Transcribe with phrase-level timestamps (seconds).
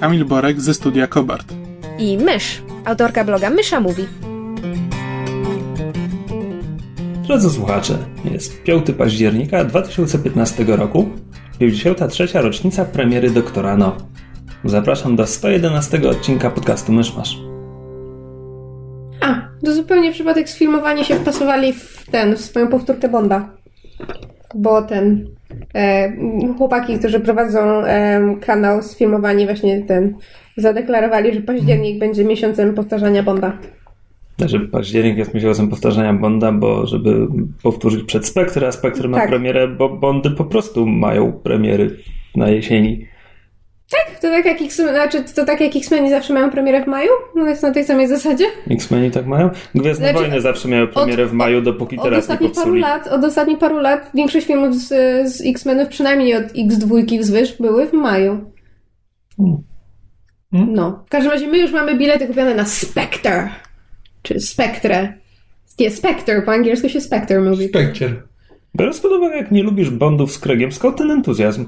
[0.00, 1.54] Kamil Borek ze studia Kobart.
[1.98, 4.06] i Mysz, autorka bloga Mysza Mówi.
[7.26, 7.98] Drodzy słuchacze,
[8.32, 11.08] jest 5 października 2015 roku,
[11.58, 12.28] 53.
[12.34, 13.96] rocznica premiery Doktora No.
[14.64, 17.36] Zapraszam do 111 odcinka podcastu Myszmasz.
[19.20, 23.50] A, to zupełnie przypadek sfilmowanie się wpasowali w ten, w swoją powtórkę Bonda.
[24.54, 25.26] Bo ten,
[25.74, 26.12] e,
[26.58, 30.14] chłopaki, którzy prowadzą e, kanał sfilmowani właśnie ten,
[30.56, 33.52] zadeklarowali, że październik będzie miesiącem powtarzania Bonda.
[34.38, 37.26] Znaczy, październik jest miesiącem powtarzania Bonda, bo żeby
[37.62, 39.28] powtórzyć przed Spectre, a Spectre ma Tak.
[39.28, 41.96] premierę, bo Bondy po prostu mają premiery
[42.36, 43.06] na jesieni.
[44.20, 47.10] To tak jak X, znaczy, to tak jak X-Meni zawsze mają premierę w maju?
[47.34, 48.44] No jest na tej samej zasadzie?
[48.70, 49.50] X-Meni tak mają?
[49.74, 52.80] Gwiezdne Znaczy, Wojny zawsze miały premierę w maju, dopóki Od teraz nie ostatnich paru popsuli.
[52.80, 54.88] lat, od ostatnich paru lat większość filmów z,
[55.32, 58.50] z X-Menów, przynajmniej od X2 wzwyż, były w maju.
[59.36, 59.62] Hmm.
[60.52, 61.04] No.
[61.06, 63.48] W każdym razie my już mamy bilety kupione na Spectre.
[64.22, 65.14] Czy Spectre.
[65.80, 67.68] Nie, Spectre, po angielsku się Spectre mówi.
[67.68, 68.22] Spekcier.
[68.78, 71.66] Biorąc pod uwagę, jak nie lubisz Bondów z Craigiem, skąd ten entuzjazm?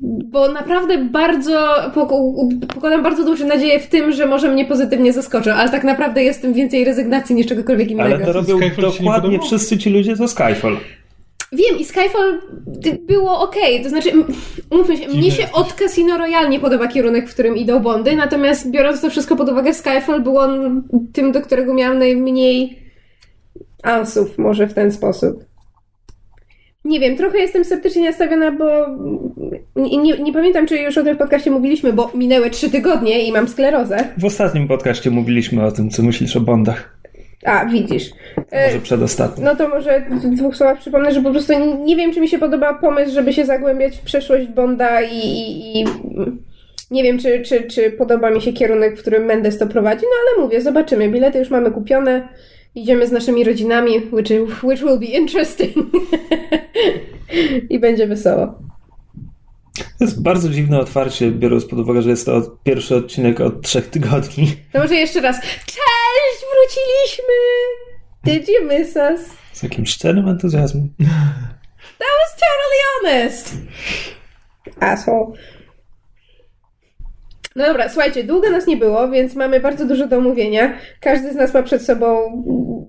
[0.00, 5.50] Bo naprawdę bardzo, pok- pokładam bardzo duże nadzieję w tym, że może mnie pozytywnie zaskoczą,
[5.52, 8.14] ale tak naprawdę jestem więcej rezygnacji niż czegokolwiek innego.
[8.14, 10.76] Ale to robią Skyfall dokładnie wszyscy ci ludzie to Skyfall.
[11.52, 12.40] Wiem, i Skyfall
[13.06, 14.24] było okej, to znaczy, m-
[14.70, 18.70] umówmy się, mnie się od Casino Royale nie podoba kierunek, w którym idą Bondy, natomiast
[18.70, 22.78] biorąc to wszystko pod uwagę, Skyfall był on tym, do którego miałam najmniej
[23.82, 25.44] ansów, może w ten sposób.
[26.88, 28.86] Nie wiem, trochę jestem sceptycznie nastawiona, bo
[29.76, 33.32] nie, nie, nie pamiętam, czy już o tym podcaście mówiliśmy, bo minęły trzy tygodnie i
[33.32, 33.96] mam sklerozę.
[34.18, 36.98] W ostatnim podcaście mówiliśmy o tym, co myślisz o Bondach.
[37.44, 38.10] A, widzisz.
[38.50, 39.44] E, Może przedostatnim.
[39.44, 41.52] No to może w dwóch słowach przypomnę, że po prostu
[41.84, 45.80] nie wiem, czy mi się podoba pomysł, żeby się zagłębiać w przeszłość Bonda i, i,
[45.80, 45.84] i
[46.90, 50.16] nie wiem, czy, czy, czy podoba mi się kierunek, w którym Mendes to prowadzi, no
[50.22, 51.08] ale mówię, zobaczymy.
[51.08, 52.28] Bilety już mamy kupione,
[52.74, 54.30] idziemy z naszymi rodzinami, which,
[54.62, 55.74] which will be interesting.
[57.70, 58.46] I będzie wesoło.
[59.98, 63.62] To jest bardzo dziwne otwarcie, biorąc pod uwagę, że jest to od- pierwszy odcinek od
[63.62, 64.56] trzech tygodni.
[64.72, 65.40] To może jeszcze raz.
[65.40, 67.34] Cześć, wróciliśmy!
[68.24, 69.20] Did you miss us?
[69.52, 70.88] Z takim szczerym entuzjazmem.
[71.98, 72.80] That was totally
[73.20, 73.54] honest.
[74.80, 75.26] Asshole.
[77.58, 80.74] No dobra, słuchajcie, długo nas nie było, więc mamy bardzo dużo do omówienia.
[81.00, 82.16] Każdy z nas ma przed sobą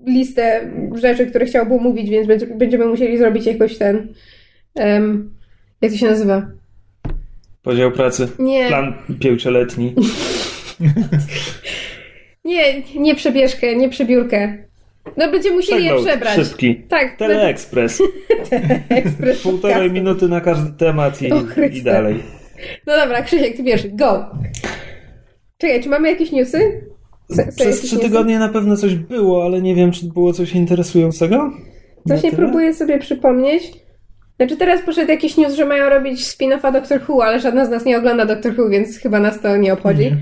[0.06, 4.08] listę rzeczy, które chciałby mówić, więc będzie- będziemy musieli zrobić jakoś ten.
[4.74, 5.34] em,
[5.82, 6.46] jak to się nazywa?
[7.62, 8.28] Podział pracy.
[8.38, 8.68] Nie.
[8.68, 9.94] Plan pięcioletni.
[12.44, 14.58] Nie, nie przebieżkę, nie przebiórkę.
[15.16, 16.34] No będziemy musieli je Przegląd przebrać.
[16.48, 16.74] Szybki.
[16.88, 18.02] Tak, Teleekspres.
[18.88, 21.30] ekspres Półtorej minuty na każdy temat i,
[21.72, 22.22] i dalej.
[22.86, 24.26] No dobra, Krzysiek, ty pierwszy, go!
[25.58, 26.58] Czekaj, czy mamy jakieś newsy?
[27.36, 31.50] Co Przez trzy tygodnie na pewno coś było, ale nie wiem, czy było coś interesującego.
[32.06, 32.48] Właśnie Na tyle?
[32.48, 33.72] próbuję sobie przypomnieć.
[34.36, 37.84] Znaczy teraz poszedł jakiś news, że mają robić spin-offa Doctor Who, ale żadna z nas
[37.84, 40.12] nie ogląda Doctor Who, więc chyba nas to nie obchodzi.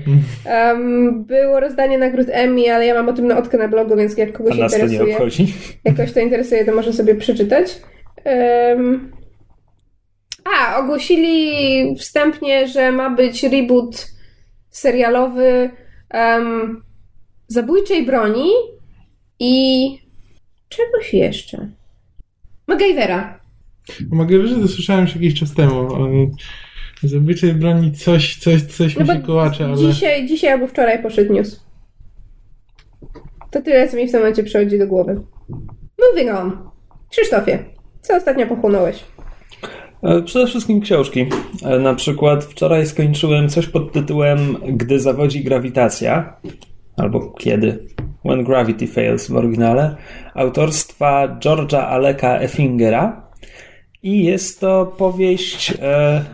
[0.45, 4.29] Um, było rozdanie nagród Emmy, ale ja mam o tym notkę na blogu, więc jak
[4.29, 5.53] A kogoś nas to nie interesuje, obchodzi.
[5.85, 7.79] jakoś to interesuje, to może sobie przeczytać.
[8.25, 9.11] Um,
[10.57, 14.07] a, ogłosili wstępnie, że ma być reboot
[14.69, 15.71] serialowy
[16.13, 16.83] um,
[17.47, 18.49] Zabójczej Broni
[19.39, 19.97] i
[20.69, 21.69] czegoś jeszcze.
[22.67, 23.39] MacGyvera.
[24.11, 25.95] Mogę że to słyszałem już jakiś czas temu.
[25.95, 26.09] ale
[27.03, 29.77] Zabójczej broni coś, coś, coś mi No się bo kołacze, ale...
[29.77, 31.63] dzisiaj, dzisiaj albo wczoraj poszedł news.
[33.51, 35.21] To tyle, co mi w tym momencie przychodzi do głowy.
[36.09, 36.69] Moving on.
[37.11, 37.65] Krzysztofie,
[38.01, 39.03] co ostatnio pochłonąłeś?
[40.03, 41.25] E, Przede wszystkim książki.
[41.65, 46.33] E, Na przykład wczoraj skończyłem coś pod tytułem Gdy zawodzi grawitacja,
[46.97, 47.87] albo kiedy,
[48.25, 49.95] When Gravity Fails w oryginale,
[50.33, 53.29] autorstwa George'a Aleka Effingera.
[54.03, 56.25] I jest to powieść, e,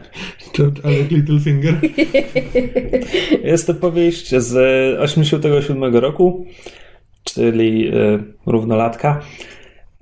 [0.57, 1.75] George Alec Littlefinger.
[3.43, 4.55] jest to powieść z
[4.99, 6.45] 87 roku,
[7.23, 7.91] czyli e,
[8.45, 9.21] równolatka.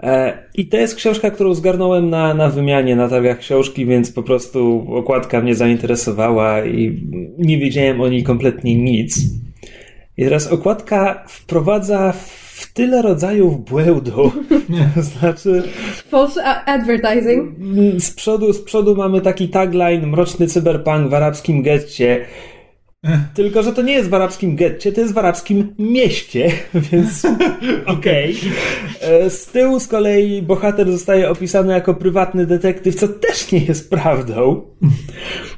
[0.04, 4.24] E, I to jest książka, którą zgarnąłem na, na wymianie na targach książki, więc po
[4.24, 7.08] prostu okładka mnie zainteresowała i
[7.38, 9.20] nie wiedziałem o niej kompletnie nic.
[10.18, 14.32] I teraz okładka wprowadza w tyle rodzajów błędu.
[15.20, 15.64] znaczy.
[16.10, 17.56] False advertising.
[18.00, 22.26] Z przodu, z przodu mamy taki tagline mroczny cyberpunk w arabskim getcie.
[23.36, 26.52] Tylko, że to nie jest w arabskim getcie, to jest w arabskim mieście,
[26.92, 27.26] więc
[27.86, 28.36] okej.
[29.02, 29.30] Okay.
[29.30, 34.62] Z tyłu z kolei bohater zostaje opisany jako prywatny detektyw, co też nie jest prawdą.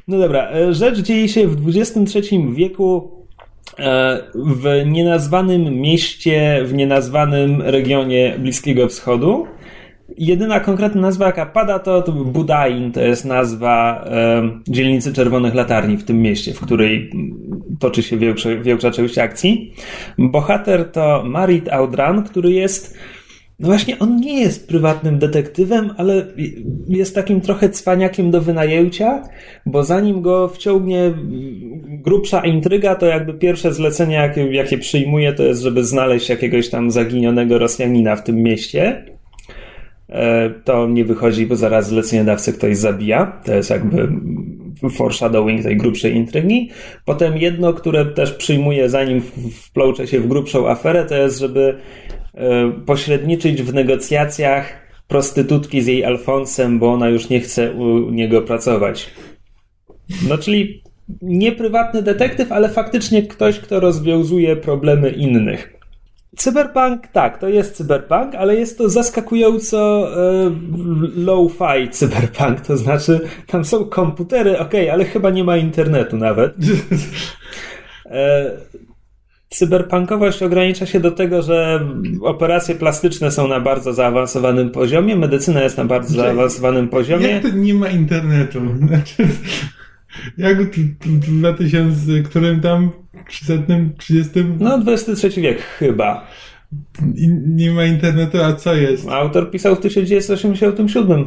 [0.08, 3.10] No dobra, rzecz dzieje się w XXIII wieku
[3.78, 9.46] e, w nienazwanym mieście, w nienazwanym regionie Bliskiego Wschodu.
[10.18, 15.96] Jedyna konkretna nazwa, jaka pada, to, to Budain, to jest nazwa e, dzielnicy Czerwonych Latarni
[15.96, 17.10] w tym mieście, w której
[17.78, 19.74] toczy się większa, większa część akcji.
[20.18, 22.98] Bohater to Marit Audran, który jest
[23.60, 26.26] no właśnie, on nie jest prywatnym detektywem, ale
[26.88, 29.22] jest takim trochę cwaniakiem do wynajęcia,
[29.66, 31.14] bo zanim go wciągnie
[31.88, 36.90] grubsza intryga, to jakby pierwsze zlecenie, jakie, jakie przyjmuje, to jest, żeby znaleźć jakiegoś tam
[36.90, 39.04] zaginionego Rosjanina w tym mieście.
[40.08, 43.40] E, to nie wychodzi, bo zaraz zleceniodawcę ktoś zabija.
[43.44, 44.08] To jest jakby
[44.90, 46.70] foreshadowing tej grubszej intrygi.
[47.04, 49.22] Potem jedno, które też przyjmuje, zanim
[49.62, 51.78] wplącze się w grubszą aferę, to jest, żeby
[52.34, 58.42] e, pośredniczyć w negocjacjach prostytutki z jej Alfonsem, bo ona już nie chce u niego
[58.42, 59.10] pracować.
[60.28, 60.82] No czyli
[61.22, 65.75] nie prywatny detektyw, ale faktycznie ktoś, kto rozwiązuje problemy innych.
[66.36, 70.50] Cyberpunk, tak, to jest cyberpunk, ale jest to zaskakująco e,
[71.16, 76.54] low-fi cyberpunk, to znaczy tam są komputery, ok, ale chyba nie ma internetu nawet.
[78.06, 78.50] E,
[79.48, 81.80] cyberpunkowość ogranicza się do tego, że
[82.22, 87.28] operacje plastyczne są na bardzo zaawansowanym poziomie, medycyna jest na bardzo zaawansowanym poziomie.
[87.28, 88.60] Jak to nie ma internetu?
[88.88, 89.28] Znaczy,
[90.38, 92.90] jak w 2000, którym tam
[93.28, 93.62] 300,
[93.98, 94.30] 30?
[94.60, 96.26] No, 23 wiek chyba.
[97.14, 99.08] I nie ma internetu, a co jest?
[99.08, 101.26] Autor pisał w 1987.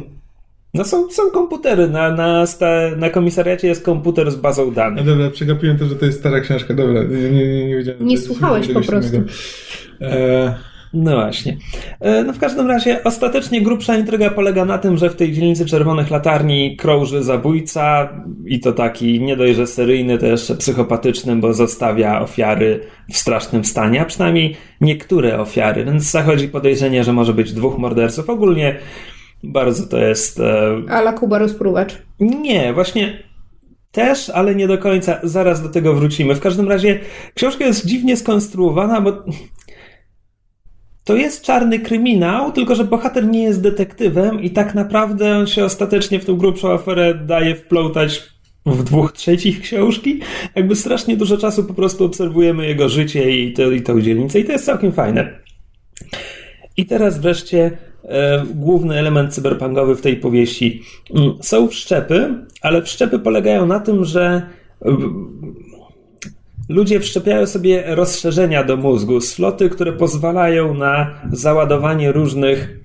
[0.74, 2.66] No są, są komputery, na, na, sta,
[2.96, 5.06] na komisariacie jest komputer z bazą danych.
[5.06, 8.06] No dobra, przegapiłem to, że to jest stara książka, dobra, nie, nie, nie, nie wiedziałem.
[8.06, 9.16] Nie słuchałeś po prostu.
[10.00, 10.69] E...
[10.94, 11.56] No właśnie.
[12.00, 15.66] E, no w każdym razie ostatecznie grubsza intryga polega na tym, że w tej dzielnicy
[15.66, 18.08] Czerwonych Latarni krąży zabójca
[18.46, 22.80] i to taki nie dość, że seryjny, to jeszcze psychopatyczny, bo zostawia ofiary
[23.12, 28.30] w strasznym stanie, a przynajmniej niektóre ofiary, więc zachodzi podejrzenie, że może być dwóch morderców.
[28.30, 28.76] Ogólnie
[29.42, 30.40] bardzo to jest...
[30.40, 30.76] E...
[30.88, 31.98] Ala Kuba rozpruwacz.
[32.20, 33.30] Nie, właśnie
[33.92, 35.20] też, ale nie do końca.
[35.22, 36.34] Zaraz do tego wrócimy.
[36.34, 36.98] W każdym razie
[37.34, 39.12] książka jest dziwnie skonstruowana, bo
[41.10, 45.64] to jest czarny kryminał, tylko że bohater nie jest detektywem i tak naprawdę on się
[45.64, 48.22] ostatecznie w tą grubszą aferę daje wplątać
[48.66, 50.20] w dwóch trzecich książki.
[50.54, 54.44] Jakby strasznie dużo czasu po prostu obserwujemy jego życie i, to, i tą dzielnicę i
[54.44, 55.38] to jest całkiem fajne.
[56.76, 60.82] I teraz wreszcie e, główny element cyberpunkowy w tej powieści.
[61.14, 64.42] Mm, są wszczepy, ale wszczepy polegają na tym, że
[66.70, 72.80] ludzie wszczepiają sobie rozszerzenia do mózgu, sloty, które pozwalają na załadowanie różnych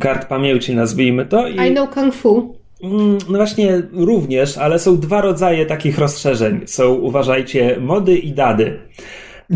[0.00, 1.48] kart pamięci, nazwijmy to.
[1.48, 1.68] I...
[1.68, 2.58] I know kung fu.
[2.82, 6.60] Mm, no właśnie, również, ale są dwa rodzaje takich rozszerzeń.
[6.66, 8.78] Są, uważajcie, mody i dady.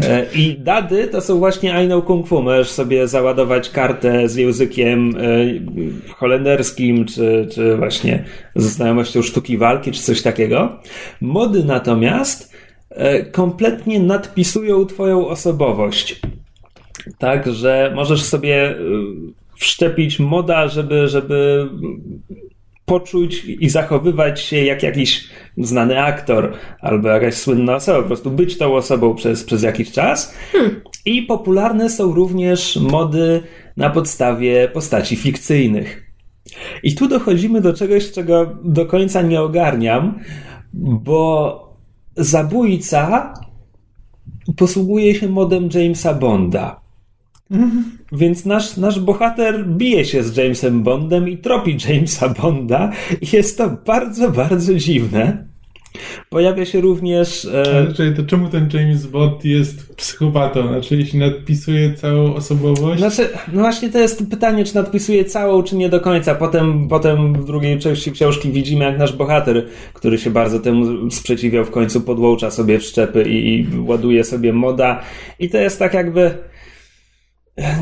[0.03, 2.43] E, I dady to są właśnie I know kung fu.
[2.43, 8.25] Możesz sobie załadować kartę z językiem e, holenderskim, czy, czy właśnie
[8.55, 10.79] ze znajomością sztuki walki, czy coś takiego.
[11.21, 12.53] Mody natomiast
[13.33, 16.21] kompletnie nadpisują Twoją osobowość.
[17.19, 18.75] Tak, że możesz sobie e,
[19.57, 21.69] wszczepić moda, żeby, żeby
[22.85, 28.59] poczuć i zachowywać się jak jakiś znany aktor albo jakaś słynna osoba, po prostu być
[28.59, 30.35] tą osobą przez, przez jakiś czas.
[30.53, 30.81] Hmm.
[31.05, 33.43] I popularne są również mody
[33.77, 36.13] na podstawie postaci fikcyjnych.
[36.83, 40.19] I tu dochodzimy do czegoś, czego do końca nie ogarniam,
[40.75, 41.72] bo
[42.17, 43.35] zabójca
[44.57, 46.81] posługuje się modem Jamesa Bonda.
[48.13, 52.93] Więc nasz, nasz bohater bije się z Jamesem Bondem i tropi Jamesa Bonda.
[53.21, 55.52] I jest to bardzo, bardzo dziwne.
[56.31, 57.45] Pojawia się również.
[57.45, 57.87] E...
[57.87, 60.69] Znaczy, to czemu ten James Bond jest psychopatą?
[60.69, 63.01] Znaczy, jeśli nadpisuje całą osobowość?
[63.01, 66.35] Znaczy, no właśnie to jest pytanie, czy nadpisuje całą, czy nie do końca.
[66.35, 71.65] Potem, potem w drugiej części książki widzimy, jak nasz bohater, który się bardzo temu sprzeciwiał,
[71.65, 75.03] w końcu podłącza sobie wszczepy i, i ładuje sobie moda.
[75.39, 76.52] I to jest tak jakby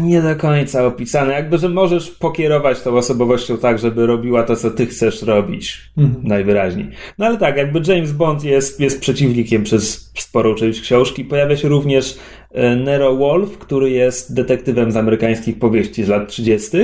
[0.03, 1.33] nie do końca opisane.
[1.33, 5.91] Jakby, że możesz pokierować tą osobowością tak, żeby robiła to, co ty chcesz robić.
[5.99, 6.27] Mhm.
[6.27, 6.91] Najwyraźniej.
[7.19, 11.25] No ale tak, jakby James Bond jest, jest przeciwnikiem przez sporą część książki.
[11.25, 12.19] Pojawia się również
[12.53, 16.77] e, Nero Wolf, który jest detektywem z amerykańskich powieści z lat 30.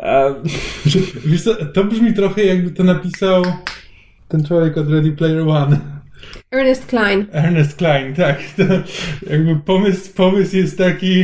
[0.00, 0.24] A,
[1.26, 3.42] Wiesz co, to brzmi trochę jakby to napisał
[4.28, 5.99] ten człowiek od Ready Player One.
[6.52, 7.26] Ernest Klein.
[7.32, 8.38] Ernest Klein, tak.
[8.56, 8.62] To
[9.30, 11.20] jakby pomysł, pomysł jest taki,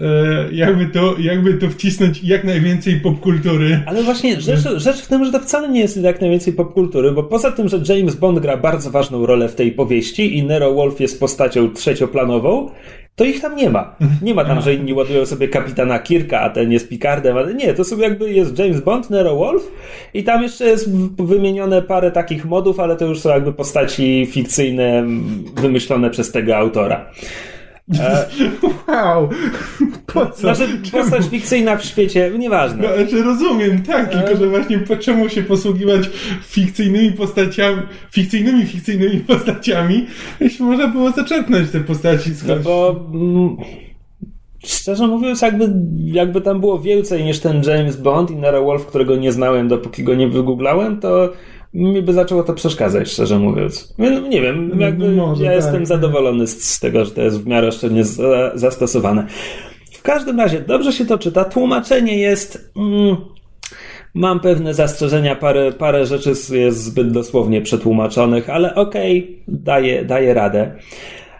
[0.00, 3.82] e, jakby, to, jakby to wcisnąć jak najwięcej popkultury.
[3.86, 7.22] Ale właśnie rzecz, rzecz w tym, że to wcale nie jest jak najwięcej popkultury, bo
[7.22, 11.00] poza tym, że James Bond gra bardzo ważną rolę w tej powieści i Nero Wolf
[11.00, 12.70] jest postacią trzecioplanową,
[13.16, 13.96] to ich tam nie ma.
[14.22, 17.74] Nie ma tam, że inni ładują sobie kapitana Kirka, a ten jest Picardem, ale nie,
[17.74, 19.62] to sobie jakby jest James Bond, Nero Wolf
[20.14, 25.04] i tam jeszcze jest wymienione parę takich modów, ale to już są jakby postaci fikcyjne,
[25.54, 27.10] wymyślone przez tego autora.
[27.94, 28.26] E,
[28.88, 29.28] Wow!
[30.06, 30.40] Po co?
[30.54, 32.82] znaczy, postać fikcyjna w świecie, nieważne.
[32.82, 36.10] No, znaczy rozumiem, tak, tylko że właśnie po czemu się posługiwać
[36.42, 40.06] fikcyjnymi postaciami, fikcyjnymi, fikcyjnymi postaciami,
[40.40, 42.64] jeśli można było zaczerpnąć te postaci No skądś.
[42.64, 43.56] bo mm,
[44.66, 45.72] szczerze mówiąc, jakby,
[46.04, 50.02] jakby tam było więcej niż ten James Bond i Nara Wolf, którego nie znałem, dopóki
[50.02, 51.32] go nie wygooglałem, to
[51.74, 53.94] mi by zaczęło to przeszkadzać, szczerze mówiąc.
[53.98, 55.56] No, nie wiem, No, jakby może, ja tak.
[55.56, 59.26] jestem zadowolony z, z tego, że to jest w miarę szczelnie za, zastosowane.
[59.92, 61.44] W każdym razie, dobrze się to czyta.
[61.44, 62.72] Tłumaczenie jest...
[62.76, 63.16] Mm,
[64.14, 70.70] Mam pewne zastrzeżenia, parę, parę rzeczy jest zbyt dosłownie przetłumaczonych, ale okej, daję, daję radę.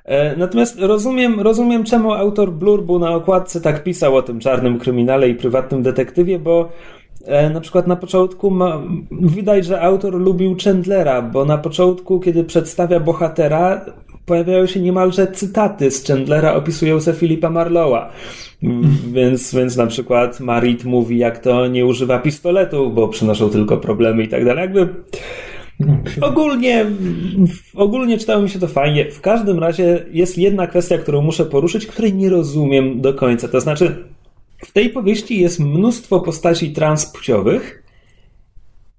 [0.04, 5.28] E, Natomiast rozumiem, rozumiem, czemu autor Blurbu na okładce tak pisał o tym czarnym kryminale
[5.28, 6.68] i prywatnym detektywie, bo
[7.54, 13.00] na przykład na początku ma, widać, że autor lubił Chandlera, bo na początku, kiedy przedstawia
[13.00, 13.85] bohatera,
[14.26, 18.12] pojawiają się niemalże cytaty z Chandlera opisujące Filipa Marlowa.
[19.12, 24.23] Więc, więc na przykład Marit mówi, jak to nie używa pistoletów, bo przynoszą tylko problemy
[24.23, 24.62] i tak dalej.
[24.62, 24.88] Jakby
[26.21, 26.87] ogólnie,
[27.75, 29.11] ogólnie czytało mi się to fajnie.
[29.11, 33.49] W każdym razie jest jedna kwestia, którą muszę poruszyć, której nie rozumiem do końca.
[33.49, 34.04] To znaczy,
[34.64, 37.82] w tej powieści jest mnóstwo postaci transpłciowych.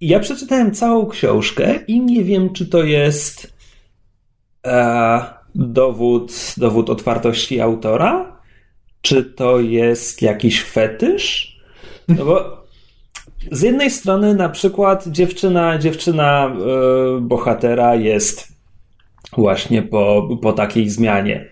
[0.01, 3.53] Ja przeczytałem całą książkę i nie wiem, czy to jest
[4.65, 5.23] e,
[5.55, 8.39] dowód, dowód otwartości autora,
[9.01, 11.57] czy to jest jakiś fetysz?
[12.07, 12.67] No bo
[13.51, 18.47] z jednej strony na przykład dziewczyna, dziewczyna e, bohatera jest
[19.37, 21.45] właśnie po, po takiej zmianie.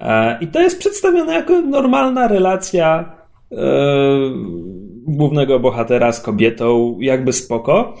[0.00, 3.12] E, I to jest przedstawione jako normalna relacja
[3.52, 3.56] e,
[5.06, 7.94] głównego bohatera z kobietą, jakby spoko.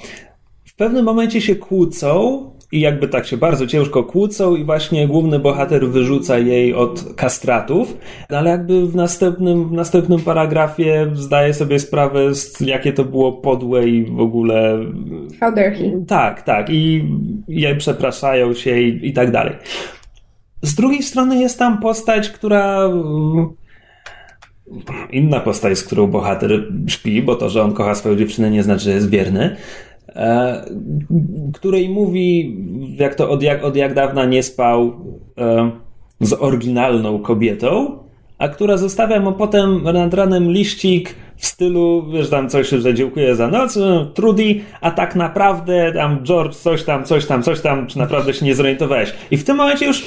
[0.64, 5.38] W pewnym momencie się kłócą i jakby tak się bardzo ciężko kłócą i właśnie główny
[5.38, 7.98] bohater wyrzuca jej od kastratów,
[8.30, 13.32] no ale jakby w następnym, w następnym paragrafie zdaje sobie sprawę, z, jakie to było
[13.32, 14.78] podłe i w ogóle
[15.40, 15.84] How dare he?
[16.06, 16.70] tak, tak.
[16.70, 17.04] I,
[17.48, 19.52] i przepraszają się i, i tak dalej.
[20.62, 22.84] Z drugiej strony jest tam postać, która.
[22.84, 23.48] mm,
[25.10, 28.84] Inna postać, z którą bohater śpi, bo to, że on kocha swoją dziewczynę, nie znaczy,
[28.84, 29.56] że jest wierny.
[30.08, 30.64] E,
[31.54, 32.56] której mówi,
[32.98, 34.92] jak to od jak, od jak dawna nie spał
[35.38, 35.70] e,
[36.20, 37.98] z oryginalną kobietą,
[38.38, 43.36] a która zostawia mu potem nad ranem liścik w stylu, wiesz, tam coś, że dziękuję
[43.36, 47.86] za noc, e, Trudy, a tak naprawdę tam George coś tam, coś tam, coś tam,
[47.86, 49.12] czy naprawdę się nie zorientowałeś.
[49.30, 50.06] I w tym momencie już,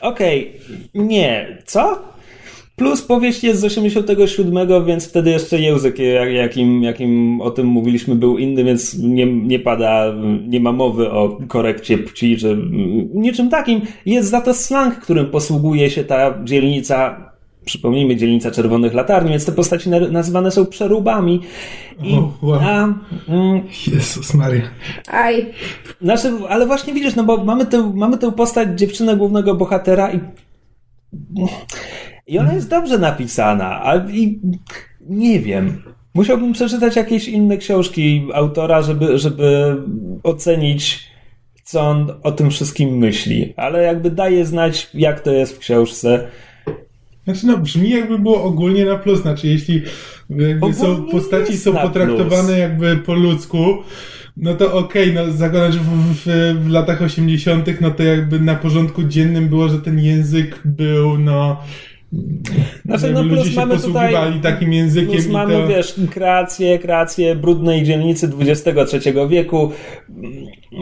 [0.00, 0.52] okej,
[0.94, 2.12] nie, co?
[2.76, 8.14] Plus powieść jest z 87, więc wtedy jeszcze język, jak- jakim, jakim o tym mówiliśmy,
[8.14, 10.14] był inny, więc nie, nie pada,
[10.48, 12.58] nie ma mowy o korekcie płci, czy
[13.14, 13.80] niczym takim.
[14.06, 17.31] Jest za to slang, którym posługuje się ta dzielnica,
[17.64, 21.40] przypomnijmy, dzielnica Czerwonych Latarni, więc te postaci na- nazywane są przeróbami.
[22.02, 22.60] I, O, wow.
[22.62, 22.84] a,
[23.28, 24.62] mm, Jezus Maria.
[25.08, 25.46] Aj.
[26.02, 30.20] znaczy, ale właśnie widzisz, no bo mamy tę, mamy tę postać dziewczynę głównego bohatera i
[32.26, 34.40] i ona jest dobrze napisana, ale i
[35.00, 35.82] nie wiem.
[36.14, 39.76] Musiałbym przeczytać jakieś inne książki autora, żeby, żeby
[40.22, 41.08] ocenić,
[41.64, 43.54] co on o tym wszystkim myśli.
[43.56, 46.28] Ale jakby daje znać, jak to jest w książce.
[47.24, 49.82] Znaczy no, brzmi jakby było ogólnie na plus, znaczy jeśli
[50.30, 52.58] jakby są, postaci są potraktowane plus.
[52.58, 53.76] jakby po ludzku,
[54.36, 58.54] no to okej, no zakładam, że w, w, w latach 80 no to jakby na
[58.54, 61.56] porządku dziennym było, że ten język był, no
[62.84, 65.68] Znaczy, no plus ludzie się mamy tutaj- posługiwali takim językiem Plus mamy, to...
[65.68, 69.72] wiesz, kreację, kreację brudnej dzielnicy XXIII wieku.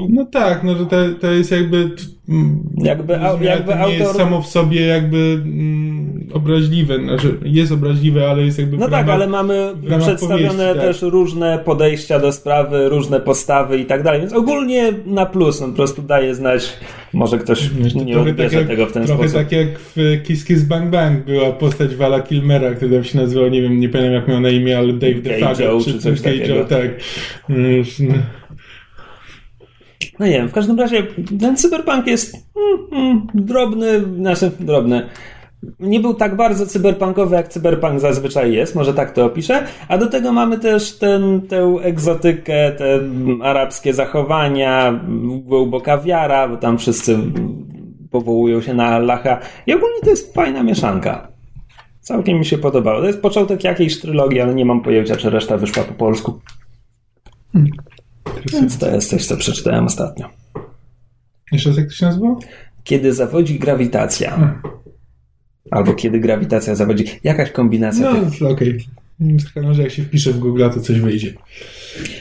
[0.09, 1.91] No tak, no to, to jest jakby...
[2.31, 7.73] mm, Jakby jakby to nie jest autor- samo w sobie jakby mm, obraźliwe, znaczy jest
[7.73, 10.77] obraźliwe, ale jest jakby No tak, ramach- ale mamy przedstawione powieści, tak.
[10.83, 15.71] też różne podejścia do sprawy, różne postawy i tak dalej, więc ogólnie na plus, on
[15.71, 16.73] po prostu daje znać,
[17.13, 19.39] może ktoś nie Trochę odbierze tak jak, tego w ten trochę sposób.
[19.49, 23.49] tak jak w Kiss Kiss Bang Bang była postać Vala Kilmera, który tam się nazywał,
[23.51, 26.55] nie wiem, nie pamiętam jak miał na imię, ale Dave DeFago, Joe czy coś takiego.
[26.55, 26.91] Joe, tak.
[30.21, 31.07] No nie wiem, w każdym razie
[31.41, 35.07] ten cyberpunk jest mm, mm, drobny, znaczy drobny.
[35.81, 39.67] Nie był tak bardzo cyberpunkowy, jak cyberpunk zazwyczaj jest, może tak to opiszę.
[39.89, 45.01] A do tego mamy też ten, tę egzotykę, te mm, arabskie zachowania,
[45.45, 47.19] głęboka wiara, bo tam wszyscy
[48.11, 49.39] powołują się na Allaha.
[49.67, 51.29] I ogólnie to jest fajna mieszanka.
[52.01, 53.01] Całkiem mi się podobało.
[53.01, 56.41] To jest początek jakiejś trylogii, ale nie mam pojęcia, czy reszta wyszła po polsku.
[58.53, 60.29] Więc to jest coś, co przeczytałem ostatnio.
[61.53, 62.37] Jeszcze raz jak to się nazywa?
[62.85, 64.61] Kiedy zawodzi grawitacja.
[65.71, 67.05] Albo kiedy grawitacja zawodzi.
[67.25, 68.13] Jakaś kombinacja.
[68.13, 68.43] No, tych.
[68.43, 68.87] okej.
[69.55, 69.75] Okay.
[69.75, 71.33] że jak się wpisze w Google, to coś wyjdzie.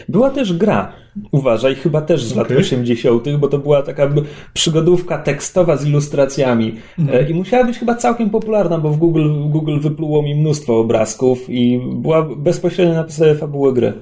[0.09, 0.93] Była też gra.
[1.31, 2.57] Uważaj, chyba też z lat Okej.
[2.57, 4.09] 80., bo to była taka
[4.53, 6.75] przygodówka tekstowa z ilustracjami.
[7.11, 11.49] E, I musiała być chyba całkiem popularna, bo w Google, Google wypluło mi mnóstwo obrazków
[11.49, 13.93] i była bezpośrednio na podstawie fabuły gry.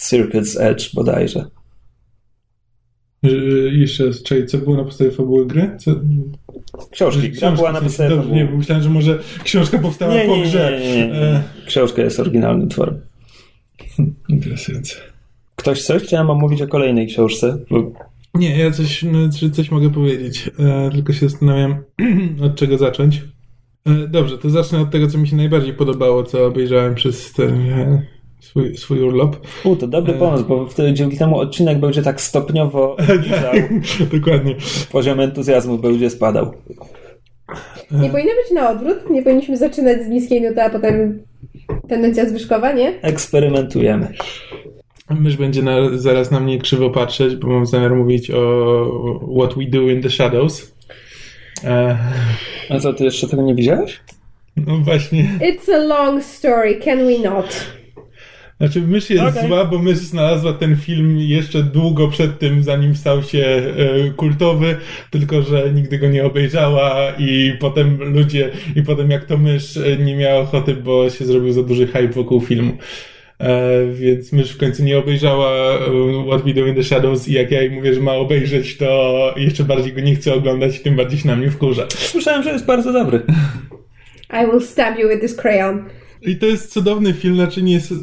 [0.00, 1.44] Circuit's Edge bodajże.
[3.22, 5.70] Yy, jeszcze raz, czekaj, co było na podstawie fabuły gry?
[5.78, 5.90] Co?
[6.90, 7.30] Książki.
[7.30, 8.42] Gra była na podstawie dobrze, fabuły.
[8.42, 10.78] nie, bo myślałem, że może książka powstała Nie, po nie, grze.
[10.80, 11.14] nie, nie, nie.
[11.14, 13.00] E, Książka jest oryginalnym tworem.
[14.28, 14.96] interesujące.
[15.56, 16.02] Ktoś coś?
[16.02, 17.58] Chciałem omówić o kolejnej książce.
[17.70, 17.92] Bo
[18.34, 21.76] Nie, ja coś, no, czy coś mogę powiedzieć, e, tylko się zastanawiam,
[22.46, 23.22] od czego zacząć.
[23.86, 27.70] E, dobrze, to zacznę od tego, co mi się najbardziej podobało, co obejrzałem przez ten
[27.70, 28.02] e,
[28.40, 29.36] swój, swój urlop.
[29.64, 32.96] U, to dobry pomysł, bo wtedy dzięki temu odcinek będzie tak stopniowo.
[34.12, 34.54] Dokładnie.
[34.92, 36.52] Poziom entuzjazmu będzie spadał.
[37.90, 39.10] Nie powinno być na odwrót?
[39.10, 41.22] Nie powinniśmy zaczynać z niskiej nuty, a potem
[41.88, 43.00] tendencja zwyżkowa, nie?
[43.02, 44.08] Eksperymentujemy.
[45.10, 49.64] Mysz będzie na, zaraz na mnie krzywo patrzeć, bo mam zamiar mówić o What We
[49.64, 50.72] Do in the Shadows.
[51.64, 51.98] E,
[52.70, 54.00] A co, ty jeszcze tego nie widziałeś?
[54.56, 55.28] no właśnie.
[55.40, 57.66] It's a long story, can we not?
[58.58, 59.48] Znaczy, mysz jest Okej.
[59.48, 64.76] zła, bo mysz znalazła ten film jeszcze długo przed tym, zanim stał się e, kultowy,
[65.10, 69.96] tylko że nigdy go nie obejrzała i potem ludzie, i potem jak to mysz e,
[69.96, 72.72] nie miała ochoty, bo się zrobił za duży hype wokół filmu.
[73.40, 75.78] E, więc mysz w końcu nie obejrzała e,
[76.28, 79.34] What We Do in the Shadows i jak ja jej mówię, że ma obejrzeć, to
[79.36, 81.86] jeszcze bardziej go nie chce oglądać i tym bardziej się na mnie wkurza.
[81.88, 83.22] Słyszałem, że jest bardzo dobry.
[84.30, 85.84] I will stab you with this crayon.
[86.22, 87.94] I to jest cudowny film, znaczy nie jest...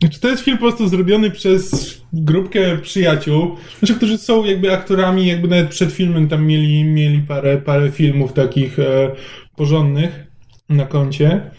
[0.00, 5.26] Znaczy to jest film po prostu zrobiony przez grupkę przyjaciół, znaczy, którzy są jakby aktorami,
[5.26, 9.10] jakby nawet przed filmem tam mieli, mieli parę, parę filmów takich e,
[9.56, 10.26] porządnych
[10.68, 11.50] na koncie.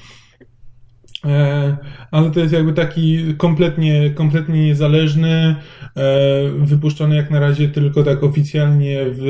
[1.26, 1.78] E,
[2.12, 5.56] ale to jest jakby taki kompletnie, kompletnie niezależny,
[5.96, 6.06] e,
[6.58, 9.22] wypuszczony jak na razie tylko tak oficjalnie w,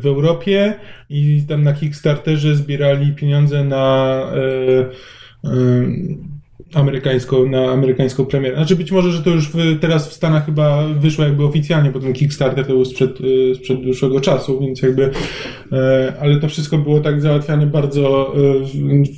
[0.00, 0.74] w Europie
[1.10, 5.19] i tam na Kickstarterze zbierali pieniądze na e,
[6.74, 8.56] amerykańską, na amerykańską premierę.
[8.56, 12.00] Znaczy być może, że to już w, teraz w Stanach chyba wyszło jakby oficjalnie, bo
[12.00, 13.18] ten Kickstarter to był sprzed,
[13.50, 15.10] e, sprzed dłuższego czasu, więc jakby
[15.72, 18.34] e, ale to wszystko było tak załatwiane bardzo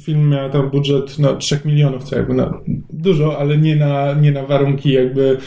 [0.05, 2.61] film miał tam budżet no, 3 milionów, co jakby na,
[2.93, 5.39] dużo, ale nie na, nie na warunki jakby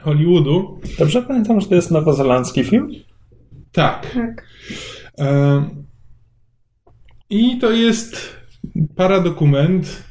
[0.00, 0.80] Hollywoodu.
[0.98, 2.90] Dobrze pamiętam, że to jest nowozelandzki film?
[3.72, 4.14] Tak.
[4.14, 4.46] Tak.
[7.30, 8.35] I to jest
[8.96, 10.02] paradokument.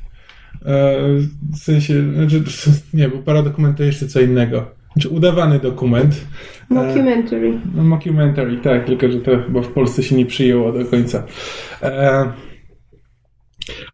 [0.66, 1.00] E,
[1.54, 2.44] w sensie, znaczy,
[2.94, 4.66] nie, bo paradokument to jeszcze co innego.
[4.94, 6.26] Znaczy udawany dokument.
[6.70, 7.60] Mockumentary.
[7.76, 11.24] No, mockumentary, tak, tylko że to chyba w Polsce się nie przyjęło do końca.
[11.82, 12.32] E,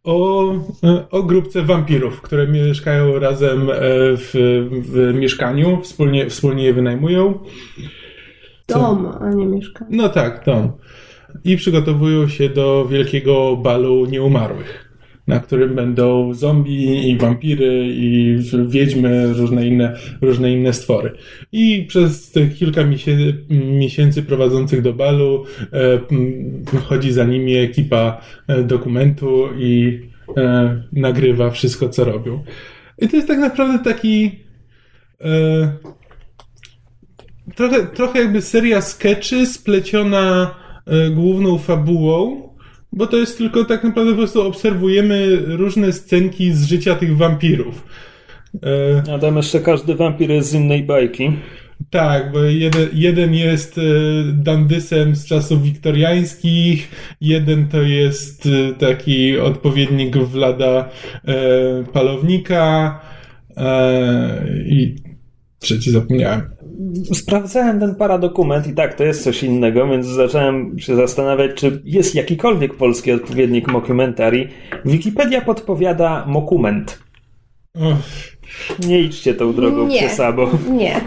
[0.04, 0.54] o,
[0.84, 3.74] e, o grupce wampirów, które mieszkają razem e,
[4.18, 4.32] w,
[4.72, 7.40] w mieszkaniu, wspólnie, wspólnie je wynajmują.
[8.68, 9.98] Dom, a nie mieszkanie.
[9.98, 10.72] No tak, dom.
[11.44, 14.92] I przygotowują się do wielkiego balu nieumarłych,
[15.28, 21.12] na którym będą zombie i wampiry i wiedźmy, różne inne, różne inne stwory.
[21.52, 25.46] I przez te kilka miesięcy, miesięcy prowadzących do balu
[26.74, 30.02] e, chodzi za nimi ekipa e, dokumentu i
[30.38, 32.44] e, nagrywa wszystko, co robią.
[33.02, 34.32] I to jest tak naprawdę taki
[35.22, 35.72] e,
[37.56, 40.56] trochę, trochę jakby seria sketchy spleciona
[41.12, 42.50] główną fabułą,
[42.94, 47.86] bo to jest tylko tak naprawdę po prostu obserwujemy różne scenki z życia tych wampirów.
[49.08, 51.32] E, A tam jeszcze każdy wampir jest z innej bajki.
[51.90, 53.82] Tak, bo jeden, jeden jest e,
[54.34, 56.92] dandysem z czasów wiktoriańskich,
[57.22, 60.90] jeden to jest e, taki odpowiednik Vlada
[61.26, 63.00] e, Palownika
[63.58, 64.96] e, i
[65.60, 66.42] trzeci zapomniałem.
[67.14, 72.16] Sprawdzałem ten paradokument i tak, to jest coś innego, więc zacząłem się zastanawiać, czy jest
[72.16, 74.50] jakikolwiek polski odpowiednik mockumentary.
[74.86, 77.00] Wikipedia podpowiada mokument.
[78.88, 79.98] Nie idźcie tą drogą Nie.
[79.98, 80.50] przez sabo.
[80.72, 81.02] Nie.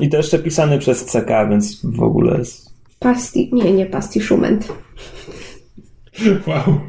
[0.00, 2.74] I to jeszcze pisany przez CK, więc w ogóle jest...
[2.98, 3.50] Pasti...
[3.52, 4.72] Nie, nie pastiszument.
[6.46, 6.80] wow.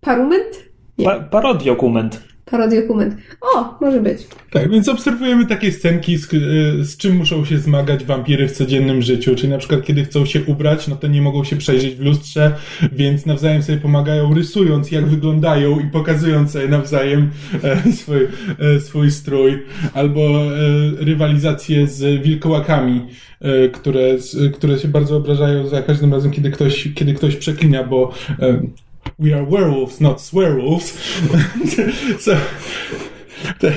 [0.00, 0.68] Parument?
[1.04, 2.24] Pa parodiokument.
[2.50, 3.14] Parodiokument.
[3.40, 4.26] O, może być.
[4.50, 9.02] Tak, więc obserwujemy takie scenki, z, y, z czym muszą się zmagać wampiry w codziennym
[9.02, 9.34] życiu.
[9.34, 12.52] Czyli na przykład, kiedy chcą się ubrać, no to nie mogą się przejrzeć w lustrze,
[12.92, 17.30] więc nawzajem sobie pomagają, rysując, jak wyglądają i pokazując sobie nawzajem
[17.62, 19.62] e, swój, e, swój strój.
[19.94, 20.48] Albo e,
[20.98, 23.06] rywalizacje z wilkołakami,
[23.40, 27.84] e, które, z, które się bardzo obrażają za każdym razem, kiedy ktoś, kiedy ktoś przeklina,
[27.84, 28.60] bo e,
[29.18, 30.94] we are werewolves, not swearwolves.
[32.20, 32.36] so,
[33.58, 33.74] tak,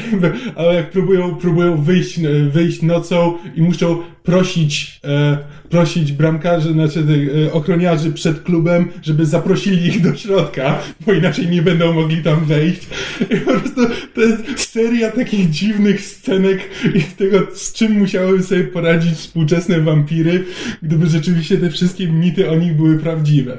[0.56, 5.38] ale próbują, próbują wyjść, wyjść nocą i muszą prosić, e,
[5.70, 7.04] prosić bramkarzy, znaczy
[7.48, 12.46] e, ochroniarzy przed klubem, żeby zaprosili ich do środka, bo inaczej nie będą mogli tam
[12.46, 12.88] wejść.
[13.22, 13.82] I po prostu
[14.16, 16.60] to jest seria takich dziwnych scenek
[16.96, 20.44] i tego, z czym musiały sobie poradzić współczesne wampiry,
[20.84, 23.58] gdyby rzeczywiście te wszystkie mity o nich były prawdziwe.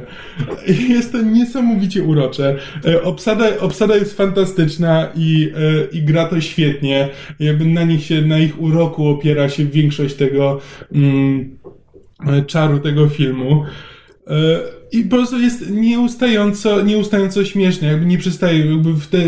[0.89, 2.57] Jest to niesamowicie urocze.
[2.85, 7.09] E, Obsada, obsada jest fantastyczna i, e, i gra to świetnie.
[7.41, 10.52] Jakby na nich się, na ich uroku opiera się większość tego
[10.93, 11.57] mm,
[12.27, 13.65] e, czaru tego filmu.
[14.27, 14.61] E,
[14.93, 19.19] I po prostu jest nieustająco, nieustająco śmieszne, jakby nie przestaje, jakby w te,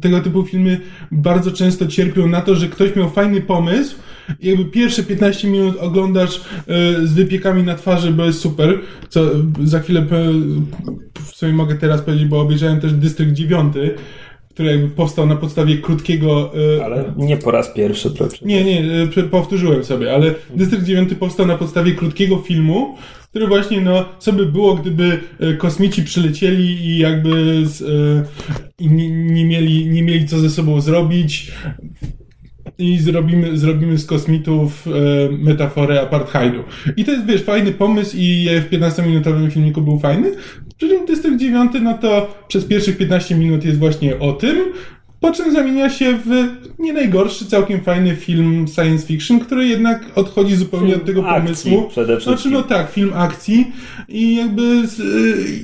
[0.00, 0.80] tego typu filmy
[1.12, 3.96] bardzo często cierpią na to, że ktoś miał fajny pomysł
[4.42, 9.20] jakby pierwsze 15 minut oglądasz e, z wypiekami na twarzy, bo jest super, co
[9.64, 10.62] za chwilę pe-
[11.14, 13.74] w sumie mogę teraz powiedzieć, bo obejrzałem też Dystrykt 9,
[14.56, 18.36] który jakby powstał na podstawie krótkiego e, Ale nie po raz pierwszy, proszę.
[18.42, 18.82] nie, nie,
[19.16, 22.96] e, powtórzyłem sobie, ale Dystrykt 9 powstał na podstawie krótkiego filmu,
[23.30, 27.82] który właśnie, no, co by było, gdyby e, kosmici przylecieli i jakby z,
[28.78, 31.52] i nie, nie, mieli, nie mieli co ze sobą zrobić
[32.78, 34.90] i zrobimy, zrobimy z kosmitów e,
[35.32, 36.64] metaforę apartheidu.
[36.96, 40.32] I to jest, wiesz, fajny pomysł i w 15-minutowym filmiku był fajny.
[40.76, 44.56] Przy czym Dystrykt 9, no to przez pierwszych 15 minut jest właśnie o tym,
[45.26, 46.28] po czym zamienia się w
[46.78, 51.70] nie najgorszy, całkiem fajny film science fiction, który jednak odchodzi zupełnie Film od tego akcji
[51.70, 51.90] pomysłu.
[51.90, 52.50] przede wszystkim.
[52.50, 53.72] Znaczy, no tak, film akcji
[54.08, 54.82] i jakby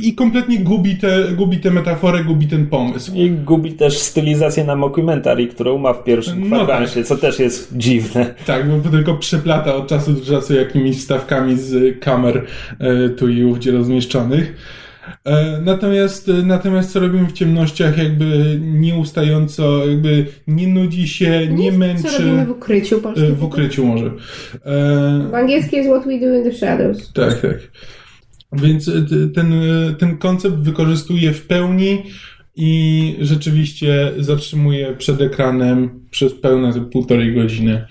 [0.00, 3.12] i kompletnie gubi tę gubi tę metaforę, gubi ten pomysł.
[3.14, 7.76] I gubi też stylizację na mockumentary, którą ma w pierwszym No kwadransie, co też jest
[7.76, 8.34] dziwne.
[8.46, 12.44] Tak, bo tylko przeplata od czasu do czasu jakimiś wstawkami z kamer
[12.78, 14.56] e, tu i ówdzie rozmieszczonych.
[15.24, 22.02] E, Natomiast, natomiast co robimy w ciemnościach, jakby nieustająco, jakby nie nudzi się, nie, męczy.
[22.02, 23.00] Co robimy w ukryciu?
[23.00, 24.06] polski E, W ukryciu może.
[24.06, 24.10] E,
[25.30, 27.12] W angielskim jest What We Do in the Shadows.
[27.12, 27.58] Tak, tak.
[28.52, 28.92] Więc e,
[29.34, 32.02] ten, e, ten koncept wykorzystuje w pełni
[32.56, 37.84] i rzeczywiście zatrzymuje przed ekranem przez pełne półtorej godziny.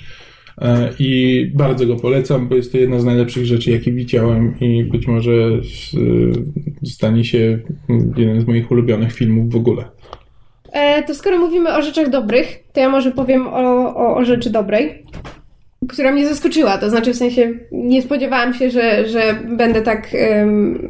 [0.62, 4.84] E, I bardzo go polecam, bo jest to jedna z najlepszych rzeczy, jakie widziałem i
[4.84, 7.60] być może e, stanie się
[8.17, 9.86] jeden z moich ulubionych filmów w ogóle.
[10.71, 14.50] E, to skoro mówimy o rzeczach dobrych, to ja może powiem o, o, o rzeczy
[14.50, 15.04] dobrej,
[15.89, 16.78] która mnie zaskoczyła.
[16.78, 20.89] To znaczy, w sensie, nie spodziewałam się, że, że będę tak um,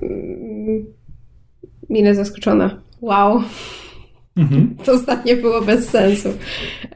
[1.90, 2.82] mile zaskoczona.
[3.02, 3.42] Wow.
[4.38, 4.76] Mhm.
[4.86, 6.30] To ostatnie było bez sensu.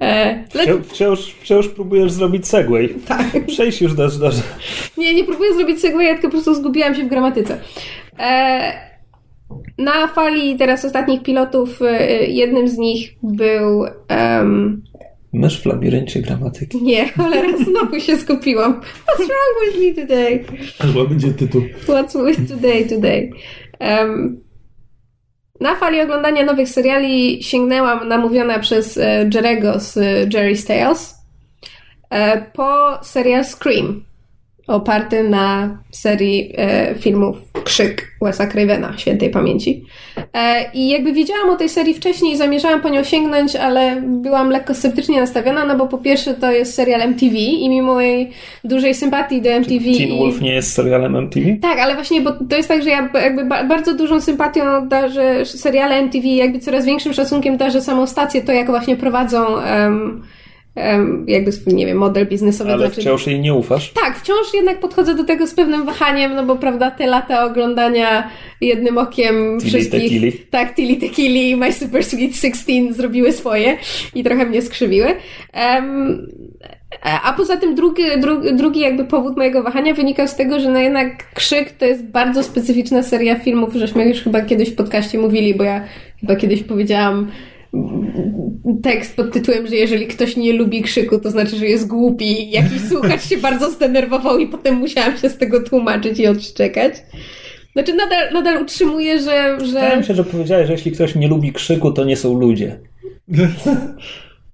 [0.02, 2.90] E, le- Wciąż, wciąż, wciąż próbujesz zrobić segway.
[3.08, 3.46] tak.
[3.48, 4.08] Przejdź już do...
[4.10, 4.30] do...
[4.98, 7.58] Nie, nie próbuję zrobić segwaya, tylko po prostu zgubiłam się w gramatyce.
[8.20, 8.74] E,
[9.78, 13.86] na fali teraz ostatnich pilotów e, jednym z nich był...
[14.08, 14.84] em,
[15.34, 16.84] Mysz w labiryncie gramatyki.
[16.84, 18.74] nie, cholera, znowu się skupiłam.
[18.82, 20.44] What's wrong with me today?
[20.80, 21.62] Albo będzie tytuł.
[21.88, 23.30] What's with today today?
[23.80, 24.40] Em,
[25.60, 31.16] na fali oglądania nowych seriali sięgnęłam namówiona przez e, Jerego z e, Jerry's Tales
[32.10, 34.04] e, po serial Scream,
[34.68, 39.84] oparty na serii e, filmów Krzyk Wesa Cravena, świętej pamięci.
[40.34, 44.50] E, I jakby wiedziałam o tej serii wcześniej i zamierzałam po nią sięgnąć, ale byłam
[44.50, 48.32] lekko sceptycznie nastawiona, no bo po pierwsze to jest serial MTV i mimo mojej
[48.64, 50.20] dużej sympatii do MTV Teen i...
[50.20, 51.46] Wolf nie jest serialem MTV?
[51.62, 55.46] Tak, ale właśnie, bo to jest tak, że ja jakby ba- bardzo dużą sympatią darzę
[55.46, 60.24] seriale MTV, jakby coraz większym szacunkiem darzę samą stację, to jak właśnie prowadzą em,
[61.28, 62.74] jakby swój, nie wiem, model biznesowy.
[62.74, 63.92] Ale znaczy, wciąż jej nie ufasz?
[63.92, 68.30] tak, wciąż jednak podchodzę do tego z pewnym wahaniem, no bo prawda, te lata oglądania
[68.62, 70.02] jednym okiem Tilly wszystkich...
[70.02, 70.32] Tequili.
[70.32, 73.78] Tak, Tilly Tequili i My Super Sweet 16 zrobiły swoje
[74.16, 75.08] i trochę mnie skrzywiły.
[75.54, 76.28] Em,
[77.02, 80.80] a poza tym drugi, drugi, drugi jakby powód mojego wahania wynikał z tego, że no
[80.80, 85.56] jednak Krzyk to jest bardzo specyficzna seria filmów, żeśmy już chyba kiedyś w podcaście mówili,
[85.56, 85.84] bo ja
[86.20, 87.32] chyba kiedyś powiedziałam
[88.84, 92.52] tekst pod tytułem, że jeżeli ktoś nie lubi krzyku, to znaczy, że jest głupi.
[92.52, 96.94] Jakiś słuchacz się bardzo zdenerwował i potem musiałam się z tego tłumaczyć i odszczekać.
[97.74, 99.58] Znaczy nadal, nadal utrzymuję, że...
[99.60, 99.66] że...
[99.66, 102.80] Wydaje mi się, że powiedziałeś, że jeśli ktoś nie lubi krzyku, to nie są ludzie.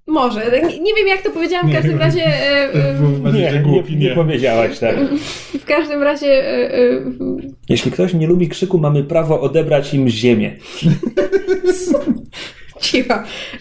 [0.06, 0.40] Może.
[0.50, 2.26] Nie, nie wiem, jak to powiedziałam, w każdym razie...
[2.26, 4.14] e, e, bardziej, że głupi, nie, nie.
[4.14, 4.96] powiedziałaś tak.
[5.60, 6.26] W każdym razie...
[6.26, 7.04] e, e,
[7.68, 10.56] Jeśli ktoś nie lubi krzyku, mamy prawo odebrać im ziemię.
[12.82, 13.14] Cicho.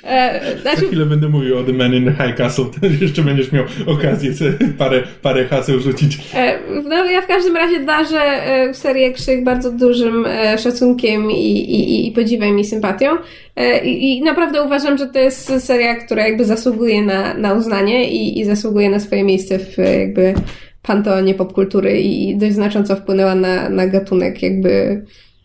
[0.03, 3.21] E, Za znaczy, chwilę będę mówił o The Man in the High Castle, to jeszcze
[3.21, 6.17] będziesz miał okazję sobie parę, parę haseł rzucić.
[6.36, 11.45] e, no, ja w każdym razie darzę e, serię Krzyk bardzo dużym e, szacunkiem i,
[11.57, 13.17] i, i podziwem i sympatią.
[13.55, 18.12] E, I, I naprawdę uważam, że to jest seria, która jakby zasługuje na, na uznanie
[18.12, 20.34] i, i zasługuje na swoje miejsce w jakby
[20.81, 25.01] panteonie popkultury i dość znacząco wpłynęła na, na gatunek jakby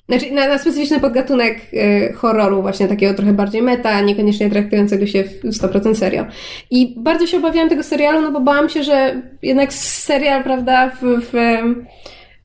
[0.09, 5.25] Znaczy, na, na specyficzny podgatunek y, horroru, właśnie takiego trochę bardziej meta, niekoniecznie traktującego się
[5.25, 6.27] w 100% serio.
[6.71, 11.03] I bardzo się obawiałam tego serialu, no bo bałam się, że jednak serial, prawda, w,
[11.03, 11.35] w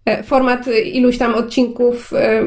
[0.05, 2.43] e, format iluś tam odcinków e,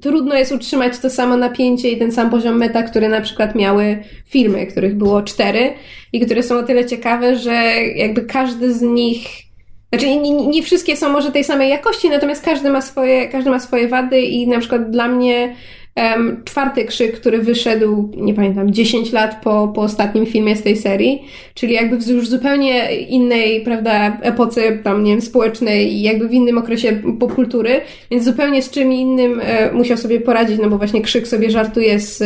[0.00, 4.04] trudno jest utrzymać to samo napięcie i ten sam poziom meta, które na przykład miały
[4.26, 5.72] filmy, których było cztery
[6.12, 7.52] i które są o tyle ciekawe, że
[7.96, 9.47] jakby każdy z nich
[9.92, 13.60] znaczy, nie, nie, wszystkie są może tej samej jakości, natomiast każdy ma swoje, każdy ma
[13.60, 15.54] swoje wady i na przykład dla mnie
[15.94, 20.76] em, czwarty krzyk, który wyszedł, nie pamiętam, 10 lat po, po ostatnim filmie z tej
[20.76, 21.22] serii,
[21.54, 26.32] czyli jakby w już zupełnie innej, prawda, epoce tam, nie wiem, społecznej i jakby w
[26.32, 31.02] innym okresie popkultury, więc zupełnie z czym innym e, musiał sobie poradzić, no bo właśnie
[31.02, 32.18] krzyk sobie żartuje z,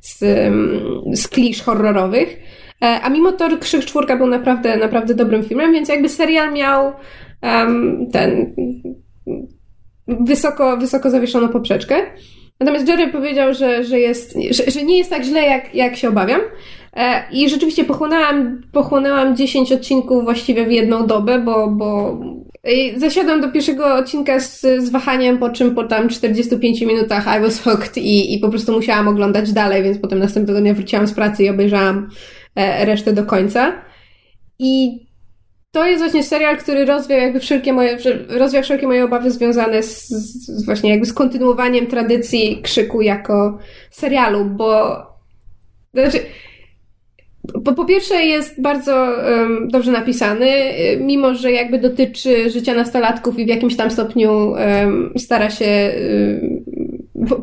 [0.00, 0.18] z,
[1.12, 2.57] z klisz horrorowych.
[2.82, 6.92] E, A mimo to Krzyk Czwórka był naprawdę, naprawdę dobrym filmem, więc jakby serial miał
[7.42, 8.54] em, ten
[10.06, 11.96] wysoko, wysoko zawieszoną poprzeczkę.
[12.60, 16.08] Natomiast Jerry powiedział, że, że, jest, że, że nie jest tak źle, jak, jak się
[16.08, 16.40] obawiam.
[16.96, 22.20] E, I rzeczywiście pochłonęłam, pochłonęłam 10 odcinków właściwie w jedną dobę, bo, bo
[22.96, 27.60] zasiadłam do pierwszego odcinka z, z wahaniem, po czym po tam 45 minutach I was
[27.60, 31.44] hooked i, i po prostu musiałam oglądać dalej, więc potem następnego dnia wróciłam z pracy
[31.44, 32.08] i obejrzałam
[32.84, 33.72] resztę do końca.
[34.58, 35.00] I
[35.70, 40.08] to jest właśnie serial, który rozwiał jakby wszelkie moje, rozwiał wszelkie moje obawy związane z,
[40.08, 43.58] z właśnie jakby z kontynuowaniem tradycji krzyku jako
[43.90, 44.96] serialu, bo
[45.94, 46.18] znaczy,
[47.64, 53.38] po, po pierwsze jest bardzo um, dobrze napisany, y, mimo że jakby dotyczy życia nastolatków
[53.38, 55.92] i w jakimś tam stopniu um, stara się
[56.44, 56.64] um,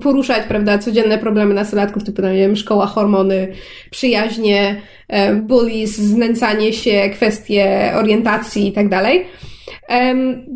[0.01, 3.47] poruszać, prawda, codzienne problemy nastolatków, typu, no, nie wiem, szkoła, hormony,
[3.91, 9.25] przyjaźnie, um, bullies, znęcanie się, kwestie orientacji i tak dalej.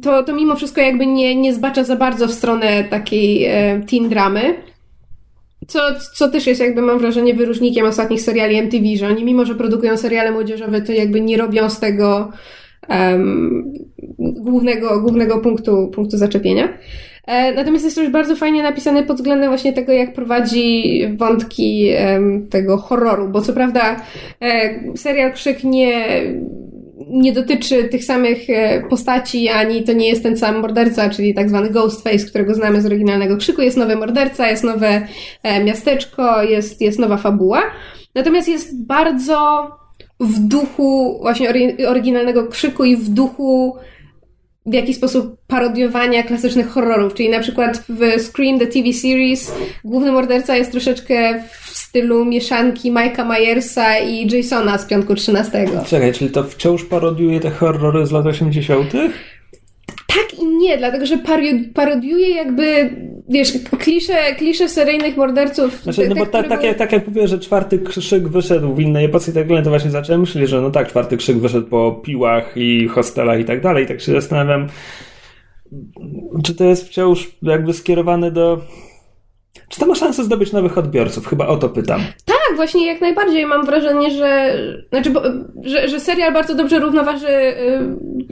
[0.01, 4.10] To, to mimo wszystko jakby nie, nie zbacza za bardzo w stronę takiej e, teen
[4.10, 4.55] dramy.
[5.67, 5.79] Co,
[6.13, 9.97] co też jest jakby mam wrażenie wyróżnikiem ostatnich seriali MTV, że oni mimo, że produkują
[9.97, 12.32] seriale młodzieżowe, to jakby nie robią z tego
[12.88, 13.73] em,
[14.19, 16.77] głównego, głównego punktu, punktu zaczepienia.
[17.29, 21.91] E, Natomiast jest też bardzo fajnie napisane pod względem właśnie tego, jak prowadzi wątki
[22.49, 23.95] tego horroru, bo co prawda
[24.41, 26.05] e, serial Krzyk nie,
[27.09, 31.49] nie dotyczy tych samych e, postaci, ani to nie jest ten sam morderca, czyli tak
[31.49, 33.61] zwany Ghostface, którego znamy z oryginalnego Krzyku.
[33.61, 35.07] Jest nowy morderca, jest nowe
[35.65, 37.61] miasteczko, jest, jest nowa fabuła.
[38.15, 39.67] Natomiast jest bardzo
[40.19, 43.75] w duchu właśnie ory- oryginalnego Krzyku i w duchu
[44.69, 49.51] w jakiś sposób parodiowania klasycznych horrorów, czyli na przykład w Scream The TV Series
[49.84, 55.65] główny morderca jest troszeczkę w stylu mieszanki Mike'a Myersa i Jasona z Piątku 13.
[55.88, 58.91] Czekaj, czyli to wciąż parodiuje te horrory z lat 80.?
[60.08, 61.17] Tak i nie, dlatego że
[61.73, 62.95] parodiuje jakby,
[63.29, 65.83] wiesz, klisze, klisze seryjnych morderców.
[65.83, 69.05] Znaczy, no bo tak, były- jak, tak jak mówię, że czwarty krzyk wyszedł w innej
[69.05, 71.91] epoce i tak dalej, to właśnie zacząłem myśleć, że no tak, czwarty krzyk wyszedł po
[71.91, 73.87] piłach i hostelach i tak dalej.
[73.87, 74.67] Tak się zastanawiam,
[76.43, 78.61] czy to jest wciąż jakby skierowane do...
[79.69, 81.27] Czy to ma szansę zdobyć nowych odbiorców?
[81.27, 82.01] Chyba o to pytam.
[82.25, 84.57] Tak, właśnie jak najbardziej mam wrażenie, że,
[84.89, 85.21] znaczy, bo,
[85.63, 87.27] że, że serial bardzo dobrze równoważy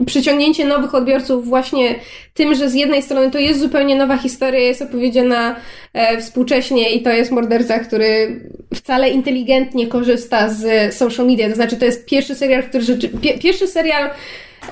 [0.00, 1.94] y, przyciągnięcie nowych odbiorców właśnie
[2.34, 5.56] tym, że z jednej strony to jest zupełnie nowa historia, jest opowiedziana
[5.92, 8.40] e, współcześnie i to jest morderca, który
[8.74, 11.48] wcale inteligentnie korzysta z social media.
[11.48, 14.10] To znaczy, to jest pierwszy serial, który rzeczy, pie, pierwszy serial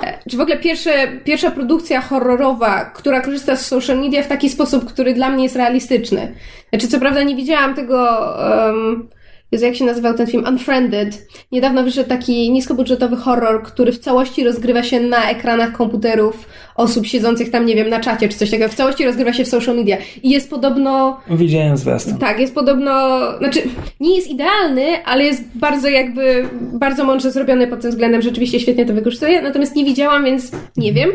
[0.03, 4.49] e, czy w ogóle pierwsze, pierwsza produkcja horrorowa, która korzysta z social media w taki
[4.49, 6.35] sposób, który dla mnie jest realistyczny.
[6.71, 8.19] Znaczy, co prawda nie widziałam tego
[8.67, 9.09] um,
[9.53, 10.45] Jezu, jak się nazywał ten film?
[10.49, 11.29] Unfriended.
[11.53, 17.51] Niedawno wyszedł taki niskobudżetowy horror, który w całości rozgrywa się na ekranach komputerów osób siedzących
[17.51, 18.69] tam, nie wiem, na czacie czy coś takiego.
[18.69, 19.97] W całości rozgrywa się w social media.
[20.23, 21.21] I jest podobno...
[21.31, 22.19] Widziałem zwiastun.
[22.19, 23.19] Tak, jest podobno...
[23.39, 23.63] Znaczy,
[24.01, 28.23] nie jest idealny, ale jest bardzo jakby, bardzo mądrze zrobiony pod tym względem.
[28.23, 29.43] Rzeczywiście świetnie to wykorzystuje.
[29.43, 31.11] Natomiast nie widziałam, więc nie wiem.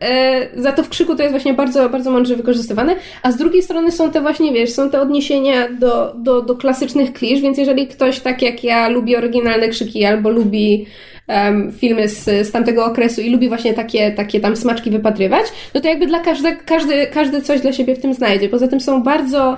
[0.00, 2.96] E, za to w Krzyku to jest właśnie bardzo, bardzo mądrze wykorzystywane.
[3.22, 7.12] A z drugiej strony są te właśnie, wiesz, są te odniesienia do, do, do klasycznych
[7.12, 10.86] klisz, więc jeżeli ktoś tak jak ja lubi oryginalne krzyki albo lubi
[11.28, 15.80] um, filmy z, z tamtego okresu i lubi właśnie takie, takie tam smaczki wypatrywać, no
[15.80, 18.48] to jakby dla każdy, każdy, każdy coś dla siebie w tym znajdzie.
[18.48, 19.56] Poza tym są bardzo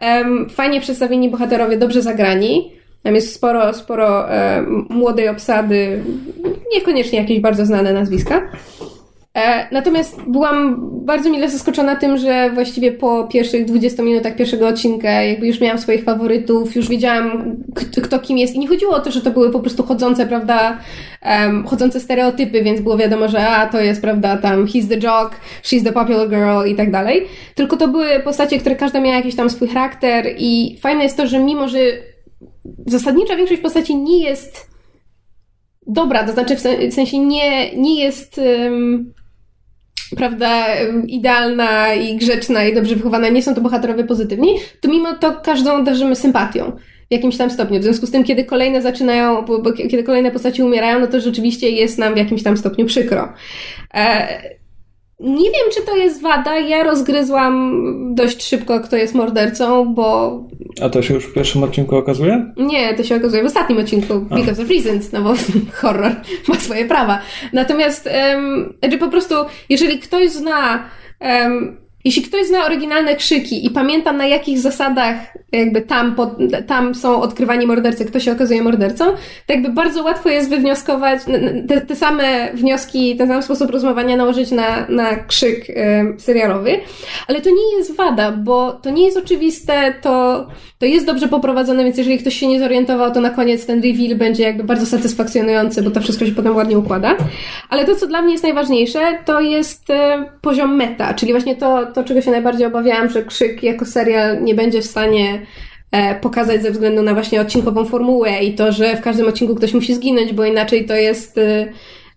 [0.00, 2.72] um, fajnie przedstawieni bohaterowie, dobrze zagrani.
[3.02, 6.02] Tam jest sporo, sporo um, młodej obsady,
[6.74, 8.42] niekoniecznie jakieś bardzo znane nazwiska.
[9.38, 15.10] E, natomiast byłam bardzo mile zaskoczona tym, że właściwie po pierwszych 20 minutach pierwszego odcinka
[15.10, 17.56] jakby już miałam swoich faworytów, już wiedziałam
[18.02, 20.78] kto kim jest i nie chodziło o to, że to były po prostu chodzące, prawda,
[21.22, 25.40] um, chodzące stereotypy, więc było wiadomo, że a, to jest, prawda, tam he's the jock,
[25.62, 27.26] she's the popular girl i tak dalej.
[27.54, 31.26] Tylko to były postacie, które każda miała jakiś tam swój charakter i fajne jest to,
[31.26, 31.78] że mimo, że
[32.86, 34.68] zasadnicza większość postaci nie jest
[35.86, 36.56] dobra, to znaczy
[36.90, 39.12] w sensie nie, nie jest um,
[40.16, 40.66] prawda,
[41.06, 44.48] idealna i grzeczna i dobrze wychowana, nie są to bohaterowie pozytywni,
[44.80, 46.72] to mimo to każdą darzymy sympatią
[47.10, 47.80] w jakimś tam stopniu.
[47.80, 51.20] W związku z tym, kiedy kolejne zaczynają, bo, bo, kiedy kolejne postaci umierają, no to
[51.20, 53.32] rzeczywiście jest nam w jakimś tam stopniu przykro.
[53.94, 54.58] E,
[55.20, 56.58] nie wiem, czy to jest wada.
[56.58, 57.82] Ja rozgryzłam
[58.14, 60.38] dość szybko, kto jest mordercą, bo.
[60.82, 62.52] A to się już w pierwszym odcinku okazuje?
[62.56, 64.36] Nie, to się okazuje w ostatnim odcinku, A.
[64.36, 65.34] because of reasons, no bo
[65.80, 66.16] horror
[66.48, 67.20] ma swoje prawa.
[67.52, 69.34] Natomiast, um, po prostu,
[69.68, 70.84] jeżeli ktoś zna
[71.20, 75.16] um, jeśli ktoś zna oryginalne krzyki i pamięta na jakich zasadach
[75.52, 76.30] jakby tam, pod,
[76.66, 79.04] tam są odkrywani mordercy, kto się okazuje mordercą,
[79.46, 81.20] to jakby bardzo łatwo jest wywnioskować,
[81.68, 85.74] te, te same wnioski, ten sam sposób rozmawiania nałożyć na, na krzyk y,
[86.18, 86.80] serialowy,
[87.28, 90.46] ale to nie jest wada, bo to nie jest oczywiste, to,
[90.78, 94.16] to jest dobrze poprowadzone, więc jeżeli ktoś się nie zorientował, to na koniec ten reveal
[94.16, 97.16] będzie jakby bardzo satysfakcjonujący, bo to wszystko się potem ładnie układa.
[97.70, 99.94] Ale to, co dla mnie jest najważniejsze, to jest y,
[100.40, 104.54] poziom meta, czyli właśnie to, to, czego się najbardziej obawiałam, że Krzyk jako serial nie
[104.54, 105.37] będzie w stanie
[105.90, 109.74] e, pokazać ze względu na właśnie odcinkową formułę i to, że w każdym odcinku ktoś
[109.74, 111.68] musi zginąć, bo inaczej to jest e,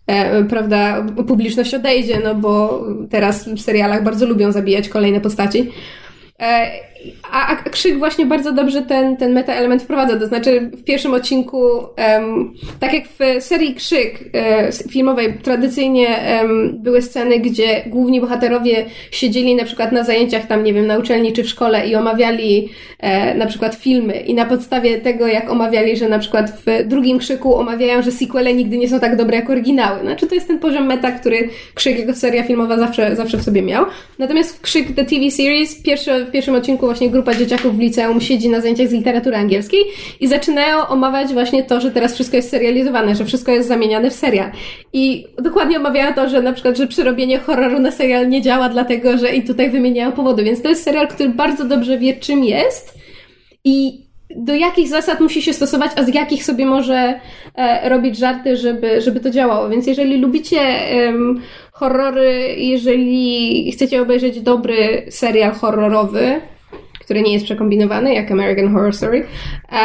[0.08, 5.72] e, prawda, publiczność odejdzie, no bo teraz w serialach bardzo lubią zabijać kolejne postaci.
[7.32, 10.20] A, a Krzyk właśnie bardzo dobrze ten, ten meta-element wprowadza.
[10.20, 16.08] To znaczy, w pierwszym odcinku, um, tak jak w serii Krzyk e, filmowej, tradycyjnie
[16.42, 20.98] um, były sceny, gdzie główni bohaterowie siedzieli na przykład na zajęciach tam, nie wiem, na
[20.98, 24.14] uczelni czy w szkole i omawiali e, na przykład filmy.
[24.14, 28.54] I na podstawie tego, jak omawiali, że na przykład w drugim Krzyku omawiają, że sequele
[28.54, 30.02] nigdy nie są tak dobre jak oryginały.
[30.02, 33.62] Znaczy, to jest ten poziom meta, który Krzyk jako seria filmowa zawsze, zawsze w sobie
[33.62, 33.86] miał.
[34.20, 38.22] Natomiast w Krzyk The TV Series, pierwszy, w pierwszym odcinku właśnie grupa dzieciaków w liceum
[38.22, 39.84] siedzi na zajęciach z literatury angielskiej
[40.20, 44.14] i zaczynają omawiać właśnie to, że teraz wszystko jest serializowane, że wszystko jest zamieniane w
[44.14, 44.52] serial.
[44.94, 49.18] I dokładnie omawiają to, że na przykład, że przerobienie horroru na serial nie działa, dlatego
[49.18, 50.44] że i tutaj wymieniają powody.
[50.44, 53.00] Więc to jest serial, który bardzo dobrze wie, czym jest
[53.64, 57.20] i do jakich zasad musi się stosować, a z jakich sobie może
[57.56, 59.70] e, robić żarty, żeby, żeby to działało.
[59.70, 60.60] Więc jeżeli lubicie
[60.96, 66.42] um, horrory, jeżeli chcecie obejrzeć dobry serial horrorowy,
[67.02, 69.26] który nie jest przekombinowany, jak American Horror Story,
[69.72, 69.76] e,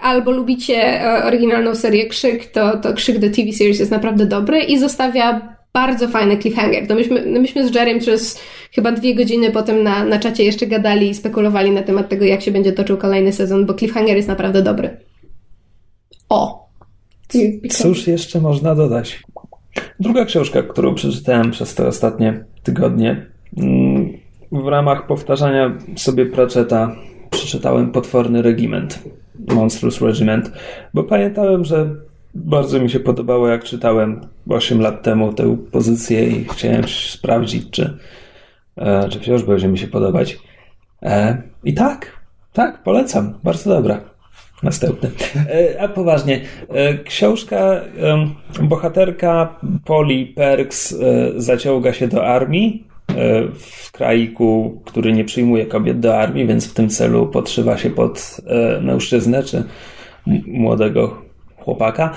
[0.00, 4.60] albo lubicie e, oryginalną serię Krzyk, to, to Krzyk The TV Series jest naprawdę dobry
[4.60, 6.88] i zostawia bardzo fajny cliffhanger.
[6.88, 8.40] No myśmy, no myśmy z Jerem przez
[8.72, 12.42] chyba dwie godziny potem na, na czacie jeszcze gadali i spekulowali na temat tego, jak
[12.42, 14.96] się będzie toczył kolejny sezon, bo cliffhanger jest naprawdę dobry.
[16.28, 16.68] O!
[17.70, 19.22] Cóż jeszcze można dodać?
[20.00, 23.26] Druga książka, którą przeczytałem przez te ostatnie tygodnie,
[23.56, 24.12] mm,
[24.52, 26.96] w ramach powtarzania sobie Pratchetta
[27.30, 29.02] przeczytałem Potworny Regiment,
[29.48, 30.52] Monstrous Regiment,
[30.94, 31.94] bo pamiętałem, że
[32.34, 37.98] bardzo mi się podobało, jak czytałem 8 lat temu tę pozycję i chciałem sprawdzić, czy,
[38.76, 40.38] e, czy wciąż będzie mi się podobać.
[41.02, 42.20] E, I tak,
[42.52, 44.00] tak, polecam, bardzo dobra.
[44.62, 45.10] Następny.
[45.36, 46.40] E, a poważnie,
[47.04, 47.80] książka,
[48.62, 50.94] bohaterka Polly Perks
[51.36, 52.91] zaciąga się do armii
[53.54, 58.40] w kraiku, który nie przyjmuje kobiet do armii, więc w tym celu podszywa się pod
[58.80, 59.64] mężczyznę czy
[60.46, 61.22] młodego
[61.56, 62.16] chłopaka,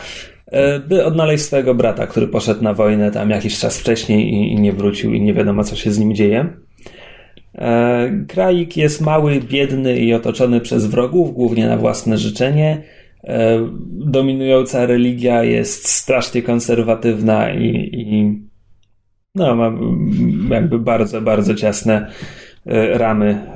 [0.88, 5.14] by odnaleźć swojego brata, który poszedł na wojnę tam jakiś czas wcześniej i nie wrócił
[5.14, 6.50] i nie wiadomo co się z nim dzieje.
[7.58, 12.84] E, kraik jest mały, biedny i otoczony przez wrogów, głównie na własne życzenie.
[13.24, 18.40] E, dominująca religia jest strasznie konserwatywna i, i
[19.36, 19.72] no, ma
[20.56, 22.08] jakby bardzo, bardzo ciasne
[22.66, 23.52] e, ramy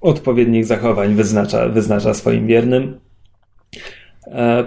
[0.00, 3.00] odpowiednich zachowań wyznacza, wyznacza swoim wiernym.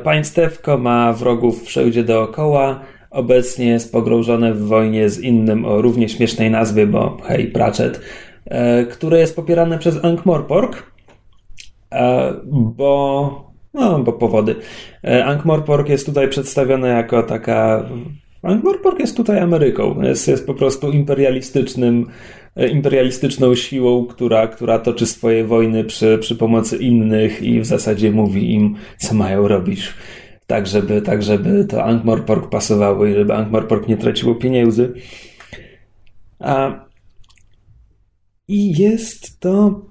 [0.03, 2.79] Państewko ma wrogów wszędzie dookoła
[3.15, 8.01] obecnie jest pogrążone w wojnie z innym o równie śmiesznej nazwie, bo hej, Pratchett,
[8.45, 10.83] e, które jest popierane przez Ankh-Morpork,
[11.91, 14.55] e, bo no, bo powody.
[15.03, 17.89] E, Ankh-Morpork jest tutaj przedstawione jako taka
[18.45, 20.01] Ankh-Morpork jest tutaj Ameryką.
[20.01, 22.05] Jest, jest po prostu imperialistycznym,
[22.71, 28.53] imperialistyczną siłą, która, która toczy swoje wojny przy, przy pomocy innych i w zasadzie mówi
[28.53, 29.93] im, co mają robić
[30.47, 34.93] tak żeby, tak żeby to Ankh-Morpork pasowało i żeby Ankh-Morpork nie traciło pieniędzy.
[36.39, 36.85] A...
[38.47, 39.81] I jest to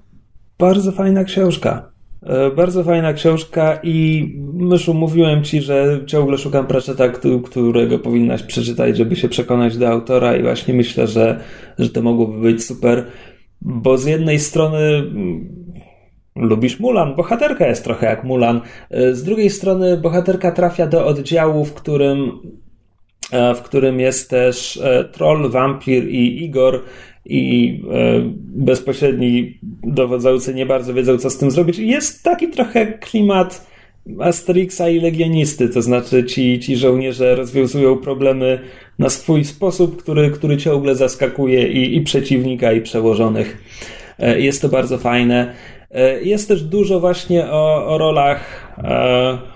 [0.59, 1.91] bardzo fajna książka.
[2.25, 7.09] E, bardzo fajna książka i Myszu, mówiłem ci, że ciągle szukam Pratchetta,
[7.43, 11.39] którego powinnaś przeczytać, żeby się przekonać do autora i właśnie myślę, że,
[11.79, 13.05] że to mogłoby być super,
[13.61, 15.03] bo z jednej strony
[16.35, 18.61] lubisz Mulan, bohaterka jest trochę jak Mulan.
[18.89, 22.31] E, z drugiej strony bohaterka trafia do oddziału, w którym,
[23.31, 24.79] e, w którym jest też
[25.11, 26.81] troll, wampir i Igor
[27.25, 27.81] i
[28.55, 31.77] bezpośredni dowodzący nie bardzo wiedzą, co z tym zrobić.
[31.77, 33.67] Jest taki trochę klimat
[34.19, 38.59] Asterixa i Legionisty, to znaczy ci, ci żołnierze rozwiązują problemy
[38.99, 43.57] na swój sposób, który, który ciągle zaskakuje i, i przeciwnika, i przełożonych.
[44.37, 45.53] Jest to bardzo fajne.
[45.91, 49.54] E, jest też dużo właśnie o, o rolach e,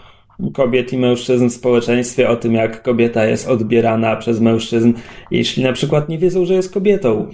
[0.54, 4.94] kobiet i mężczyzn w społeczeństwie, o tym, jak kobieta jest odbierana przez mężczyzn,
[5.32, 7.28] jeśli na przykład nie wiedzą, że jest kobietą.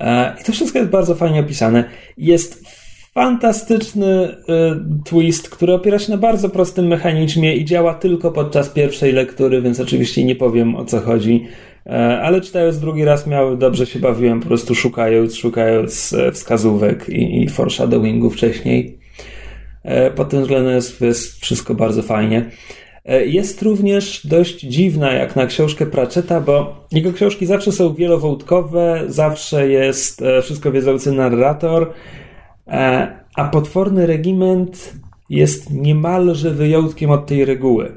[0.00, 1.84] E, I to wszystko jest bardzo fajnie opisane.
[2.18, 2.64] Jest
[3.14, 4.36] fantastyczny
[5.04, 9.80] twist, który opiera się na bardzo prostym mechanizmie i działa tylko podczas pierwszej lektury, więc
[9.80, 11.46] oczywiście nie powiem o co chodzi.
[11.86, 17.08] E, ale czytając drugi raz miał, dobrze się bawiłem, po prostu szukając, szukając e, wskazówek
[17.08, 18.98] i, i foreshadowingu wcześniej.
[19.84, 22.50] E, pod tym względem jest, jest wszystko bardzo fajnie.
[23.26, 29.68] Jest również dość dziwna jak na książkę Pratchetta, bo jego książki zawsze są wielowątkowe, zawsze
[29.68, 31.92] jest wszystko wiedzący narrator,
[33.36, 34.92] a potworny regiment
[35.30, 37.92] jest niemalże wyjątkiem od tej reguły.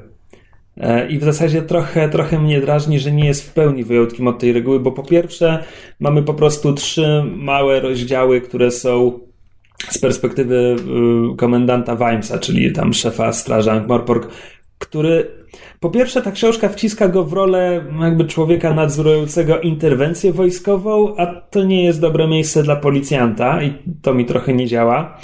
[0.76, 4.38] E, I w zasadzie trochę, trochę mnie drażni, że nie jest w pełni wyjątkiem od
[4.38, 5.64] tej reguły, bo po pierwsze
[6.00, 9.20] mamy po prostu trzy małe rozdziały, które są
[9.88, 10.76] z perspektywy
[11.32, 14.26] y, komendanta Wimesa, czyli tam szefa straży Ankh-Morpork,
[14.78, 15.46] który
[15.80, 21.64] po pierwsze ta książka wciska go w rolę jakby człowieka nadzorującego interwencję wojskową, a to
[21.64, 25.18] nie jest dobre miejsce dla policjanta i to mi trochę nie działa.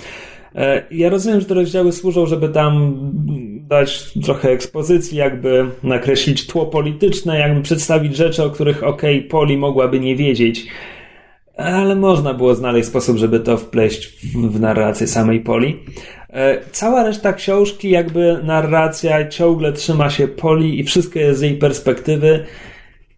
[0.55, 2.95] E, ja rozumiem, że te rozdziały służą, żeby tam
[3.69, 10.01] dać trochę ekspozycji, jakby nakreślić tło polityczne, jakby przedstawić rzeczy, o których ok, Poli mogłaby
[10.01, 10.67] nie wiedzieć.
[11.57, 15.79] Ale można było znaleźć sposób, żeby to wpleść w narrację samej Poli.
[16.31, 21.57] E, cała reszta książki, jakby narracja ciągle trzyma się Poli i wszystko jest z jej
[21.57, 22.45] perspektywy.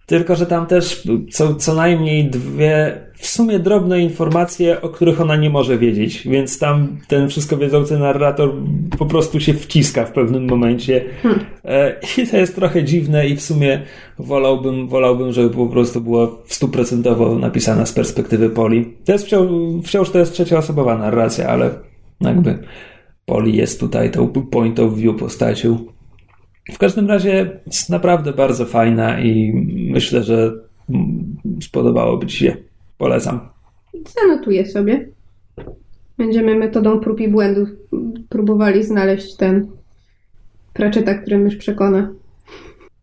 [0.07, 5.37] Tylko, że tam też są co najmniej dwie w sumie drobne informacje, o których ona
[5.37, 8.53] nie może wiedzieć, więc tam ten wszystko wiedzący narrator
[8.99, 11.05] po prostu się wciska w pewnym momencie.
[11.23, 11.41] Hmm.
[11.65, 13.83] E, I to jest trochę dziwne i w sumie
[14.19, 18.95] wolałbym, wolałbym, żeby po prostu było stuprocentowo napisana z perspektywy Poli.
[19.05, 19.49] To jest wciąż,
[19.85, 21.71] wciąż to jest trzecioosobowa narracja, ale
[22.21, 22.59] jakby
[23.27, 25.79] Poli jest tutaj tą point of view postacią.
[26.73, 29.53] W każdym razie jest naprawdę bardzo fajna i
[29.91, 30.53] myślę, że
[31.61, 32.57] spodobałoby Ci się.
[32.99, 33.49] Polecam.
[34.21, 35.09] Zanotuję sobie.
[36.19, 37.69] Będziemy metodą prób i błędów
[38.29, 39.67] próbowali znaleźć ten
[40.73, 42.13] Pratchetta, który już przekona.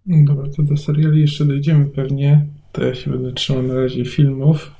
[0.05, 2.45] Dobra, to do seriali jeszcze dojdziemy pewnie.
[2.71, 4.71] To ja się będę trzymał na razie filmów.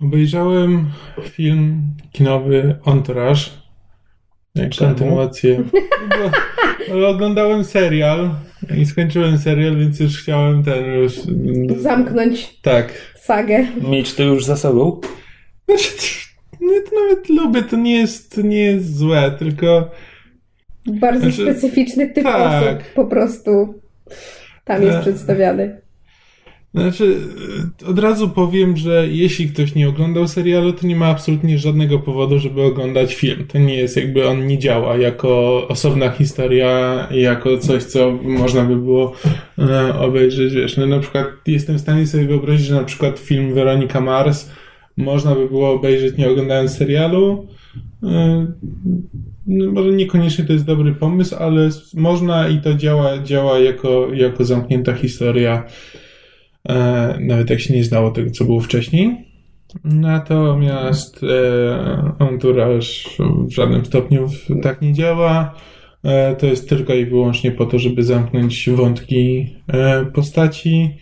[0.00, 0.86] Obejrzałem
[1.22, 1.82] film
[2.12, 3.40] kinowy Entourage.
[4.54, 5.64] Jak kontynuację.
[6.88, 8.30] No, oglądałem serial
[8.78, 11.12] i skończyłem serial, więc już chciałem ten już...
[11.78, 12.60] Zamknąć.
[12.62, 13.66] Tak sagę.
[13.90, 15.00] Mieć to już za sobą?
[15.68, 15.92] Znaczy,
[16.60, 19.90] No to nawet lubię, to nie jest, to nie jest złe, tylko
[20.86, 22.64] Bardzo Znaczy, specyficzny typ tak.
[22.64, 23.80] osób po prostu
[24.64, 25.00] tam jest E.
[25.00, 25.81] przedstawiany.
[26.74, 27.16] Znaczy,
[27.84, 31.98] e, od razu powiem, że jeśli ktoś nie oglądał serialu, to nie ma absolutnie żadnego
[31.98, 33.46] powodu, żeby oglądać film.
[33.48, 38.76] To nie jest jakby on nie działa jako osobna historia, jako coś, co można by
[38.76, 39.12] było
[39.58, 40.54] e, obejrzeć.
[40.54, 44.50] Wiesz, no na przykład jestem w stanie sobie wyobrazić, że na przykład film Weronika Mars
[44.96, 47.46] można by było obejrzeć nie oglądając serialu.
[48.02, 48.46] E,
[49.46, 54.44] no, może niekoniecznie to jest dobry pomysł, ale można i to działa, działa jako, jako
[54.44, 55.64] zamknięta historia
[57.20, 59.32] nawet jak się nie znało tego, co było wcześniej.
[59.84, 62.86] Natomiast e, Entourage
[63.18, 64.28] w żadnym stopniu
[64.62, 65.54] tak nie działa.
[66.04, 70.96] E, to jest tylko i wyłącznie po to, żeby zamknąć wątki e, postaci.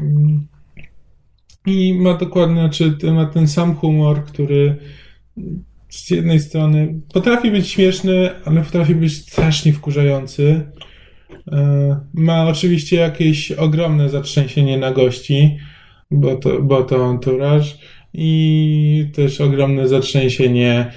[0.00, 0.46] Mm.
[1.66, 4.76] I ma dokładnie, znaczy ma ten sam humor, który
[5.88, 10.70] z jednej strony potrafi być śmieszny, ale potrafi być strasznie wkurzający.
[11.52, 15.56] E, Ma oczywiście jakieś ogromne zatrzęsienie na gości,
[16.10, 17.66] bo to, bo to entourage
[18.14, 20.92] i też ogromne zatrzęsienie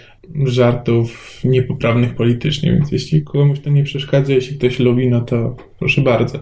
[0.45, 6.01] żartów niepoprawnych politycznie, więc jeśli komuś to nie przeszkadza, jeśli ktoś lubi, no to proszę
[6.01, 6.39] bardzo.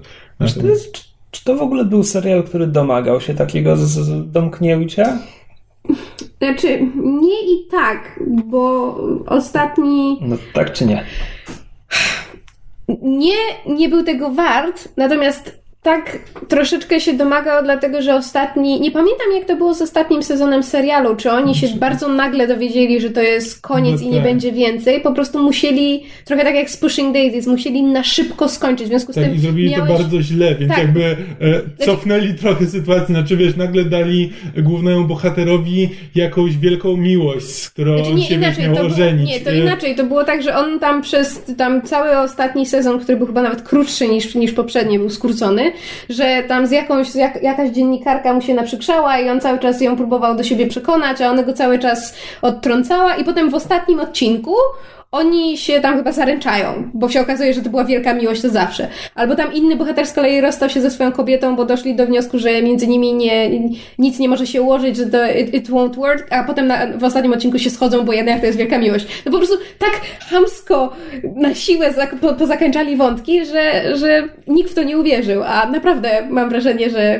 [0.47, 3.82] Czy to, jest, czy, czy to w ogóle był serial, który domagał się takiego z,
[3.82, 5.20] z domknięcia?
[6.38, 8.95] Znaczy, nie i tak, bo
[9.26, 11.06] ostatni No tak czy nie?
[13.01, 19.27] Nie, nie był tego wart, natomiast tak troszeczkę się domagał, dlatego że ostatni, nie pamiętam
[19.36, 23.21] jak to było z ostatnim sezonem serialu, czy oni się bardzo nagle dowiedzieli, że to
[23.21, 24.23] jest koniec No i nie tak.
[24.23, 28.86] będzie więcej, po prostu musieli, trochę tak jak z Pushing Daisies, musieli na szybko skończyć,
[28.86, 29.91] w związku z Tak, tym i zrobili miałeś...
[29.91, 30.79] to bardzo źle, więc Tak.
[30.79, 31.15] jakby e,
[31.86, 33.05] cofnęli trochę sytuację.
[33.15, 38.69] Znaczy, wiesz, nagle dali głównemu bohaterowi jakąś wielką miłość, z którą Znaczy nie, się inaczej,
[38.69, 39.29] miał ożenić.
[39.29, 42.99] nie, to E, inaczej, to było tak, że on tam przez tam cały ostatni sezon,
[42.99, 45.71] który był chyba nawet krótszy niż, niż poprzedni, był skrócony,
[46.09, 49.95] że tam z jakąś, jak, jakaś dziennikarka mu się naprzykrzała i on cały czas ją
[49.97, 53.15] próbował do siebie przekonać, a ona go cały czas odtrącała.
[53.15, 54.55] I potem w ostatnim odcinku
[55.16, 58.88] oni się tam chyba zaręczają, bo się okazuje, że to była wielka miłość to zawsze.
[59.16, 62.39] Albo tam inny bohater z kolei rozstał się ze swoją kobietą, bo doszli do wniosku,
[62.39, 63.49] że między nimi nie,
[63.99, 67.03] nic nie może się ułożyć, że to it, it won't work, a potem na, w
[67.03, 69.07] ostatnim odcinku się schodzą, bo jednak to jest wielka miłość.
[69.26, 69.91] No po prostu tak
[70.30, 70.93] chamsko
[71.36, 76.28] na siłę zak- po, pozakańczali wątki, że, że nikt w to nie uwierzył, a naprawdę
[76.30, 77.20] mam wrażenie, że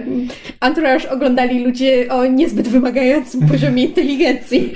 [0.62, 4.74] Entourage oglądali ludzie o niezbyt wymagającym poziomie inteligencji.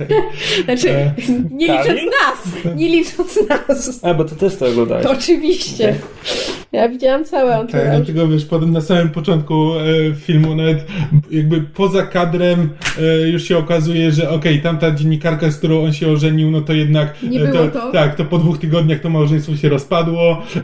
[0.64, 1.12] Znaczy, E,
[1.50, 1.78] nie tak.
[1.86, 2.54] licząc nas!
[2.76, 4.00] Nie licząc nas!
[4.02, 5.04] A, bo to też to oglądałeś.
[5.04, 5.98] To oczywiście.
[6.72, 7.96] Ja widziałam całe Tak, Entourage.
[7.96, 10.86] dlatego wiesz, potem na samym początku e, filmu, nawet
[11.30, 12.68] jakby poza kadrem
[13.02, 16.72] e, już się okazuje, że okej, tamta dziennikarka, z którą on się ożenił, no to
[16.72, 17.92] jednak Nie e, było to.
[17.92, 20.42] tak, to po dwóch tygodniach to małżeństwo się rozpadło.
[20.56, 20.62] E,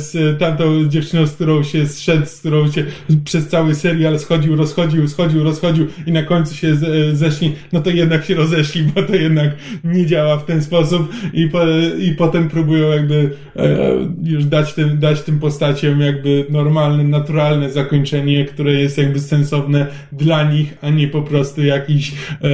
[0.00, 2.84] z tamtą dziewczyną, z którą się zszedł, z którą się
[3.24, 7.80] przez cały serial schodził, rozchodził, schodził, rozchodził i na końcu się z, e, zeszli, no
[7.80, 9.50] to jednak się rozeszli, bo to jednak
[9.84, 11.58] nie działa w ten sposób i, po,
[11.98, 13.78] i potem próbują jakby e,
[14.24, 20.52] już dać tym, dać tym postaciom jakby normalne, naturalne zakończenie, które jest jakby sensowne dla
[20.52, 22.48] nich, a nie po prostu jakiś e,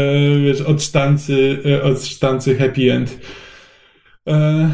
[0.45, 3.19] wiesz, od sztancy, e, od sztancy happy end.
[4.29, 4.71] E,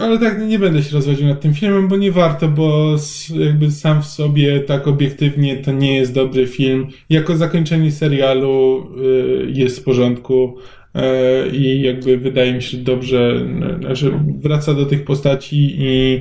[0.00, 2.96] ale tak nie będę się rozwodził nad tym filmem, bo nie warto, bo
[3.34, 6.86] jakby sam w sobie tak obiektywnie to nie jest dobry film.
[7.10, 10.56] Jako zakończenie serialu y, jest w porządku
[10.94, 13.46] e, i jakby wydaje mi się dobrze,
[13.80, 16.20] znaczy wraca do tych postaci i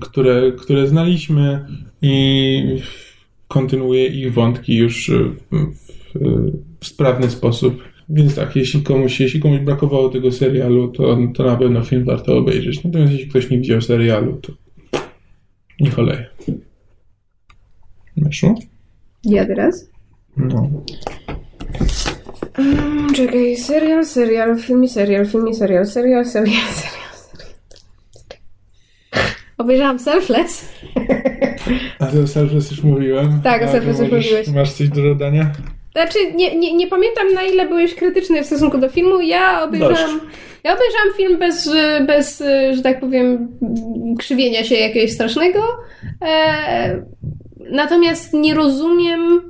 [0.00, 1.66] które, które znaliśmy
[2.02, 2.82] i
[3.48, 5.30] kontynuuje ich wątki już y,
[6.80, 7.82] w, sprawny sposób.
[8.08, 12.38] Więc tak, jeśli komuś, jeśli komuś brakowało tego serialu, to, to na pewno film warto
[12.38, 12.84] obejrzeć.
[12.84, 14.52] Natomiast jeśli ktoś nie widział serialu, to
[15.80, 16.26] niech oleje.
[18.16, 18.54] Weszło?
[19.24, 19.90] Ja teraz?
[20.36, 20.70] No.
[22.58, 27.07] Mm, czekaj, serial, serial, film i serial, film i serial, serial, serial, serial.
[29.58, 30.68] Obejrzałam Selfless.
[31.98, 33.40] A to o Selfless już mówiłem.
[33.44, 34.48] Tak, o Selfless już mówiłeś.
[34.48, 35.50] Masz coś do dodania?
[35.92, 39.20] Znaczy, nie, nie, nie pamiętam na ile byłeś krytyczny w stosunku do filmu.
[39.20, 40.20] Ja obejrzałam,
[40.64, 41.70] ja obejrzałam film bez,
[42.06, 42.42] bez,
[42.72, 43.48] że tak powiem,
[44.18, 45.60] krzywienia się jakiegoś strasznego.
[46.24, 47.02] E,
[47.70, 49.40] natomiast nie rozumiem.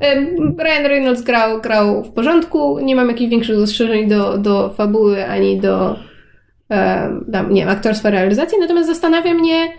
[0.00, 0.20] E,
[0.64, 2.78] Ryan Reynolds grał, grał w porządku.
[2.78, 5.96] Nie mam jakichś większych zastrzeżeń do, do fabuły ani do
[7.50, 8.58] nie wiem, aktorstwa realizacji.
[8.60, 9.72] Natomiast zastanawia mnie,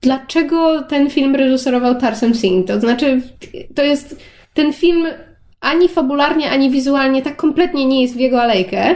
[0.00, 2.66] dlaczego ten film reżyserował Tarsem Singh.
[2.66, 3.20] To znaczy,
[3.74, 4.16] to jest
[4.54, 5.06] ten film
[5.60, 8.94] ani fabularnie, ani wizualnie tak kompletnie nie jest w jego alejkę,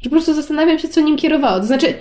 [0.00, 1.60] że po prostu zastanawiam się, co nim kierowało.
[1.60, 1.94] To znaczy,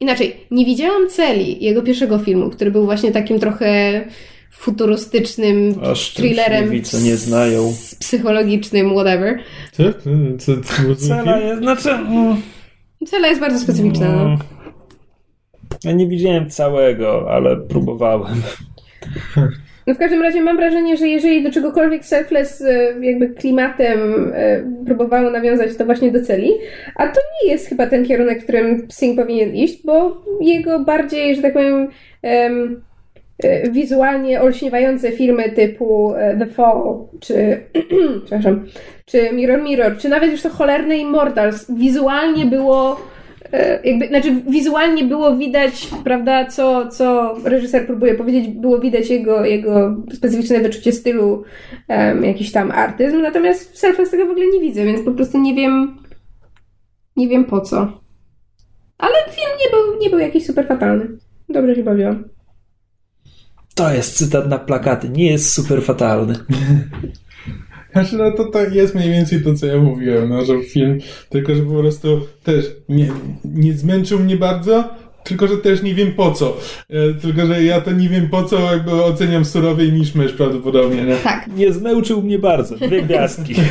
[0.00, 4.00] inaczej, nie widziałam celi jego pierwszego filmu, który był właśnie takim trochę
[4.50, 7.72] futurystycznym Aż thrillerem co nie znają.
[7.98, 9.38] psychologicznym, whatever.
[9.72, 9.82] Co?
[9.92, 9.98] Co?
[10.38, 10.62] Co?
[10.62, 11.90] co, co Cela jest, znaczy...
[11.90, 12.36] Mm,
[13.06, 14.08] Cela jest bardzo specyficzna.
[14.12, 14.22] No.
[14.22, 14.38] mm,
[15.84, 18.34] ja nie widziałem całego, ale próbowałem.
[19.86, 24.64] No w każdym razie mam wrażenie, że jeżeli do czegokolwiek Selfless e, jakby klimatem e,
[24.86, 26.50] próbowało nawiązać, to właśnie do celi,
[26.96, 31.36] a to nie jest chyba ten kierunek, w którym Sing powinien iść, bo jego bardziej,
[31.36, 31.88] że tak powiem,
[32.22, 32.82] em,
[33.70, 37.60] wizualnie olśniewające filmy typu e, The Fall, czy
[38.24, 38.66] przepraszam,
[39.06, 43.00] czy Mirror Mirror, czy nawet już to cholerne Immortals, wizualnie było
[43.52, 49.44] e, jakby, znaczy wizualnie było widać, prawda, co, co reżyser próbuje powiedzieć, było widać jego,
[49.44, 51.44] jego specyficzne wyczucie stylu,
[51.88, 55.38] em, jakiś tam artyzm, natomiast w Selfless tego w ogóle nie widzę, więc po prostu
[55.38, 55.96] nie wiem,
[57.16, 58.00] nie wiem po co.
[58.98, 61.08] Ale film nie był, nie był jakiś super fatalny.
[61.48, 62.33] Dobrze się bawiłam.
[63.74, 65.08] To jest cytat na plakaty.
[65.08, 66.34] Nie jest super fatalny.
[67.92, 70.98] Znaczy, no to, to jest mniej więcej to, co ja mówiłem, no, że film,
[71.30, 73.12] tylko że po prostu też nie,
[73.44, 74.94] nie zmęczył mnie bardzo,
[75.24, 76.56] tylko że też nie wiem po co.
[76.90, 81.02] E, tylko, że ja to nie wiem po co, jakby oceniam surowiej niż mysz prawdopodobnie,
[81.02, 81.16] nie?
[81.16, 81.46] Tak.
[81.56, 82.76] Nie zmęczył mnie bardzo.
[82.76, 83.54] Dwie gwiazdki.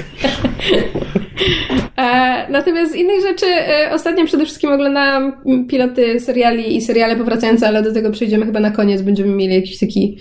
[1.97, 5.33] E, natomiast z innych rzeczy, e, ostatnio przede wszystkim oglądałam
[5.69, 9.01] piloty seriali i seriale powracające, ale do tego przejdziemy chyba na koniec.
[9.01, 10.17] Będziemy mieli jakiś taki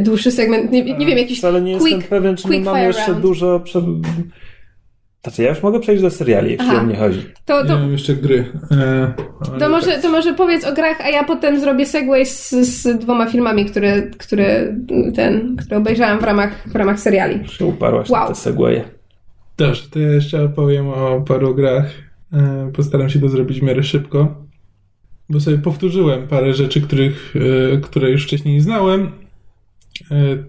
[0.00, 0.72] dłuższy segment.
[0.72, 3.22] Nie, nie wiem, jakiś Wcale nie quick, jestem pewien, czy my mamy jeszcze round.
[3.22, 3.60] dużo...
[3.60, 3.82] Prze...
[5.26, 6.80] Znaczy, ja już mogę przejść do seriali, jeśli Aha.
[6.80, 7.22] o mnie chodzi.
[7.44, 8.44] To, Ja to, mam jeszcze gry.
[8.70, 9.14] E,
[9.60, 10.02] to, może, tak.
[10.02, 14.02] to może powiedz o grach, a ja potem zrobię segway z, z dwoma filmami, które,
[14.02, 14.74] które,
[15.14, 17.48] ten, które obejrzałam w ramach, w ramach seriali.
[17.48, 18.22] Się uparłaś Wow.
[18.22, 18.84] na te segwaye.
[19.56, 21.86] Dobrze, to ja jeszcze opowiem o paru grach.
[22.32, 24.34] E, Postaram się to zrobić w miarę szybko,
[25.28, 27.34] bo sobie powtórzyłem parę rzeczy, których,
[27.74, 29.10] e, które już wcześniej znałem,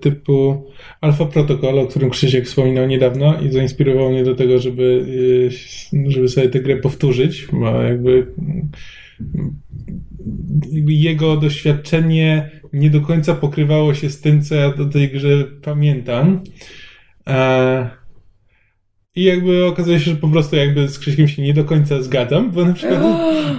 [0.01, 0.65] typu
[1.01, 5.05] Alpha Protocol, o którym Krzysiek wspominał niedawno i zainspirował mnie do tego, żeby,
[5.93, 8.27] e, żeby sobie tę grę powtórzyć, bo jakby
[10.87, 16.41] jego doświadczenie nie do końca pokrywało się z tym, co ja do tej grze pamiętam.
[17.27, 17.89] E,
[19.15, 22.51] I jakby okazuje się, że po prostu jakby z Krzyśkiem się nie do końca zgadzam,
[22.51, 23.01] bo na przykład...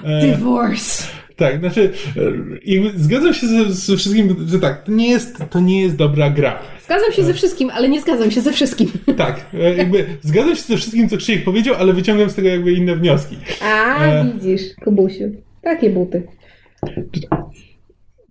[0.05, 1.18] E, Divorce.
[1.39, 2.21] Tak, znaczy e,
[2.65, 6.31] jakby zgadzam się ze, ze wszystkim, że tak, to nie, jest, to nie jest dobra
[6.31, 6.59] gra.
[6.85, 8.89] Zgadzam się ze wszystkim, ale nie zgadzam się ze wszystkim.
[9.17, 12.73] Tak, e, jakby zgadzam się ze wszystkim, co Krzysiek powiedział, ale wyciągam z tego jakby
[12.73, 13.37] inne wnioski.
[13.63, 14.25] A, E.
[14.35, 15.25] widzisz, Kubusiu.
[15.63, 16.23] Takie buty.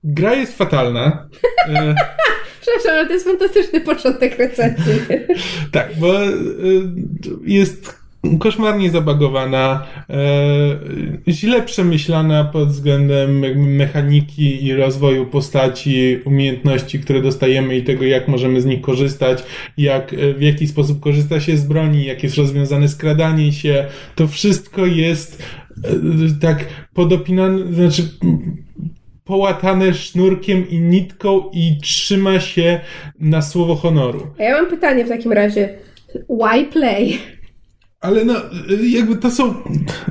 [0.03, 1.29] Gra jest fatalna.
[1.69, 1.95] E,
[2.61, 4.93] Przepraszam, ale to jest fantastyczny początek recenzji.
[5.71, 6.13] Tak, bo
[7.45, 7.95] jest
[8.39, 13.39] koszmarnie zabagowana, e, źle przemyślana pod względem
[13.75, 19.43] mechaniki i rozwoju postaci, umiejętności, które dostajemy i tego, jak możemy z nich korzystać,
[19.77, 23.85] jak, e, w jaki sposób korzysta się z broni, jak jest rozwiązane skradanie się.
[24.15, 25.43] To wszystko jest
[25.83, 25.89] e,
[26.41, 28.03] tak podopinane, znaczy
[29.23, 32.79] połatane sznurkiem i nitką i trzyma się
[33.19, 34.27] na słowo honoru.
[34.39, 35.69] Ja mam pytanie w takim razie.
[36.29, 37.19] Why play?
[38.01, 38.33] Ale no,
[38.89, 39.55] jakby to są,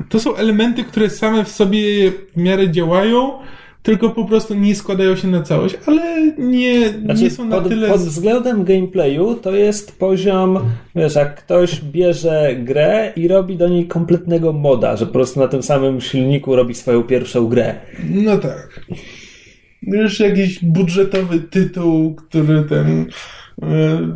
[0.09, 3.31] to są elementy, które same w sobie w miarę działają,
[3.83, 7.69] tylko po prostu nie składają się na całość, ale nie, Znaczy, nie są na pod,
[7.69, 7.87] tyle...
[7.87, 10.59] pod względem gameplayu to jest poziom,
[10.95, 15.47] wiesz, jak ktoś bierze grę i robi do niej kompletnego moda, że po prostu na
[15.47, 17.75] tym samym silniku robi swoją pierwszą grę.
[18.09, 18.85] No tak.
[19.81, 23.05] Już jakiś budżetowy tytuł, który ten...
[23.61, 23.67] e,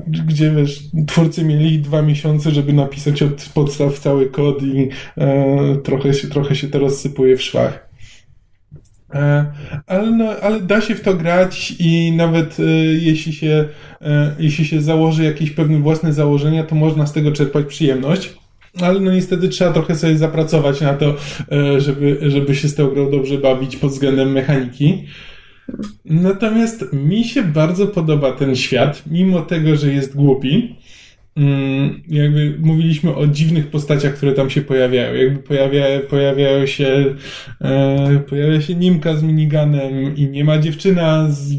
[0.07, 6.13] Gdzie wiesz, twórcy mieli dwa miesiące, żeby napisać od podstaw cały kod i e, trochę,
[6.13, 7.89] się, trochę się to rozsypuje w szwach.
[9.13, 9.45] E,
[9.87, 13.67] Ale, no, ale da się w to grać i nawet e, jeśli się,
[14.01, 18.33] e, jeśli się założy jakieś pewne własne założenia, to można z tego czerpać przyjemność.
[18.81, 21.15] Ale no niestety trzeba trochę sobie zapracować na to,
[21.51, 25.03] e, żeby, żeby się z tą grą dobrze bawić pod względem mechaniki.
[26.05, 30.75] Natomiast mi się bardzo podoba ten świat, mimo tego, że jest głupi.
[31.35, 35.13] Mm, Jakby mówiliśmy o dziwnych postaciach, które tam się pojawiają.
[35.13, 37.15] Jakby pojawia, pojawiają się,
[37.61, 41.55] e, pojawia się Nimka z miniganem i nie ma dziewczyna z, e,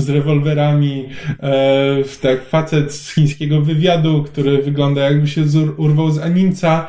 [0.00, 1.08] z rewolwerami.
[1.42, 6.88] E, tak, facet z chińskiego wywiadu, który wygląda jakby się zur, urwał z animca.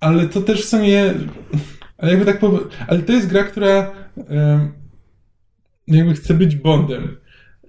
[0.00, 1.14] Ale to też w sumie,
[1.98, 2.40] ale jakby tak,
[2.88, 3.92] ale to jest gra, która
[4.30, 4.83] e,
[5.88, 7.16] jakby chce być Bondem.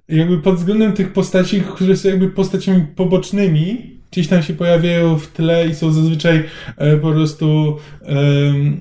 [0.10, 5.28] Jakby pod względem tych postaci, które są jakby postaciami pobocznymi, gdzieś tam się pojawiają w
[5.28, 6.44] tle i są zazwyczaj
[6.78, 8.16] e, po prostu e,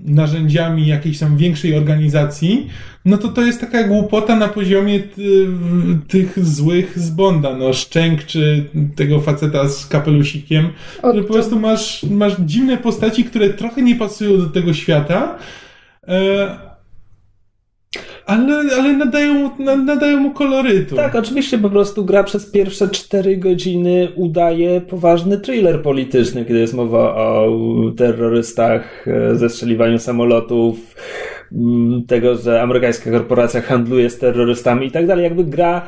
[0.04, 2.68] narzędziami jakiejś tam większej organizacji,
[3.04, 5.46] no to to jest taka głupota na poziomie ty,
[6.08, 8.64] tych złych z Bonda, no Szczęk czy
[8.96, 10.68] tego faceta z kapelusikiem,
[11.02, 15.38] O, że po prostu masz, masz dziwne postaci, które trochę nie pasują do tego świata,
[16.08, 16.73] e,
[18.26, 20.96] ale, ale nadają, na- nadają mu kolorytu.
[20.96, 26.74] Tak, oczywiście po prostu gra przez pierwsze 4 godziny udaje poważny thriller polityczny, kiedy jest
[26.74, 27.48] mowa o
[27.96, 30.76] terrorystach, e, zestrzeliwaniu samolotów,
[31.52, 35.24] m, tego, że amerykańska korporacja handluje z terrorystami i tak dalej.
[35.24, 35.82] Jakby gra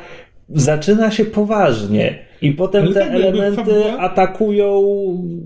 [0.49, 4.81] zaczyna się poważnie i potem Ale te tak, elementy fabuła- atakują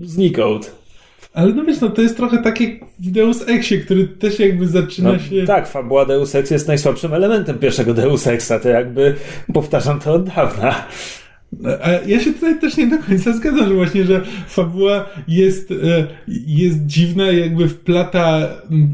[0.02, 0.81] znikąd.
[1.34, 4.66] Ale no wiesz, no to jest trochę tak jak w Deus Exie, który też jakby
[4.68, 5.44] zaczyna No, się...
[5.46, 9.14] tak, fabuła Deus Ex jest najsłabszym elementem pierwszego Deus Exa, to jakby
[9.54, 10.74] powtarzam to od dawna.
[11.82, 16.06] A ja się tutaj też nie do końca zgadzam, że właśnie, że fabuła jest, e,
[16.46, 18.48] jest dziwna, jakby wplata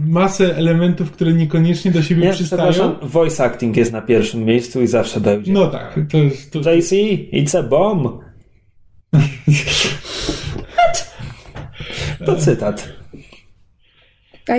[0.06, 2.94] masę elementów, które niekoniecznie do siebie Nie, przystają.
[3.02, 5.52] voice acting jest na pierwszym miejscu i zawsze będzie.
[5.52, 6.50] No tak, to jest...
[6.52, 6.92] To, JC,
[7.32, 8.12] it's a bomb.
[12.26, 12.92] To cytat.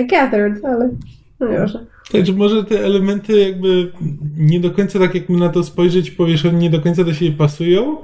[0.00, 0.90] I gathered, ale
[1.40, 1.86] no nieważne.
[2.12, 3.92] Także może te elementy jakby
[4.36, 7.96] nie do końca tak jakby na to spojrzeć powierzchownie, nie do końca do siebie pasują,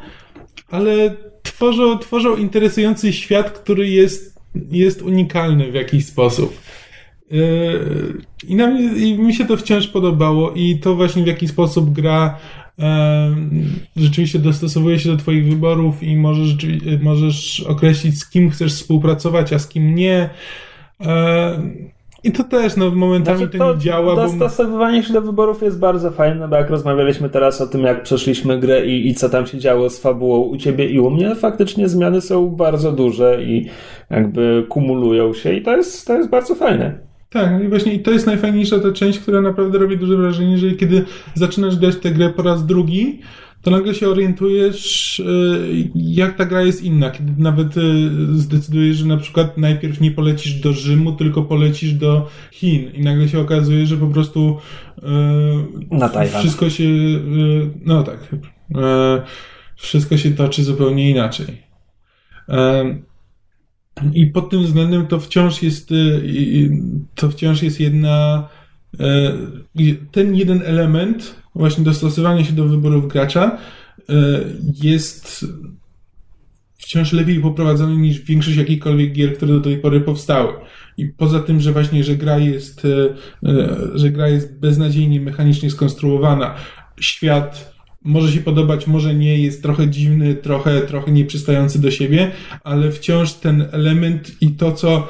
[0.70, 4.40] ale tworzą, tworzą interesujący świat, który jest,
[4.70, 6.58] jest unikalny w jakiś sposób.
[7.30, 7.40] Yy,
[8.48, 11.90] I, na mnie, I mi się to wciąż podobało i to właśnie w jaki sposób
[11.90, 12.38] gra
[13.96, 16.56] rzeczywiście dostosowuje się do twoich wyborów i możesz,
[17.02, 20.30] możesz określić z kim chcesz współpracować, a z kim nie.
[22.24, 24.22] I to też, no momentami Znaczy, to, nie działa, bo...
[24.22, 28.58] dostosowywanie się do wyborów jest bardzo fajne, bo jak rozmawialiśmy teraz o tym, jak przeszliśmy
[28.58, 31.88] grę i, i co tam się działo z fabułą u ciebie i u mnie, faktycznie
[31.88, 33.66] zmiany są bardzo duże i
[34.10, 36.98] jakby kumulują się i to jest, to jest bardzo fajne.
[37.36, 40.70] Tak, i właśnie i to jest najfajniejsza ta część, która naprawdę robi duże wrażenie, że
[40.70, 43.20] kiedy zaczynasz grać tę grę po raz drugi,
[43.62, 47.10] to nagle się orientujesz, y, jak ta gra jest inna.
[47.10, 47.80] Kiedy nawet y,
[48.34, 53.28] zdecydujesz, że na przykład najpierw nie polecisz do Rzymu, tylko polecisz do Chin i nagle
[53.28, 54.56] się okazuje, że po prostu
[54.98, 55.02] y,
[55.90, 56.40] Na Tajwan.
[56.40, 56.88] wszystko się,
[57.84, 58.34] no tak,
[59.76, 61.46] wszystko się toczy zupełnie inaczej.
[64.12, 66.70] I pod tym względem to wciąż jest, y,
[67.14, 68.48] to wciąż jest jedna,
[69.80, 73.58] y, ten jeden element, właśnie dostosowanie się do wyborów gracza,
[73.98, 74.12] y,
[74.82, 75.46] jest
[76.78, 80.52] wciąż lepiej poprowadzony niż większość jakichkolwiek gier, które do tej pory powstały.
[80.96, 83.14] I poza tym, że właśnie, że gra jest, y,
[83.94, 86.54] że gra jest beznadziejnie mechanicznie skonstruowana,
[87.00, 87.75] świat
[88.06, 92.30] może się podobać, może nie, jest trochę dziwny, trochę, trochę nieprzystający do siebie,
[92.64, 95.08] ale wciąż ten element i to, co,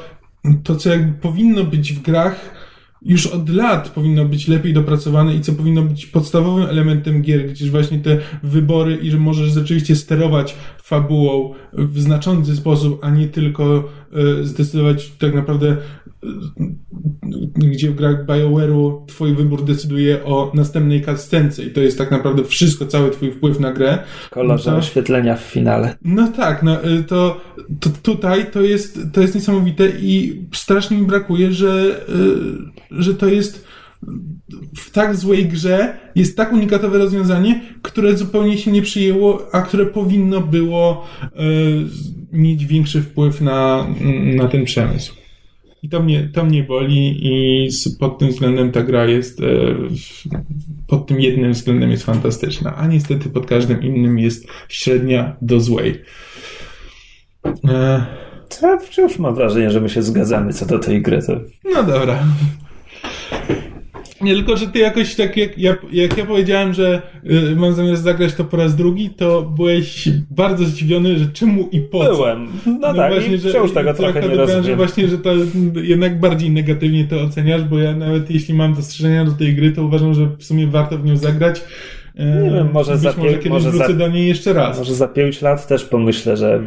[0.63, 2.57] to, co jakby powinno być w grach,
[3.01, 7.69] już od lat powinno być lepiej dopracowane i co powinno być podstawowym elementem gier, gdzieś
[7.69, 13.89] właśnie te wybory i że możesz rzeczywiście sterować fabułą w znaczący sposób, a nie tylko
[14.13, 15.77] e, zdecydować tak naprawdę e,
[17.55, 22.43] gdzie w grach BioWare'u twój wybór decyduje o następnej cutscence i to jest tak naprawdę
[22.43, 23.99] wszystko, cały twój wpływ na grę.
[24.29, 25.95] Kolorze to- oświetlenia w finale.
[26.01, 27.41] no tak, no, y, to,
[27.79, 33.27] to tutaj to jest, to jest niesamowite i strasznie mi brakuje, że, y, że to
[33.27, 33.67] jest
[34.75, 39.85] w tak złej grze jest tak unikatowe rozwiązanie, które zupełnie się nie przyjęło, a które
[39.85, 41.29] powinno było y,
[42.31, 43.87] mieć większy wpływ na,
[44.35, 45.13] na ten przemysł.
[45.83, 47.69] I to mnie, to mnie boli i
[47.99, 49.45] pod tym względem ta gra jest, e,
[50.87, 56.01] pod tym jednym względem jest fantastyczna, a niestety pod każdym innym jest średnia do złej.
[57.67, 58.05] E,
[58.49, 61.19] Co ja wciąż mam wrażenie, że my się zgadzamy co do tej gry.
[61.21, 61.39] To...
[61.73, 62.23] no dobra.
[64.21, 67.01] Nie, tylko, że ty jakoś tak, jak ja, jak ja powiedziałem, że
[67.51, 71.81] y, mam zamiar zagrać to po raz drugi, to byłeś bardzo zdziwiony, że czemu i
[71.81, 72.15] po co.
[72.15, 72.47] Byłem.
[72.79, 74.77] No, tak, i wciąż tego trochę nie odebrałem, że rozumiem.
[74.77, 75.33] właśnie, że to
[75.83, 79.83] jednak bardziej negatywnie to oceniasz, bo ja nawet jeśli mam dostrzeżenia do tej gry, to
[79.83, 81.61] uważam, że w sumie warto w nią zagrać.
[82.15, 84.77] E, Nie wiem, może Być za może kiedyś może wrócę za- do niej jeszcze raz.
[84.77, 86.63] Może za 5 lat też pomyślę, że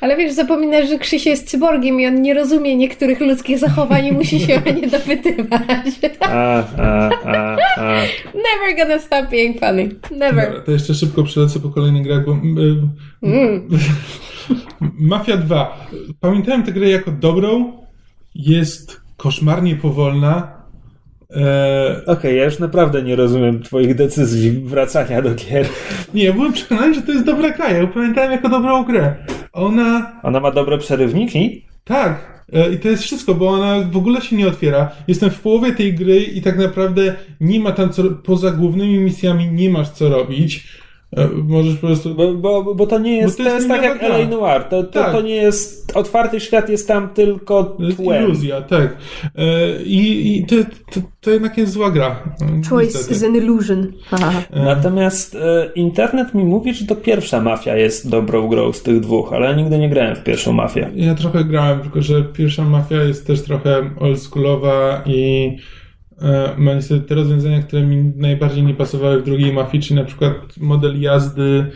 [0.00, 4.12] Ale wiesz, zapominasz, że Krzyś jest cyborgiem i on nie rozumie niektórych ludzkich zachowań i
[4.12, 5.60] musi się o nie dopytywać.
[6.20, 8.00] a, a, a, a.
[8.34, 9.88] Never gonna stop being funny.
[10.10, 10.44] Never.
[10.46, 12.32] Dobra, to jeszcze szybko przelecę po kolejnych grach, bo...
[12.32, 12.76] y,
[13.22, 13.68] Mm.
[15.10, 15.86] Mafia 2.
[16.20, 17.72] Pamiętałem tę grę jako dobrą.
[18.34, 20.58] Jest koszmarnie powolna.
[21.36, 25.66] E, Okej, ja już naprawdę nie rozumiem twoich decyzji wracania do gier.
[26.14, 27.70] nie, byłem przekonany, że to jest dobra gra.
[27.70, 29.14] Ja ją pamiętałem jako dobrą grę.
[29.52, 31.64] Ona Ona ma dobre przerywniki?
[31.84, 34.90] Tak, e, i to jest wszystko, bo ona w ogóle się nie otwiera.
[35.08, 39.48] Jestem w połowie tej gry i tak naprawdę nie ma tam co, poza głównymi misjami
[39.52, 40.68] nie masz co robić.
[41.16, 42.14] E, Możesz po prostu...
[42.14, 44.02] Bo, bo, bo to nie jest, Bo to to jest, tak jak.
[44.02, 44.28] L.A.
[44.28, 44.64] Noir.
[44.64, 45.12] To, to, Tak.
[45.12, 48.24] to nie jest, otwarty świat jest tam tylko To jest tłem.
[48.24, 48.96] iluzja, tak.
[49.36, 50.54] E, I, i to,
[50.92, 52.22] to, to jednak jest zła gra.
[52.42, 53.14] e, Choice niestety.
[53.14, 53.92] is an illusion.
[54.52, 59.32] Natomiast e, internet mi mówi, że to pierwsza mafia jest dobrą grą z tych dwóch,
[59.32, 60.90] ale ja nigdy nie grałem w pierwszą mafię.
[60.94, 65.56] Ja trochę grałem, tylko że pierwsza mafia jest też trochę oldschoolowa i
[66.56, 71.00] ma niestety te rozwiązania, które mi najbardziej nie pasowały w drugiej mafii, na przykład model
[71.00, 71.66] jazdy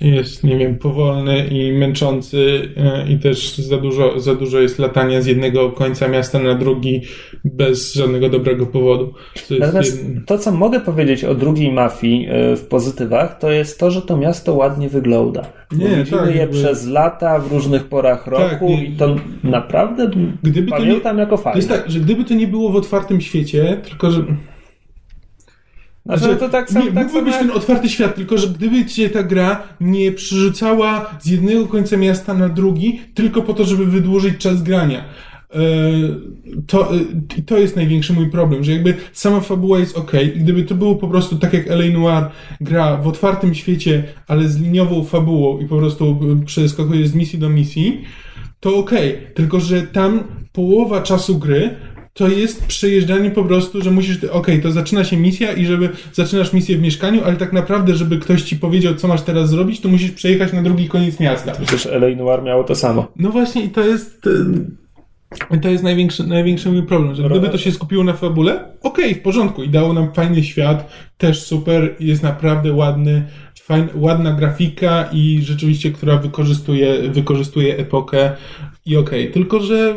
[0.00, 5.20] jest, nie wiem, powolny i męczący e, i też za dużo, za dużo jest latania
[5.22, 7.00] z jednego końca miasta na drugi
[7.44, 9.14] bez żadnego dobrego powodu.
[9.48, 13.90] To Natomiast to, co mogę powiedzieć o drugiej mafii e, w pozytywach, to jest to,
[13.90, 15.42] że to miasto ładnie wygląda.
[15.72, 20.10] Nie, Widzimy tak, je jakby- przez lata, w różnych porach roku Tak, i to naprawdę
[20.42, 21.56] Gdyby to pamiętam nie- jako To fajne.
[21.58, 24.24] jest tak, że gdyby to nie było w otwartym świecie, tylko że
[26.16, 27.42] Znaczy, to tak samo, nie, tak mógłby być jak...
[27.42, 32.34] ten otwarty świat, tylko że gdyby cię ta gra nie przerzucała z jednego końca miasta
[32.34, 35.04] na drugi, tylko po to, żeby wydłużyć czas grania.
[35.54, 35.58] E,
[36.66, 36.98] To, e,
[37.36, 40.12] i to jest największy mój problem, że jakby sama fabuła jest ok.
[40.36, 41.98] I gdyby to było po prostu tak jak L.A.
[41.98, 42.30] Noir,
[42.60, 47.38] gra w otwartym świecie, ale z liniową fabułą i po prostu e, przeskakuje z misji
[47.38, 48.04] do misji,
[48.60, 49.18] to okej.
[49.34, 51.70] Tylko, że tam połowa czasu gry
[52.18, 56.52] to jest przejeżdżanie po prostu, że musisz, okej, to zaczyna się misja i żeby zaczynasz
[56.52, 59.88] misję w mieszkaniu, ale tak naprawdę, żeby ktoś ci powiedział, co masz teraz zrobić, to
[59.88, 61.52] musisz przejechać na drugi koniec miasta.
[61.52, 62.16] Przecież L.A.
[62.16, 63.12] Noir miało to samo.
[63.16, 64.28] No właśnie i to jest...
[65.50, 69.14] e, To jest największy, największy mój problem, że gdyby to się skupiło na fabule, okej,
[69.14, 73.24] w porządku i dało nam fajny świat, też super, jest naprawdę ładny,
[73.60, 78.32] fajn, ładna grafika i rzeczywiście, która wykorzystuje, wykorzystuje epokę
[78.88, 79.94] i okej, tylko że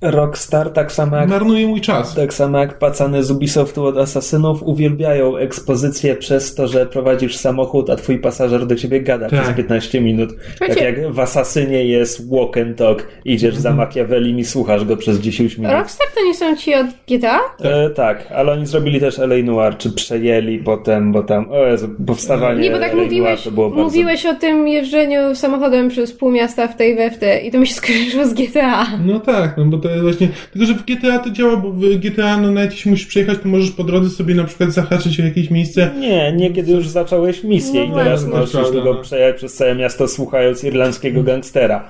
[0.00, 2.14] Rockstar tak samo jak marnuje mój czas.
[2.14, 7.90] Tak samo jak pacany z Ubisoftu od Asasynów uwielbiają ekspozycję przez to, że prowadzisz samochód,
[7.90, 9.42] a twój pasażer do ciebie gada Tak.
[9.42, 10.30] przez 15 minut.
[10.58, 13.88] Tak Wiecie- jak w Asasynie jest walk and talk, idziesz za Mhm.
[13.88, 15.72] Machiavellim i słuchasz go przez 10 minut.
[15.72, 17.40] Rockstar to nie są ci od GTA?
[17.62, 19.42] E, tak, ale oni zrobili też L.A.
[19.42, 23.02] Noir, czy przejęli potem, bo tam, o Jezu, powstawanie Nie, bo tak L.A.
[23.02, 23.84] mówiłeś, Noir to było bardzo...
[23.84, 27.58] mówiłeś o tym jeżdżeniu samochodem przez pół miasta w tej we w te i to
[27.58, 28.86] mi się skojarzyło z GTA.
[29.04, 30.28] No tak, no bo to jest właśnie.
[30.52, 33.48] Tylko, że w GTA to działa, bo w GTA, no nawet jeśli musisz przejechać, to
[33.48, 35.90] możesz po drodze sobie na przykład zahaczyć o jakieś miejsce.
[35.98, 38.38] Nie, nie kiedy już zacząłeś misję No i teraz właśnie.
[38.38, 39.00] możesz Prawda, tylko no.
[39.00, 41.88] przejechać przez całe miasto słuchając irlandzkiego gangstera.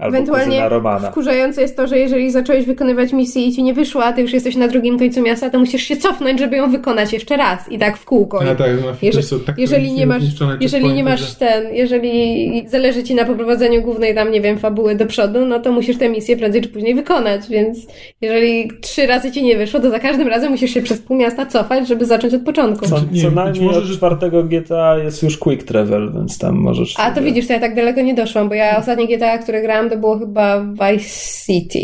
[0.00, 1.10] Albo Ewentualnie kuzyna Romana.
[1.10, 4.32] wkurzające jest to, że jeżeli zacząłeś wykonywać misję i ci nie wyszła, a ty już
[4.32, 7.78] jesteś na drugim końcu miasta, to musisz się cofnąć, żeby ją wykonać jeszcze raz i
[7.78, 8.40] tak w kółko.
[8.42, 10.22] A tak, no, Jeżeli, tak jeżeli nie masz,
[10.60, 15.06] jeżeli nie masz ten, jeżeli zależy ci na poprowadzeniu głównej tam, nie wiem, fabuły do
[15.06, 17.78] przodu, no to musisz tę misję prędzej czy później wykonać, więc
[18.20, 21.46] jeżeli trzy razy ci nie wyszło, to za każdym razem musisz się przez pół miasta
[21.46, 22.86] cofać, żeby zacząć od początku.
[22.86, 26.94] Co, nie co najmniej może, od czwartego GTA jest już quick travel, więc tam możesz...
[26.98, 29.89] A to widzisz, to ja tak daleko nie doszłam, bo ja ostatnie GTA, które grałam,
[29.90, 31.78] to było chyba Vice City.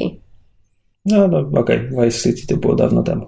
[1.05, 3.27] No, no okej, Vice City to było dawno temu.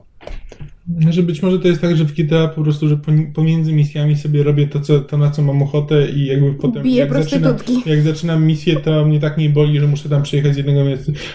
[1.08, 2.98] Że być może to jest tak, że w GTA po prostu, że
[3.34, 6.98] pomiędzy misjami sobie robię to, co, to na co mam ochotę i jakby potem Biję
[6.98, 7.54] jak zaczynam,
[7.86, 10.80] jak zaczynam misję, to mnie tak nie boli, że muszę tam przejechać z jednego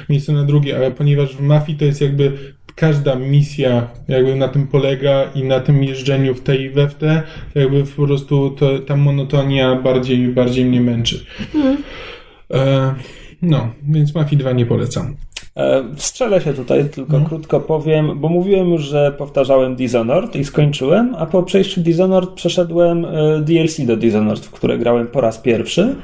[0.10, 2.32] miejsca, na drugie, ale ponieważ w Mafii to jest jakby
[2.76, 6.96] każda misja jakby na tym polega i na tym jeżdżeniu w tej i we w
[6.96, 7.24] te,
[7.54, 11.26] to jakby po prostu to, ta monotonia bardziej, bardziej mnie męczy.
[12.54, 12.96] E,
[13.44, 15.16] no, więc Mafii 2 nie polecam.
[15.56, 17.26] E, Wstrzelę się tutaj, tylko Mhm.
[17.26, 23.06] krótko powiem, bo mówiłem już, że powtarzałem Dishonored i skończyłem, a po przejściu Dishonored przeszedłem
[23.06, 25.96] e, DLC do Dishonored, w które grałem po raz pierwszy.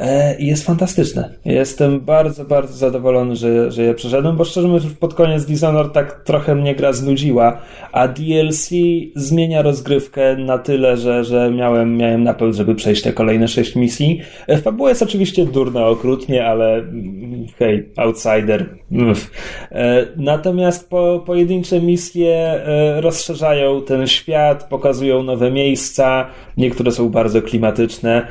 [0.00, 1.30] E, I jest fantastyczne.
[1.44, 5.92] Jestem bardzo, bardzo zadowolony, że, że je przeszedłem, bo szczerze mówiąc, już pod koniec Dishonored
[5.92, 7.58] tak trochę mnie gra znudziła,
[7.92, 8.70] a DLC
[9.16, 14.20] zmienia rozgrywkę na tyle, że, że miałem, miałem napęd, żeby przejść te kolejne sześć misji.
[14.46, 18.66] E, Fabuła jest oczywiście durna okrutnie, ale mm, hej, outsider.
[19.10, 19.30] Uff.
[19.72, 22.60] E, Natomiast po, pojedyncze misje
[22.96, 26.26] rozszerzają ten świat, pokazują nowe miejsca,
[26.56, 28.26] niektóre są bardzo klimatyczne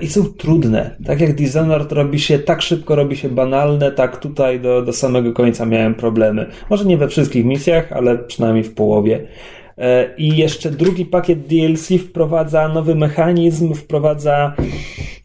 [0.00, 0.96] i są trudne.
[1.06, 5.32] Tak jak Dishonored robi się, tak szybko robi się banalne, tak tutaj do, do samego
[5.32, 6.46] końca miałem problemy.
[6.70, 9.26] Może nie we wszystkich misjach, ale przynajmniej w połowie.
[9.78, 14.54] E, I jeszcze drugi pakiet DLC wprowadza nowy mechanizm, wprowadza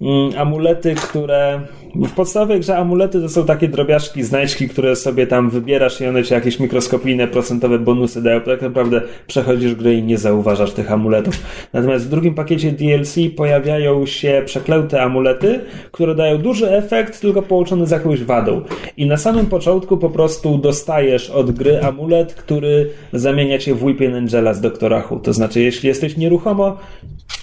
[0.01, 1.61] mm, amulety, które
[2.05, 6.23] W podstawowej grze amulety to są takie drobiażki, znajdźki, które sobie tam wybierasz i one
[6.23, 8.41] ci jakieś mikroskopijne, procentowe bonusy dają.
[8.41, 11.35] Tak naprawdę przechodzisz grę i nie zauważasz tych amuletów.
[11.73, 15.59] Natomiast w drugim pakiecie DLC pojawiają się przeklęte amulety,
[15.91, 18.61] które dają duży efekt, tylko połączony z jakąś wadą.
[18.97, 24.15] I na samym początku po prostu dostajesz od gry amulet, który zamienia cię w Weeping
[24.15, 25.19] Angela z Doktora Who.
[25.19, 26.77] To znaczy, jeśli jesteś nieruchomo,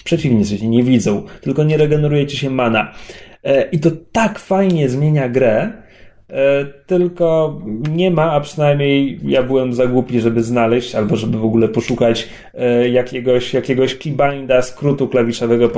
[0.04, 2.92] przeciwnicy cię nie widzą, tylko nie regeneruje ci się mana.
[3.44, 5.72] E, I to tak fajnie zmienia grę,
[6.28, 11.44] e, tylko nie ma, a przynajmniej ja byłem za głupi, żeby znaleźć, albo żeby w
[11.44, 15.68] ogóle poszukać e, jakiegoś, jakiegoś keybinda, skrótu klawiszowego,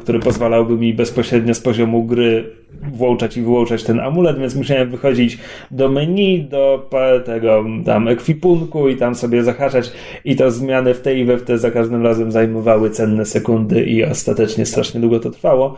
[0.00, 2.50] który pozwalałby mi bezpośrednio z poziomu gry
[2.92, 5.38] włączać i wyłączać ten amulet, więc musiałem wychodzić
[5.70, 6.90] do menu, do
[7.24, 9.92] tego tam ekwipunku i tam sobie zahaczać
[10.24, 13.84] i to zmiany w tej i we w te za każdym razem zajmowały cenne sekundy
[13.84, 15.76] i ostatecznie strasznie długo to trwało.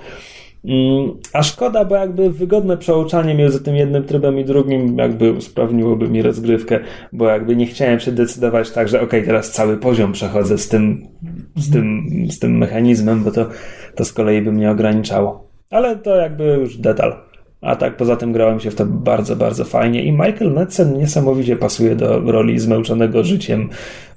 [0.67, 6.09] Mm, a szkoda, bo jakby wygodne przełączanie między tym jednym trybem i drugim jakby usprawniłoby
[6.09, 6.81] mi rozgrywkę,
[7.13, 11.09] bo jakby nie chciałem się decydować tak, że ok, teraz cały poziom przechodzę z tym,
[11.57, 13.49] z tym, z tym mechanizmem, bo to,
[13.95, 15.51] to z kolei by mnie ograniczało.
[15.71, 17.17] Ale to jakby już detal.
[17.61, 21.57] A tak poza tym grałem się w to bardzo, bardzo fajnie i Michael Madsen niesamowicie
[21.57, 23.69] pasuje do roli zmęczonego życiem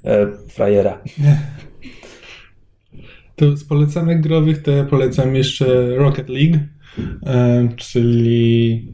[0.04, 0.98] e, frajera.
[3.40, 6.58] To z polecanek growych to ja polecam jeszcze Rocket League,
[7.26, 8.86] e, czyli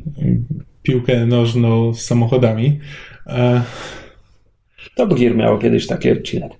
[0.82, 2.80] piłkę nożną z samochodami.
[3.26, 3.62] E,
[4.97, 6.53] Top Gear miało kiedyś taki odcinek.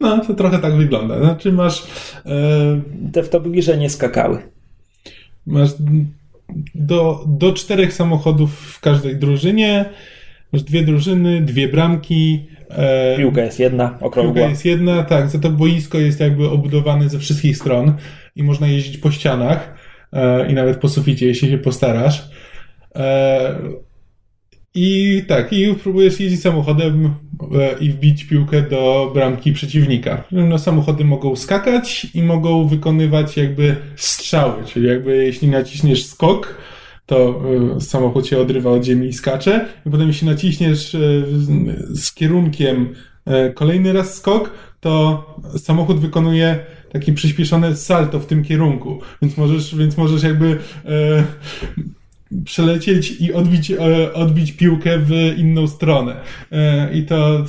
[0.00, 1.20] No, to trochę tak wygląda.
[1.20, 1.86] Znaczy masz...
[2.26, 2.80] E,
[3.12, 4.38] Te w Top Gearze nie skakały.
[5.46, 5.70] Masz
[6.74, 9.90] do, do czterech samochodów w każdej drużynie.
[10.52, 14.34] Masz dwie drużyny, dwie bramki, E, Piłka jest jedna, okrągła.
[14.34, 15.30] Piłka jest jedna, tak.
[15.30, 17.94] Za to boisko jest jakby obudowane ze wszystkich stron
[18.36, 19.74] i można jeździć po ścianach
[20.12, 22.30] e, i nawet po suficie, jeśli się postarasz.
[22.96, 23.58] E,
[24.74, 27.14] I tak, i próbujesz jeździć samochodem
[27.80, 30.24] i wbić piłkę do bramki przeciwnika.
[30.32, 36.58] No, samochody mogą skakać i mogą wykonywać jakby strzały, czyli jakby jeśli naciśniesz skok,
[37.08, 37.42] to
[37.76, 41.24] y, samochód się odrywa od ziemi i skacze, i potem jeśli naciśniesz y,
[41.90, 42.94] z kierunkiem
[43.48, 44.50] y, kolejny raz skok,
[44.80, 45.24] to
[45.56, 46.58] samochód wykonuje
[46.92, 50.58] takie przyspieszone salto w tym kierunku, więc możesz, więc możesz jakby
[52.44, 56.16] przelecieć i odbić, e, odbić piłkę w inną stronę.
[56.52, 57.44] E, I to.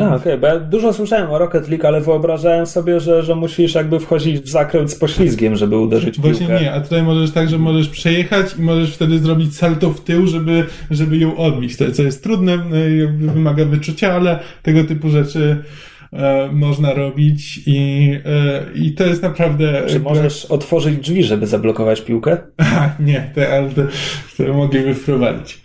[0.00, 3.34] A, okej, okay, bo ja dużo słyszałem o Rocket League, ale wyobrażałem sobie, że, że
[3.34, 6.62] musisz jakby wchodzić w zakręt z poślizgiem, żeby uderzyć Właśnie piłkę.
[6.62, 10.26] nie, a tutaj możesz tak, że możesz przejechać i możesz wtedy zrobić salto w tył,
[10.26, 11.76] żeby, żeby ją odbić.
[11.76, 12.58] To, co jest trudne, e,
[13.32, 15.56] wymaga wyczucia, ale tego typu rzeczy
[15.97, 15.97] e,
[16.52, 19.82] można robić i, e, i to jest naprawdę...
[19.86, 22.36] Czy możesz otworzyć drzwi, żeby zablokować piłkę?
[22.56, 23.82] A, nie, te, ale to,
[24.36, 25.60] to mogliby wprowadzić.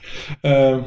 [0.46, 0.84] E,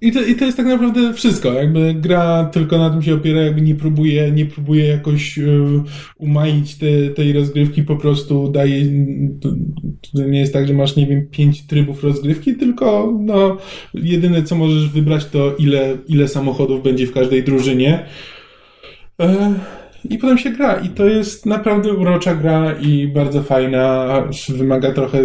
[0.00, 1.52] i to, I to jest tak naprawdę wszystko.
[1.52, 5.84] Jakby gra tylko na tym się opiera, jakby nie próbuje, nie próbuje jakoś um,
[6.16, 8.84] umaić te, tej rozgrywki, po prostu daje.
[9.40, 9.48] To,
[10.12, 13.56] to, nie jest tak, że masz, nie wiem, pięć trybów rozgrywki, tylko no,
[13.94, 18.06] jedyne co możesz wybrać, to ile, ile samochodów będzie w każdej drużynie.
[19.20, 19.54] E,
[20.10, 20.76] i potem się gra.
[20.76, 24.06] I to jest naprawdę urocza gra i bardzo fajna.
[24.48, 25.18] Wymaga trochę,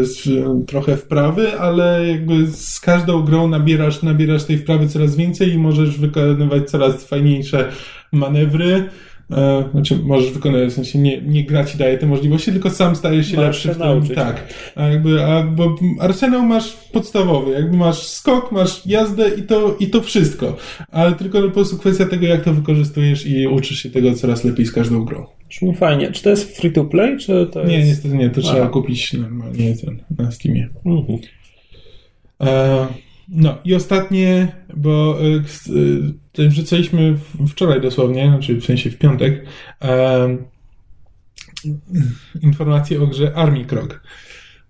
[0.67, 5.99] trochę wprawy, ale jakby z każdą grą nabierasz, nabierasz tej wprawy coraz więcej i możesz
[5.99, 7.69] wykonywać coraz fajniejsze
[8.11, 8.89] manewry.
[9.31, 12.95] E, znaczy, możesz wykonywać, w sensie nie, nie gra ci daje te możliwości, tylko sam
[12.95, 14.15] stajesz się lepszy w tym.
[14.15, 14.53] Tak.
[14.75, 19.87] A jakby, a, bo arsenał masz podstawowy, jakby masz skok, masz jazdę i to, i
[19.87, 20.57] to wszystko.
[20.91, 24.65] Ale tylko po prostu kwestia tego, jak to wykorzystujesz i uczysz się tego coraz lepiej
[24.65, 25.25] z każdą grą.
[25.49, 26.11] Brzmi fajnie.
[26.11, 27.71] Czy to jest free to play, czy to jest...
[27.71, 28.29] Nie, niestety nie.
[28.29, 30.69] To trzeba kupić normalnie ten, na Steamie.
[30.85, 31.19] Mhm.
[32.41, 32.87] E,
[33.27, 35.17] no i ostatnie, bo
[36.37, 37.17] y, wrzucaliśmy
[37.49, 39.45] wczoraj dosłownie, znaczy w sensie w piątek,
[39.81, 40.37] e,
[42.41, 44.03] informację o grze Army Krok,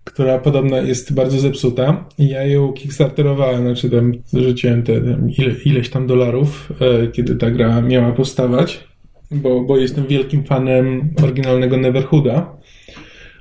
[0.04, 2.06] która podobno jest bardzo zepsuta.
[2.18, 4.94] Ja ją kickstarterowałem, znaczy tam rzuciłem te
[5.38, 8.88] ile, ileś tam dolarów, e, kiedy ta gra miała powstawać,
[9.32, 12.58] bo, bo jestem wielkim fanem oryginalnego Neverhooda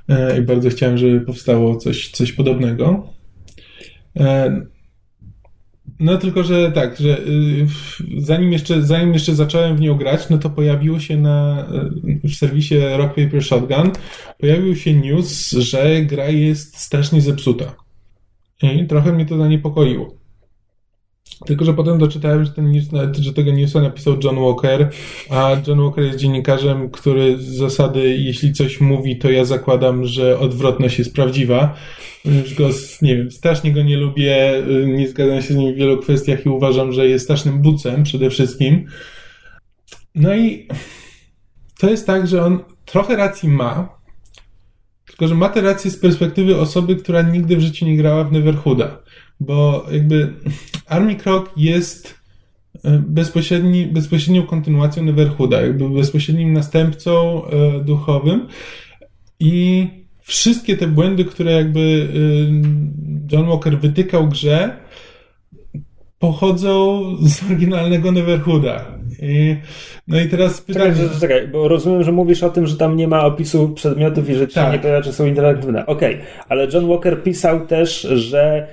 [0.09, 3.13] e, i bardzo chciałem, żeby powstało coś, coś podobnego.
[5.99, 7.67] No tylko, że tak, że y,
[8.17, 11.67] zanim jeszcze, zanim jeszcze zacząłem w nią grać, no to pojawiło się na,
[12.23, 13.91] y, w serwisie Rock Paper Shotgun,
[14.39, 17.75] pojawił się news, że gra jest strasznie zepsuta.
[18.63, 20.22] I trochę mnie to zaniepokoiło.
[21.45, 22.85] Tylko, że potem doczytałem, że, ten news,
[23.19, 24.89] że tego newsa napisał John Walker,
[25.29, 30.39] a John Walker jest dziennikarzem, który z zasady, jeśli coś mówi, to ja zakładam, że
[30.39, 31.75] odwrotność jest prawdziwa.
[32.25, 32.69] Już go,
[33.01, 36.49] nie wiem, strasznie go nie lubię, nie zgadzam się z nim w wielu kwestiach i
[36.49, 38.85] uważam, że jest strasznym bucem przede wszystkim.
[40.15, 40.67] No i
[41.79, 43.99] to jest tak, że on trochę racji ma,
[45.05, 48.31] tylko że ma tę rację z perspektywy osoby, która nigdy w życiu nie grała w
[48.31, 49.03] Neverhooda.
[49.45, 50.33] Bo jakby
[50.87, 52.19] Army Krok jest
[52.83, 58.47] e, bezpośredni, bezpośrednią kontynuacją Neverhooda, jakby bezpośrednim następcą e, duchowym
[59.39, 59.87] i
[60.21, 64.77] wszystkie te błędy, które jakby e, John Walker wytykał grze,
[66.19, 68.85] pochodzą z oryginalnego Neverhooda.
[69.21, 69.55] I,
[70.07, 70.93] no i teraz pytanie...
[70.93, 74.35] Czekaj, czekaj, bo rozumiem, że mówisz o tym, że tam nie ma opisu przedmiotów i
[74.35, 74.73] że ci tak.
[74.73, 75.85] nie pojawia, czy są interaktywne.
[75.85, 76.25] Okej, okay.
[76.49, 78.67] ale John Walker pisał też, że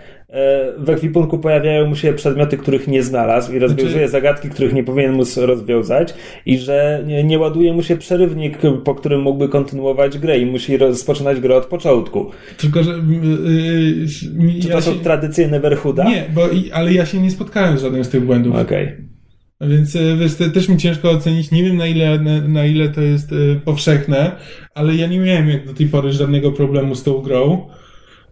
[0.78, 4.08] w ekwipunku pojawiają mu się przedmioty, których nie znalazł i rozwiązuje znaczy...
[4.08, 6.14] zagadki, których nie powinien móc rozwiązać
[6.46, 10.76] i że nie, nie, ładuje mu się przerywnik, po którym mógłby kontynuować grę i musi
[10.76, 12.30] rozpoczynać grę od początku.
[12.56, 12.90] Tylko, że...
[12.90, 16.04] Yy, Czy to są tradycje Neverhooda?
[16.04, 18.56] Nie, bo, ale ja się nie spotkałem z żadnym z tych błędów.
[18.56, 18.84] Okej.
[18.84, 19.68] Okay.
[19.68, 21.50] Więc wiesz, też mi ciężko ocenić.
[21.50, 23.30] Nie wiem na ile, na, na ile to jest
[23.64, 24.32] powszechne,
[24.74, 27.68] ale ja nie miałem jak do tej pory żadnego problemu z tą grą.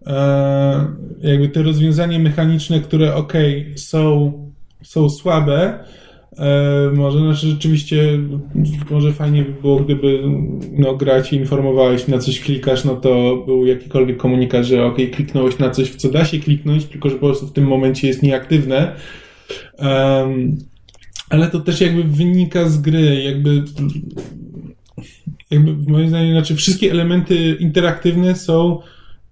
[0.08, 0.86] E,
[1.22, 3.32] jakby te rozwiązania mechaniczne, które ok,
[3.76, 4.32] są,
[4.82, 5.84] są słabe,
[6.38, 8.18] e, może znaczy rzeczywiście
[8.90, 10.20] może fajnie by było, gdyby
[10.72, 15.58] no, grać i informowałeś na coś klikasz, no to był jakikolwiek komunikat, że ok, kliknąłeś
[15.58, 18.22] na coś, w co da się kliknąć, tylko że po prostu w tym momencie jest
[18.22, 18.96] nieaktywne.
[19.78, 20.58] Um,
[21.30, 23.64] ale to też jakby wynika z gry, jakby
[25.50, 28.80] jakby moim zdaniem, znaczy wszystkie elementy interaktywne są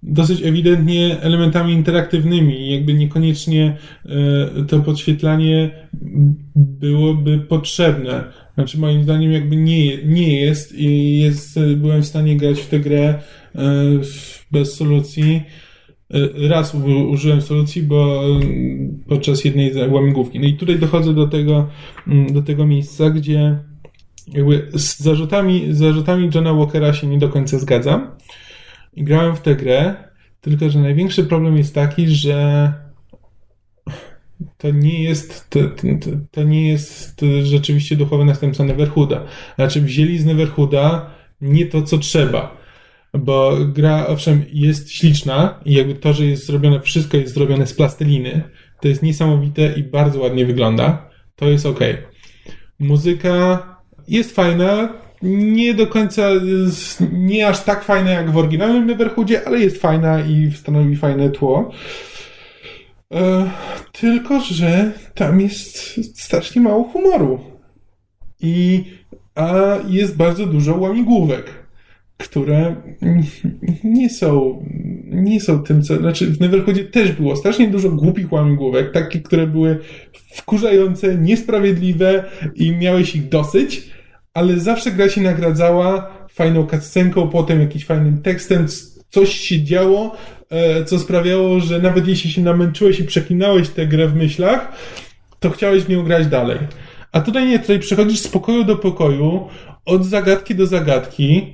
[0.03, 2.71] dosyć ewidentnie elementami interaktywnymi.
[2.71, 5.87] Jakby niekoniecznie e, to podświetlanie
[6.55, 8.23] byłoby potrzebne.
[8.53, 12.79] Znaczy moim zdaniem jakby nie, nie jest i jest, byłem w stanie grać w tę
[12.79, 13.19] grę
[13.55, 13.63] e,
[14.51, 15.41] bez solucji.
[16.13, 16.75] E, raz
[17.09, 18.23] użyłem solucji, bo
[19.07, 20.39] podczas jednej łamigłówki.
[20.39, 21.69] No i tutaj dochodzę do tego,
[22.07, 23.59] mm, do tego miejsca, gdzie
[24.33, 28.07] jakby z zarzutami, z zarzutami Johna Walkera się nie do końca zgadzam
[28.97, 29.95] i grałem w tę grę,
[30.41, 32.73] tylko że największy problem jest taki, że
[34.57, 39.25] to nie jest, to, to, to nie jest rzeczywiście duchowy następca Neverhooda.
[39.55, 41.09] Znaczy wzięli z Neverhooda
[41.41, 42.57] nie to, co trzeba.
[43.13, 47.73] Bo gra, owszem, jest śliczna i jakby to, że jest zrobione, wszystko jest zrobione z
[47.73, 48.43] plasteliny,
[48.81, 51.09] to jest niesamowite i bardzo ładnie wygląda.
[51.35, 51.79] To jest ok.
[52.79, 53.63] Muzyka
[54.07, 56.29] jest fajna, nie do końca,
[57.11, 61.71] nie aż tak fajna jak w oryginalnym Neverhoodzie, ale jest fajna i stanowi fajne tło.
[63.13, 63.49] E,
[63.91, 65.77] tylko, że tam jest
[66.19, 67.39] strasznie mało humoru.
[68.39, 68.83] I
[69.35, 71.45] a jest bardzo dużo łamigłówek,
[72.17, 72.75] które
[73.83, 74.63] nie są,
[75.11, 75.97] nie są tym, co.
[75.97, 79.79] Znaczy, w Neverhoodzie też było strasznie dużo głupich łamigłówek, takie, które były
[80.33, 82.23] wkurzające, niesprawiedliwe
[82.55, 83.96] i miałeś ich dosyć
[84.37, 88.65] ale zawsze gra się nagradzała fajną cutscenką, potem jakimś fajnym tekstem,
[89.09, 90.15] coś się działo,
[90.49, 94.71] e, co sprawiało, że nawet jeśli się namęczyłeś i przeklinałeś tę grę w myślach,
[95.39, 96.57] to chciałeś w nią grać dalej.
[97.11, 99.47] A tutaj nie, tutaj przechodzisz z pokoju do pokoju,
[99.85, 101.53] od zagadki do zagadki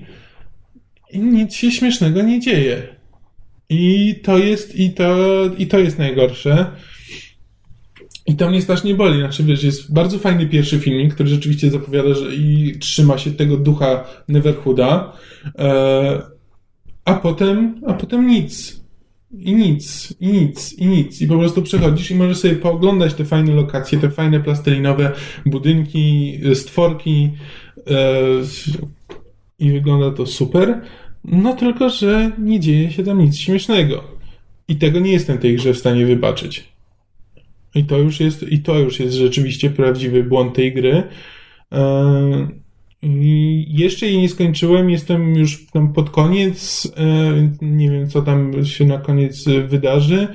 [1.11, 2.81] i nic się śmiesznego nie dzieje.
[3.69, 5.15] I to jest, i to,
[5.57, 6.65] i to jest najgorsze.
[8.25, 9.19] I to mnie strasznie boli.
[9.19, 13.57] Znaczy, wiesz, jest bardzo fajny pierwszy filmik, który rzeczywiście zapowiada, że i trzyma się tego
[13.57, 15.13] ducha Neverhooda,
[15.59, 16.21] e,
[17.05, 18.83] a potem, a potem nic.
[19.39, 21.21] I nic, i nic, i nic.
[21.21, 25.11] I po prostu przechodzisz i możesz sobie pooglądać te fajne lokacje, te fajne plastelinowe
[25.45, 27.31] budynki, stworki
[27.87, 28.19] e,
[29.59, 30.81] i wygląda to super.
[31.23, 34.03] No tylko, że nie dzieje się tam nic śmiesznego.
[34.67, 36.72] I tego nie jestem tej grze w stanie wybaczyć.
[37.75, 41.03] I to już jest, i to już jest rzeczywiście prawdziwy błąd tej gry.
[41.71, 42.47] E,
[43.01, 46.91] I jeszcze jej nie skończyłem, jestem już tam pod koniec.
[46.97, 50.27] E, nie wiem, co tam się na koniec wydarzy,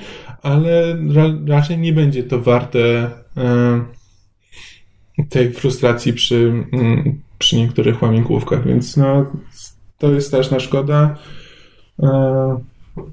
[0.42, 3.84] ale ra raczej nie będzie to warte e,
[5.28, 9.26] tej frustracji przy, mm, przy niektórych łamigłówkach, więc no,
[9.98, 11.18] to jest straszna szkoda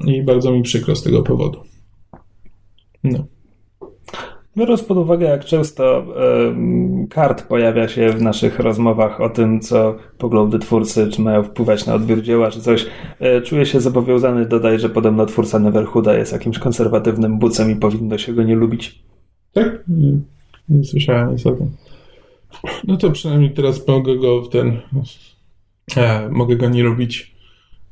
[0.06, 1.64] i bardzo mi przykro z tego powodu.
[3.04, 3.26] No.
[4.58, 6.06] Biorąc pod uwagę, jak często
[7.10, 11.94] kart pojawia się w naszych rozmowach o tym, co poglądy twórcy, czy mają wpływać na
[11.94, 12.86] odbiór dzieła, czy coś,
[13.20, 18.18] e, czuję się zobowiązany dodać, że podobno twórca Neverhooda jest jakimś konserwatywnym bucem i powinno
[18.18, 19.04] się go nie lubić.
[19.54, 19.84] Tak?
[19.88, 20.12] Nie,
[20.70, 21.70] nie słyszałem nic o tym.
[22.88, 24.82] No to przynajmniej teraz mogę go w ten...
[25.98, 27.36] E, mogę go nie robić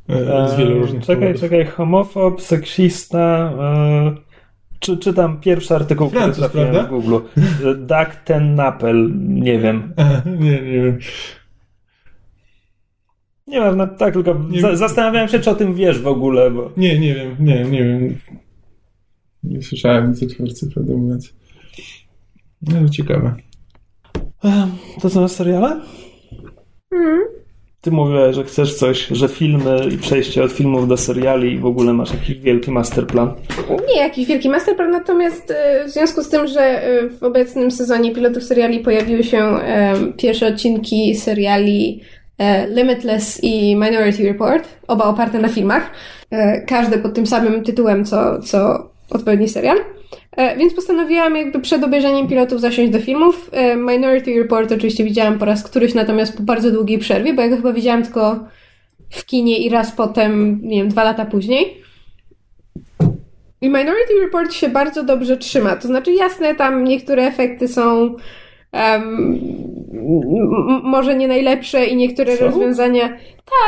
[0.10, 1.42] e, z wielu różnych Czekaj, powodów.
[1.42, 3.54] czekaj, homofob, seksista.
[3.60, 4.23] E,
[4.84, 6.90] czy, czytam pierwszy artykuł, który Francuz, trafiłem prawda?
[6.90, 7.16] w Google.
[7.38, 9.94] E, Doug ten Napel, nie wiem.
[10.26, 11.00] Nie, nie wiem.
[13.48, 16.52] Nie wiem, no, tak, tylko Nie za, zastanawiałem się, czy o tym wiesz w ogóle,
[16.52, 18.18] bo Nie, nie wiem, nie, nie wiem.
[19.44, 21.34] Nie słyszałem nic o twórcy, prawdę mówiąc.
[22.62, 23.36] No, ale ciekawe.
[25.02, 25.82] To są seriale?
[26.92, 27.20] Mhm.
[27.84, 31.66] Ty mówiłeś, że chcesz coś, że filmy i przejście od filmów do seriali i w
[31.66, 33.34] ogóle masz jakiś wielki masterplan.
[33.88, 38.12] Nie jakiś wielki masterplan, natomiast e, w związku z tym, że e, w obecnym sezonie
[38.12, 42.02] pilotów seriali pojawiły się e, pierwsze odcinki seriali
[42.70, 45.92] Limitless i Minority Report, oba oparte na filmach,
[46.68, 49.78] każde pod tym samym tytułem co, co odpowiedni serial.
[50.32, 53.50] E, Więc postanowiłam jakby przed obejrzeniem pilotów zasiąść do filmów.
[53.54, 57.50] E, Minority Report oczywiście widziałam po raz któryś, natomiast po bardzo długiej przerwie, bo ja
[57.50, 58.40] go chyba widziałam tylko
[59.10, 61.84] w kinie i raz potem, nie wiem, dwa lata później.
[63.62, 65.76] I Minority Report się bardzo dobrze trzyma.
[65.76, 68.16] To znaczy, jasne, tam niektóre efekty są
[68.74, 69.40] em,
[69.94, 72.46] m- może nie najlepsze i niektóre Są?
[72.46, 73.10] rozwiązania.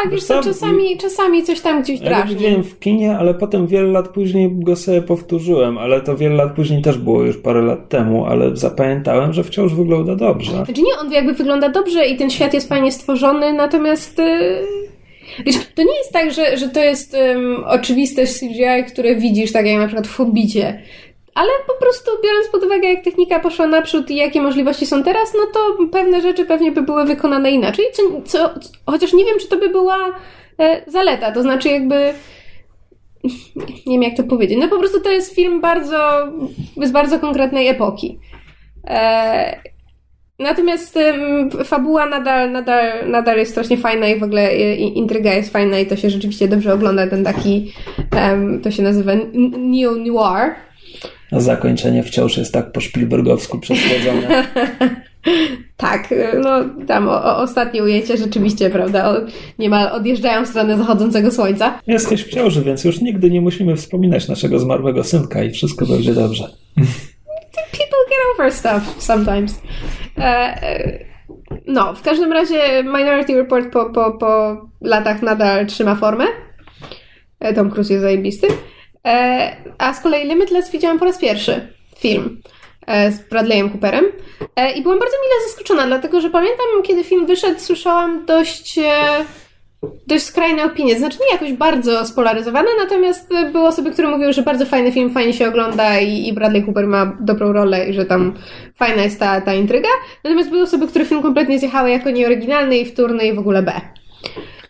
[0.03, 2.35] Tak, Wiesz co, co, czasami, czasami coś tam gdzieś Ja go drażni.
[2.35, 6.55] widziałem w kinie, ale potem wiele lat później go sobie powtórzyłem, ale to wiele lat
[6.55, 10.51] później też było już parę lat temu, ale zapamiętałem, że wciąż wygląda dobrze.
[10.51, 14.23] Znaczy nie, on jakby wygląda dobrze i ten świat jest fajnie stworzony, natomiast y,
[15.45, 19.65] wiesz, to nie jest tak, że, że to jest um, oczywiste CGI, które widzisz, tak
[19.65, 20.79] jak na przykład w Hobbicie.
[21.35, 25.33] Ale po prostu biorąc pod uwagę, jak technika poszła naprzód i jakie możliwości są teraz,
[25.33, 27.85] no to pewne rzeczy pewnie by były wykonane inaczej.
[27.93, 28.49] Co, co,
[28.85, 29.97] chociaż nie wiem, czy to by była
[30.59, 31.31] e, zaleta.
[31.31, 32.13] To znaczy jakby
[33.85, 34.57] nie wiem jak to powiedzieć.
[34.61, 35.97] No po prostu to jest film bardzo,
[36.83, 38.19] z bardzo konkretnej epoki.
[38.87, 39.59] E,
[40.39, 45.53] Natomiast ym, fabuła nadal, nadal, nadal jest strasznie fajna i w ogóle i- intryga jest
[45.53, 47.73] fajna i to się rzeczywiście dobrze ogląda, ten taki,
[48.63, 49.11] to się nazywa
[49.57, 50.51] neo-noir.
[51.35, 54.27] A zakończenie wciąż jest tak po Spielbergowsku przesłodzone.
[55.77, 56.13] Tak,
[56.43, 56.49] no
[56.87, 59.15] tam o, o, ostatnie ujęcie rzeczywiście, prawda, o,
[59.59, 61.79] niemal odjeżdżają w stronę zachodzącego słońca.
[61.87, 66.13] Jesteś w ciąży, więc już nigdy nie musimy wspominać naszego zmarłego synka i wszystko będzie
[66.13, 66.43] dobrze.
[67.77, 69.61] People get over stuff sometimes.
[70.17, 71.05] E, e,
[71.67, 76.25] no, w każdym razie Minority Report po, po, po latach nadal trzyma formę.
[77.39, 78.47] E, Tom Cruise jest zajebisty.
[79.05, 81.67] E, a z kolei Limitless widziałam po raz pierwszy
[81.97, 82.41] film
[82.87, 84.05] e, z Bradleyem Cooperem.
[84.55, 88.79] E, I byłam bardzo mile zaskoczona, dlatego że pamiętam, kiedy film wyszedł, słyszałam dość.
[90.07, 94.65] Dość skrajne opinie, znaczy nie jakoś bardzo spolaryzowane, natomiast były osoby, które mówiły, że bardzo
[94.65, 98.33] fajny film, fajnie się ogląda i, i Bradley Cooper ma dobrą rolę i że tam
[98.75, 99.89] fajna jest ta, ta intryga.
[100.23, 103.81] Natomiast były osoby, które film kompletnie zjechały jako nieoryginalny i wtórny i w ogóle B.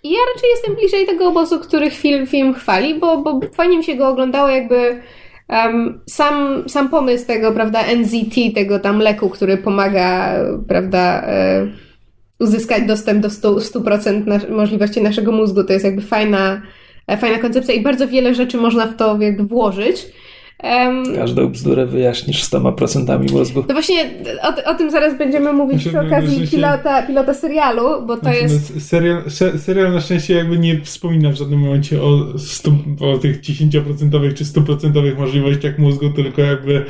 [0.05, 3.83] I ja raczej jestem bliżej tego obozu, których film, film chwali, bo, bo fajnie mi
[3.83, 5.01] się go oglądało jakby
[5.49, 10.35] um, sam, sam pomysł tego, prawda, NZT, tego tam leku, który pomaga,
[10.67, 11.67] prawda, e,
[12.39, 15.63] uzyskać dostęp do 100%, 100% nas- możliwości naszego mózgu.
[15.63, 16.61] To jest jakby fajna,
[17.07, 20.07] e, fajna koncepcja i bardzo wiele rzeczy można w to jakby włożyć.
[20.59, 23.63] Em, Każdą bzdurę wyjaśnisz 100% mózgu.
[23.67, 24.09] no właśnie
[24.43, 28.17] o, o tym zaraz będziemy mówić przy Znaczy, okazji że się- pilota, pilota serialu, bo
[28.17, 28.55] to jest...
[28.63, 32.71] Natomiast Serial, se- serial na szczęście jakby nie wspomina w żadnym momencie o, stu,
[33.01, 36.85] o tych 10% czy 100% możliwościach mózgu, tylko jakby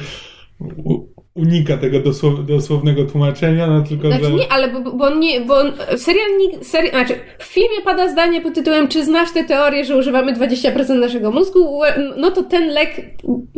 [1.36, 4.32] unika tego dosłow, dosłownego tłumaczenia, no tylko Znaczy że...
[4.32, 5.56] nie, ale bo, bo nie, bo
[5.98, 9.98] serial, nie- seri, znaczy w filmie pada zdanie pod tytułem czy znasz tę teorię, że
[9.98, 11.82] używamy 20% naszego mózgu,
[12.18, 12.90] no to ten lek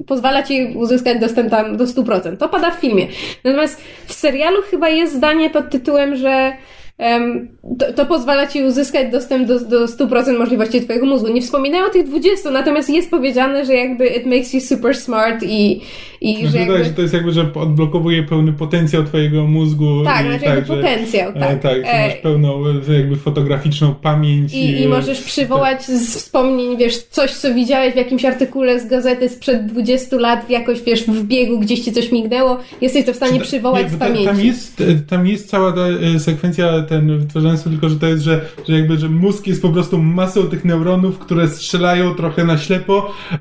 [0.08, 2.38] pozwala ci uzyskać dostęp tam do 100%.
[2.38, 3.08] To pada w filmie.
[3.44, 6.54] Natomiast w serialu chyba jest zdanie pod tytułem, że
[6.98, 11.28] em, to, to pozwala ci uzyskać dostęp do, do 100% możliwości twojego mózgu.
[11.28, 15.44] Nie wspominają o tych 20, natomiast jest powiedziane, że jakby it makes you super smart
[15.44, 15.82] i,
[16.22, 16.84] i Znaczy, że tak, jakby...
[16.86, 20.04] że to jest jakby, że odblokowuje pełny potencjał twojego mózgu.
[20.04, 21.62] Tak, i znaczy jakby że- potencjał, e, tak.
[21.62, 24.54] tak, E, masz pełną e, jakby fotograficzną pamięć.
[24.54, 29.30] I, I możesz przywołać z wspomnień, wiesz, coś, co widziałeś w jakimś artykule z gazety
[29.30, 33.40] sprzed 20 lat, jakoś, wiesz, w biegu gdzieś ci coś mignęło, jesteś to w stanie
[33.40, 34.26] przywołać nie, z pamięci.
[34.26, 35.82] Tam jest, tam jest cała ta
[36.16, 39.62] e, sekwencja ten wytwarzana sensu, tylko że to jest, że, że jakby, że mózg jest
[39.62, 43.12] po prostu masą tych neuronów, które strzelają trochę na ślepo.
[43.34, 43.40] E,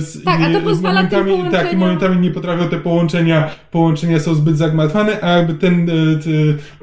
[0.00, 3.50] z, Tak, a to i pozwala tym momentami, Tak, i momentami nie potrafią te połączenia,
[3.70, 5.92] połączenia są zbyt zagmatwane, a jakby ten, e,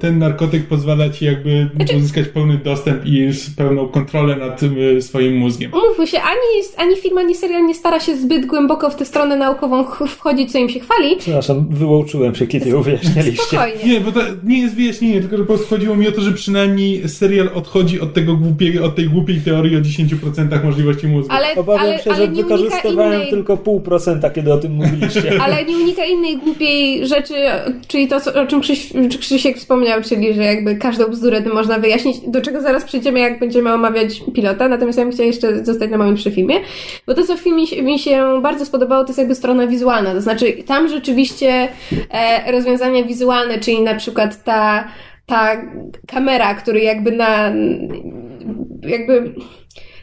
[0.02, 5.02] ten narkotyk pozwala ci jakby Znaczy- uzyskać pełny dostęp i pełną kontrolę nad tym, e,
[5.02, 5.72] swoim mózgiem.
[5.74, 9.38] Umówmy się, ani, ani film, ani serial nie stara się zbyt głęboko w tę stronę
[9.38, 11.16] naukową ch- wchodzić, co im się chwali.
[11.20, 13.44] Przepraszam, wyłączyłem się, kiedy uwyjaśnialiście.
[13.44, 13.76] Spokojnie.
[13.94, 16.32] Nie, bo to nie jest wyjaśnienie, tylko że po prostu chodziło mi o to, że
[16.32, 16.65] przynajmniej
[17.08, 21.34] serial odchodzi od tego głupiego, od tej głupiej teorii o 10% możliwości mózgu.
[21.34, 23.30] Ale, Obawiam ale, się, ale że wykorzystywałem innej...
[23.30, 25.24] tylko pół procenta, kiedy o tym mówiliście.
[25.44, 27.34] Ale nie unika innej głupiej rzeczy,
[27.88, 31.80] czyli to, co- o czym Krzyś, Krzysiek wspomniał, czyli że jakby każdą bzdurę tym można
[31.80, 34.70] wyjaśnić, do czego zaraz przejdziemy, jak będziemy omawiać pilota.
[34.70, 36.56] Natomiast ja bym chciała jeszcze zostać na moment przy filmie,
[37.08, 40.14] bo to, co w filmie mi się bardzo spodobało, to jest jakby strona wizualna.
[40.14, 41.68] To znaczy, tam rzeczywiście
[42.12, 44.88] e, rozwiązania wizualne, czyli na przykład ta,
[45.26, 45.62] ta
[46.08, 47.54] kamera, który jakby na
[48.82, 49.34] jakby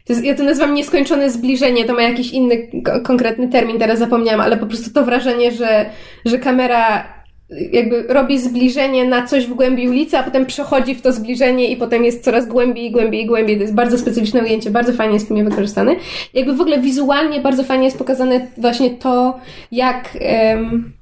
[0.05, 3.99] to jest, ja to nazywam nieskończone zbliżenie, to ma jakiś inny ko- konkretny termin, teraz
[3.99, 5.87] zapomniałam, ale po prostu to wrażenie, że,
[6.25, 7.05] że kamera
[7.73, 11.77] jakby robi zbliżenie na coś w głębi ulicy, a potem przechodzi w to zbliżenie i
[11.77, 13.57] potem jest coraz głębiej, głębiej, głębiej.
[13.57, 15.97] To jest bardzo specyficzne ujęcie, bardzo fajnie jest w filmie wykorzystane.
[16.35, 19.41] Jakby w ogóle wizualnie bardzo fajnie jest pokazane właśnie to,
[19.73, 20.19] jak...
[20.21, 21.02] i-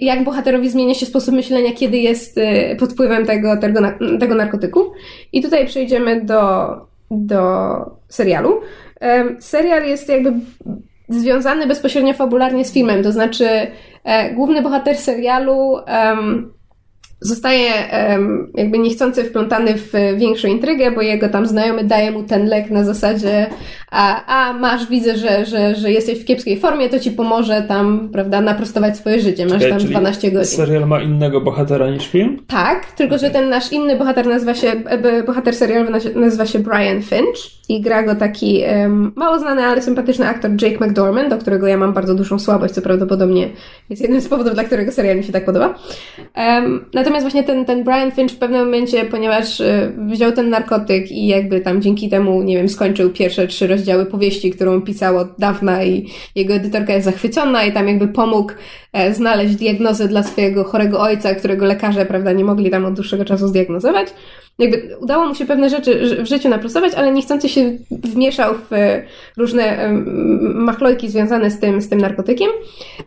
[0.00, 3.80] jak bohaterowi zmienia się sposób myślenia, kiedy jest y, pod wpływem tego, tego,
[4.20, 4.92] tego narkotyku.
[5.32, 6.66] I tutaj przejdziemy do,
[7.10, 7.50] do
[8.08, 8.60] serialu.
[9.40, 10.32] Serial jest jakby
[11.08, 13.48] związany bezpośrednio fabularnie z filmem, to znaczy
[14.04, 15.76] e, główny bohater serialu
[17.26, 17.70] zostaje
[18.54, 22.84] jakby niechcący wplątany w większą intrygę, bo jego tam znajomy daje mu ten lek na
[22.84, 23.46] zasadzie
[23.90, 28.08] a, a masz, widzę, że, że, że jesteś w kiepskiej formie, to ci pomoże tam,
[28.12, 29.46] prawda, naprostować swoje życie.
[29.46, 30.56] Masz tam czyli 12 godzin.
[30.56, 32.38] Serial ma innego bohatera niż film?
[32.46, 36.58] Tak, tylko że ten nasz inny bohater nazywa się, e, bohater serialowy nazy- nazywa się
[36.58, 41.38] Brian Finch i gra go taki em, mało znany, ale sympatyczny aktor Jake McDormand, do
[41.38, 43.48] którego ja mam bardzo dużą słabość, co prawdopodobnie
[43.90, 45.74] jest jednym z powodów, dla którego serial mi się tak podoba.
[46.34, 51.12] Em, natomiast właśnie ten, ten Brian Finch w pewnym momencie, ponieważ e, wziął ten narkotyk
[51.12, 55.28] i jakby tam dzięki temu, nie wiem, skończył pierwsze trzy rozdziały powieści, którą pisał od
[55.38, 58.52] dawna i jego edytorka jest zachwycona i tam jakby pomógł
[58.92, 63.24] e, znaleźć diagnozę dla swojego chorego ojca, którego lekarze, prawda, nie mogli tam od dłuższego
[63.24, 64.08] czasu zdiagnozować.
[64.58, 69.02] Jakby udało mu się pewne rzeczy w życiu naprostować, ale niechcący się wmieszał w e,
[69.36, 72.48] różne em, machlojki związane z tym, z tym narkotykiem.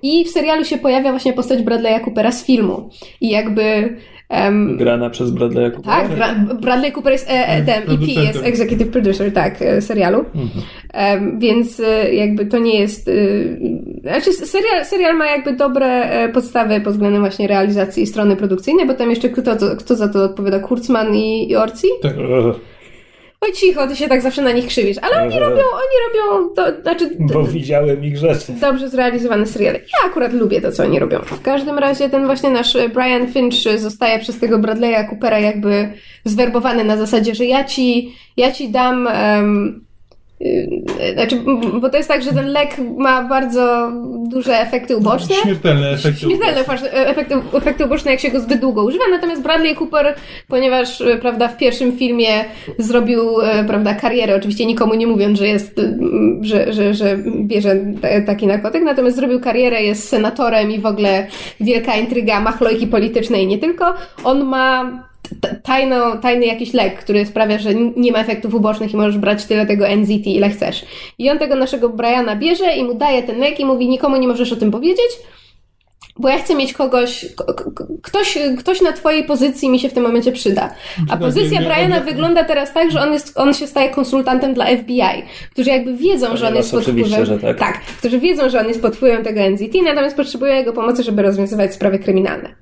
[0.02, 2.90] I w serialu się pojawia właśnie postać Bradley'a Coopera z filmu.
[3.22, 3.96] I jakby
[4.30, 6.02] em, Grana przez Bradley'a Coopera?
[6.02, 8.24] tak, Bra- Bradley Cooper jest e, e, tem, EP, Producentem.
[8.26, 10.26] jest executive producer, tak, e, serialu.
[10.94, 13.08] Em, więc e, jakby to nie jest...
[13.08, 13.12] e,
[14.02, 19.10] Znaczy serial, serial ma jakby dobre podstawy pod względem właśnie realizacji strony produkcyjnej, bo tam
[19.10, 20.60] jeszcze kto, to- kto za to odpowiada?
[20.60, 21.88] Kurtzman i, i Orci?
[22.02, 22.16] Tak.
[23.42, 24.98] Oj cicho, ty się tak zawsze na nich krzywisz.
[25.02, 25.40] Ale oni Eee.
[25.40, 27.10] robią, oni robią, to, znaczy...
[27.20, 28.54] Bo widziałem ich rzeczy.
[28.62, 29.80] dobrze zrealizowane seriale.
[29.80, 31.20] Ja akurat lubię to, co oni robią.
[31.20, 35.40] W każdym razie ten właśnie nasz e, Brian Finch e, zostaje przez tego Bradley'a Coopera
[35.40, 35.94] jakby
[36.26, 39.08] zwerbowany na zasadzie, że ja ci, ja ci dam...
[39.08, 39.89] y,
[41.14, 43.92] znaczy, m, bo to jest tak, że ten lek ma bardzo
[44.30, 45.36] duże efekty uboczne.
[45.36, 46.20] Śmiertelne efekty.
[46.20, 50.16] Śmiertelne fa- efekty, efekty uboczne, jak się go zbyt długo używa, natomiast Bradley Cooper,
[50.48, 52.46] ponieważ e, prawda, w pierwszym filmie
[52.78, 55.82] zrobił e, prawda, karierę, oczywiście nikomu nie mówiąc, że jest,
[56.42, 57.76] że, że, że bierze
[58.26, 61.28] taki narkotyk, natomiast zrobił karierę, jest senatorem i w ogóle
[61.60, 63.94] wielka intryga, machlojki polityczne i nie tylko.
[64.24, 65.09] On ma
[65.64, 69.66] tajno, tajny jakiś lek, który sprawia, że nie ma efektów ubocznych i możesz brać tyle
[69.66, 70.86] tego NZT, ile chcesz.
[71.18, 74.28] I on tego naszego Briana bierze i mu daje ten lek i mówi, nikomu nie
[74.28, 75.10] możesz o tym powiedzieć,
[76.20, 77.26] bo ja chcę mieć kogoś,
[78.02, 80.70] ktoś, ktoś na twojej pozycji mi się w tym momencie przyda.
[81.08, 84.66] A tak, pozycja Briana wygląda teraz tak, że on, jest, on się staje konsultantem dla
[84.66, 87.26] FBI, którzy jakby wiedzą, że on Ponieważ jest pod wpływem...
[87.26, 87.82] że tak.
[87.82, 91.74] którzy wiedzą, że on jest pod wpływem tego NZT, natomiast potrzebują jego pomocy, żeby rozwiązywać
[91.74, 92.56] sprawy kryminalne.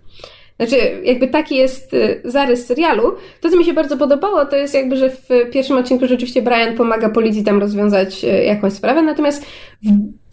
[0.58, 3.16] Znaczy, jakby taki jest y, zarys serialu.
[3.42, 6.76] To, co mi się bardzo podobało, to jest jakby, że w pierwszym odcinku rzeczywiście Brian
[6.76, 9.46] pomaga policji tam rozwiązać y, jakąś sprawę, natomiast
[9.84, 9.90] w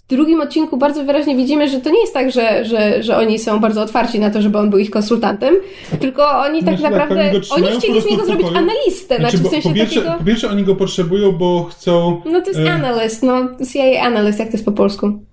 [0.09, 3.61] drugim odcinku bardzo wyraźnie widzimy, że to nie jest tak, że, że, że oni są
[3.61, 5.55] bardzo otwarci na to, żeby on był ich konsultantem,
[6.01, 8.65] tylko oni tak Znaczy, tak, naprawdę, oni go oni chcieli z niego zrobić pokoju.
[8.65, 10.19] analistę, znaczy, bo w sensie po, pierwsze, takiego...
[10.19, 12.23] po pierwsze oni go potrzebują, bo chcą...
[12.25, 15.25] No to jest e, analyst, no CIA analyst, jak to jest po polsku?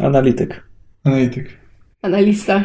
[0.00, 0.62] Analityk.
[1.04, 1.59] Analityk.
[2.02, 2.56] Analista.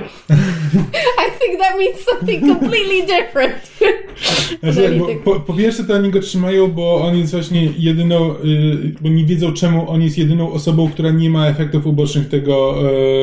[1.25, 3.55] I think that means something completely different.
[4.63, 8.95] Znaczy, bo, po, po pierwsze to oni go trzymają, bo on jest właśnie jedyną, y,
[9.01, 12.75] bo nie wiedzą czemu on jest jedyną osobą, która nie ma efektów ubocznych tego,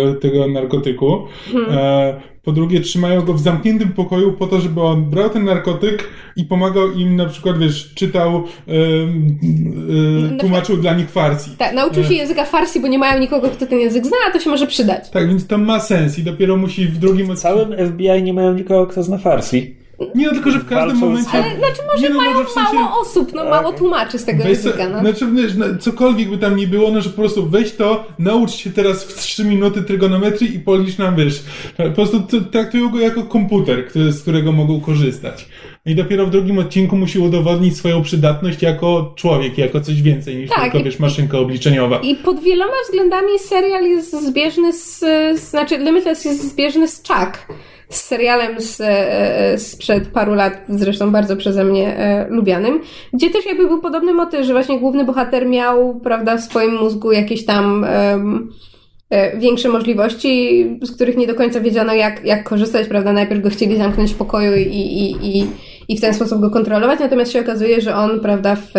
[0.09, 1.27] e, tego narkotyku.
[1.53, 1.79] Hmm.
[1.79, 6.09] E, Po drugie, trzymają go w zamkniętym pokoju po to, żeby on brał ten narkotyk
[6.37, 11.51] i pomagał im na przykład, wiesz, czytał, yy, tłumaczył dla nich farsi.
[11.59, 14.41] Tak, nauczył się języka farsi, bo nie mają nikogo, kto ten język zna, a to
[14.41, 15.11] się może przydać.
[15.11, 18.55] Tak, więc to ma sens i dopiero musi w drugim W całym FBI nie mają
[18.55, 19.82] nikogo, kto zna farsi.
[20.15, 21.31] Nie, no tylko, że w każdym z- momencie...
[21.33, 24.25] Ale znaczy może Nie, no, mają może w sensie- mało osób, no mało tłumaczy z
[24.25, 25.01] tego Weź języka, no.
[25.01, 28.51] Znaczy, wiesz, no, cokolwiek by tam nie było, no że po prostu weź to, naucz
[28.51, 31.43] się teraz w 3 minuty trygonometrii i policz nam, wiesz,
[31.77, 32.21] po prostu
[32.53, 35.49] traktują go jako komputer, który, z którego mogą korzystać.
[35.87, 40.51] I dopiero w drugim odcinku musi udowodnić swoją przydatność jako człowiek, jako coś więcej niż
[40.51, 41.99] Tak, tylko, wiesz, maszynka obliczeniowa.
[41.99, 44.99] I pod wieloma względami serial jest zbieżny z,
[45.41, 47.47] z znaczy Limitless jest zbieżny z Chuck,
[47.95, 52.81] z serialem z, e, sprzed paru lat, zresztą bardzo przeze mnie e, lubianym,
[53.13, 57.13] gdzie też jakby był podobny motyw, że właśnie główny bohater miał, prawda, w swoim mózgu
[57.13, 63.13] jakieś tam e, większe możliwości, z których nie do końca wiedziano jak, jak korzystać, prawda,
[63.13, 65.47] najpierw go chcieli zamknąć w pokoju i, i, i,
[65.89, 68.73] i w ten sposób go kontrolować, natomiast się okazuje, że on, prawda, w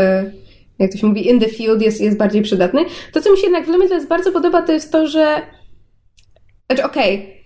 [0.80, 2.86] jak to się mówi, in the field jest, jest bardziej przydatny.
[3.14, 5.42] To, co mi się jednak w Limitless bardzo podoba, to jest to, że
[6.70, 7.43] znaczy, okej,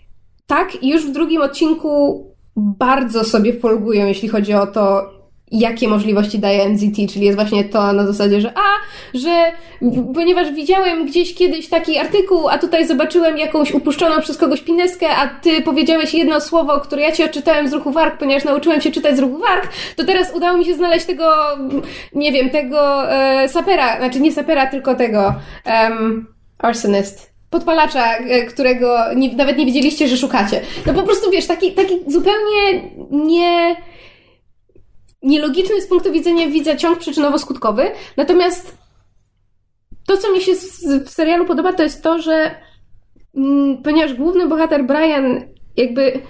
[0.47, 2.23] tak, już w drugim odcinku
[2.55, 5.17] bardzo sobie folgują, jeśli chodzi o to,
[5.51, 8.69] jakie możliwości daje NZT, czyli jest właśnie to na zasadzie, że a,
[9.13, 9.51] że
[10.13, 15.27] ponieważ widziałem gdzieś kiedyś taki artykuł, a tutaj zobaczyłem jakąś upuszczoną przez kogoś pineskę, a
[15.27, 19.15] ty powiedziałeś jedno słowo, które ja ci odczytałem z ruchu warg, ponieważ nauczyłem się czytać
[19.17, 21.33] z ruchu warg, to teraz udało mi się znaleźć tego,
[22.15, 26.27] nie wiem, tego e, sapera, znaczy nie sapera, tylko tego em,
[26.59, 27.36] arsonist.
[27.49, 30.61] Podpalacza, e, którego nie, nawet nie wiedzieliście, że szukacie.
[30.85, 33.75] No po prostu wiesz, taki, taki zupełnie nie
[35.21, 37.91] nielogiczny z punktu widzenia widza ciąg przyczynowo-skutkowy.
[38.17, 38.77] Natomiast
[40.07, 40.51] to, co mi się
[41.05, 42.55] w serialu podoba, to jest to, że
[43.35, 45.41] mm, ponieważ główny bohater Brian
[45.77, 46.21] jakby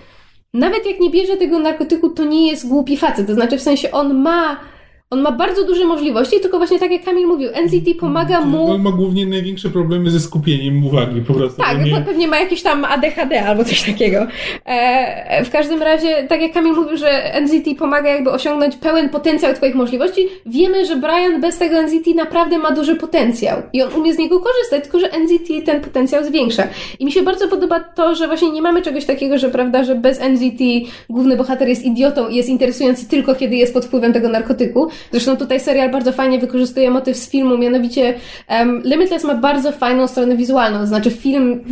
[0.54, 3.28] nawet jak nie bierze tego narkotyku, to nie jest głupi facet.
[3.28, 4.60] To znaczy w sensie on ma
[5.10, 8.82] on ma bardzo duże możliwości, tylko właśnie tak jak Kamil mówił, NCT pomaga mu On
[8.82, 11.62] ma głównie największe problemy ze skupieniem uwagi po prostu.
[11.62, 11.92] tak, bo nie...
[11.92, 14.28] pe- pewnie ma jakieś tam ADHD albo coś takiego.
[14.66, 19.54] E, w każdym razie, tak jak Kamil mówił, że NZT pomaga jakby osiągnąć pełen potencjał
[19.54, 24.14] Twoich możliwości, wiemy, że Brian bez tego NZT naprawdę ma duży potencjał i on umie
[24.14, 26.64] z niego korzystać, tylko że NZT ten potencjał zwiększa.
[27.00, 29.96] I mi się bardzo podoba to, że właśnie nie mamy czegoś takiego, że prawda, że
[29.96, 30.62] bez NZT
[31.10, 34.90] główny bohater jest idiotą i jest interesujący tylko kiedy jest pod wpływem tego narkotyku.
[35.12, 38.14] Zresztą tutaj serial bardzo fajnie wykorzystuje motyw z filmu, mianowicie
[38.50, 41.64] um, Limitless ma bardzo fajną stronę wizualną, to znaczy film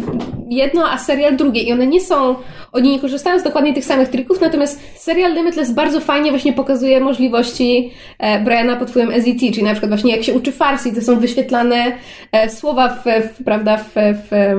[0.49, 2.35] jedno, a serial drugie i one nie są,
[2.71, 6.99] oni nie korzystają z dokładnie tych samych trików, natomiast serial Limitless bardzo fajnie właśnie pokazuje
[6.99, 11.01] możliwości e, Briana pod wpływem SET, czyli na przykład właśnie jak się uczy farsi, to
[11.01, 11.91] są wyświetlane
[12.31, 14.55] e, słowa w, w, prawda, w, w,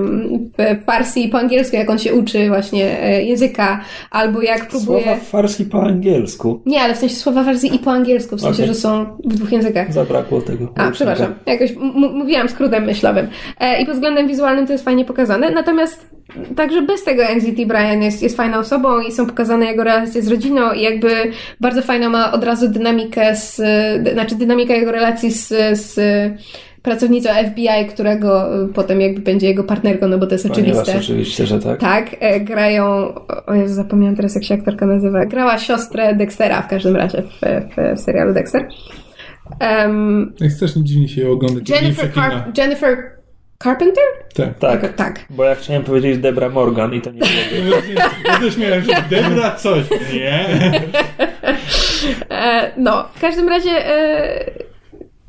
[0.59, 3.81] w farsi po angielsku, jak on się uczy właśnie e, języka,
[4.11, 5.03] albo jak próbuje...
[5.03, 6.61] Słowa farsi po angielsku.
[6.67, 9.53] Nie, ale w sensie słowa farsi i po angielsku, w sensie, Że są w dwóch
[9.53, 9.93] językach.
[9.93, 10.73] Zabrakło tego.
[10.77, 13.29] A, przepraszam, jakoś m- m- mówiłam skrótem myślowym.
[13.61, 15.51] E, I pod względem wizualnym to jest fajnie pokazane.
[15.51, 16.11] Natomiast
[16.57, 20.29] także bez tego NZT Brian jest, jest fajną osobą i są pokazane jego relacje z
[20.29, 21.11] rodziną i jakby
[21.61, 23.55] bardzo fajną ma od razu dynamikę z,
[24.13, 25.49] znaczy dynamika jego relacji z,
[25.81, 26.01] z
[26.87, 30.99] pracownicą FBI, którego y, potem jakby będzie jego partnerką, no bo to jest Ponieważ oczywiste.
[30.99, 31.81] oczywiście, że tak.
[31.81, 33.15] Tak, e, grają,
[33.47, 37.27] o Jezu, zapomniałam teraz jak się aktorka nazywa, grała siostrę Dextera w każdym razie w,
[37.41, 38.69] w, w serialu Dexter.
[39.61, 41.61] Um, Jak strasznie dziwnie się ją ogląda.
[41.61, 42.11] kiedy nie Jennifer.
[42.11, 42.97] Carp- Jennifer
[43.63, 44.05] Carpenter?
[44.35, 44.59] Tak.
[44.59, 44.83] Tak.
[44.83, 45.25] Jako- tak.
[45.31, 47.77] Bo ja chciałem powiedzieć Debra Morgan i to nie było.
[48.29, 49.85] Ja też miałem, że Debra coś.
[50.15, 50.45] Nie.
[52.31, 54.45] E, no, w każdym razie e,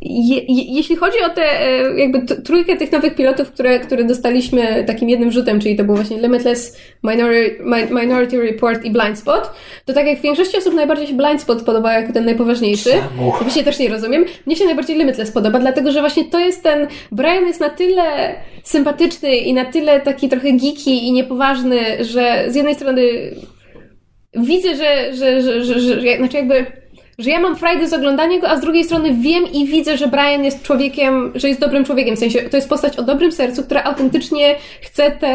[0.02, 4.84] je, je, jeśli chodzi o tę e, jakby trójkę tych nowych pilotów, które, które dostaliśmy
[4.88, 9.52] takim jednym rzutem, czyli to był właśnie Limitless, Minority, Mi- Minority Report i Blind Spot,
[9.86, 12.90] to tak jak w większości osób najbardziej się Blind Spot podoba jako ten najpoważniejszy.
[12.90, 13.32] Czemu?
[13.42, 14.26] Właśnie też nie rozumiem.
[14.46, 16.88] Mnie się najbardziej Limitless podoba, dlatego że właśnie to jest ten.
[17.12, 22.56] Brian jest na tyle sympatyczny i na tyle taki trochę geeky i niepoważny, że z
[22.56, 23.02] jednej strony
[24.36, 26.66] widzę, że, że, że, że, że, że znaczy jakby,
[27.18, 30.08] że ja mam frajdę z oglądania go, a z drugiej strony wiem i widzę, że
[30.08, 33.64] Brian jest człowiekiem, że jest dobrym człowiekiem, w sensie to jest postać o dobrym sercu,
[33.64, 35.28] która autentycznie chce te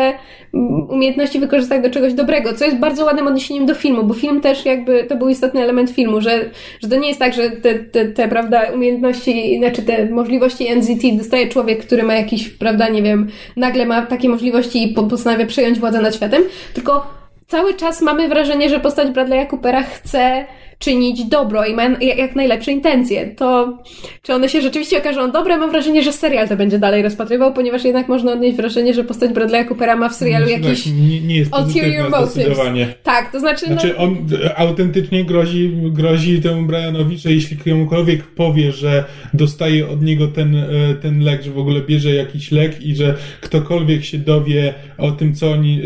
[0.55, 4.41] mm, umiejętności wykorzystać do czegoś dobrego, co jest bardzo ładnym odniesieniem do filmu, bo film
[4.41, 6.51] też jakby, to był istotny element filmu, że,
[6.83, 11.17] że to nie jest tak, że te, te, te prawda, umiejętności, znaczy te możliwości NZT
[11.19, 15.47] dostaje człowiek, który ma jakiś, prawda, nie wiem, nagle ma takie możliwości i po- postanawia
[15.47, 16.43] przejąć władzę nad światem,
[16.75, 17.07] tylko
[17.47, 20.45] cały czas mamy wrażenie, że postać Bradley'a Coopera chce
[20.83, 23.27] czynić dobro i ma jak najlepsze intencje.
[23.27, 23.79] To
[24.23, 25.59] czy one się rzeczywiście okażą dobre?
[25.59, 29.31] Mam wrażenie, że serial to będzie dalej rozpatrywał, ponieważ jednak można odnieść wrażenie, że postać
[29.31, 32.59] Bradley'a Coopera ma w serialu Tak, jakiś nie, nie jest ulterior motives.
[33.03, 34.17] Tak, to znaczy, Znaczy no, on
[34.57, 39.05] autentycznie grozi, grozi temu Brianowi, że jeśli komukolwiek powie, że
[39.35, 43.15] dostaje od niego ten, e, ten lek, że w ogóle bierze jakiś lek i że
[43.41, 45.81] ktokolwiek się dowie o tym, co oni,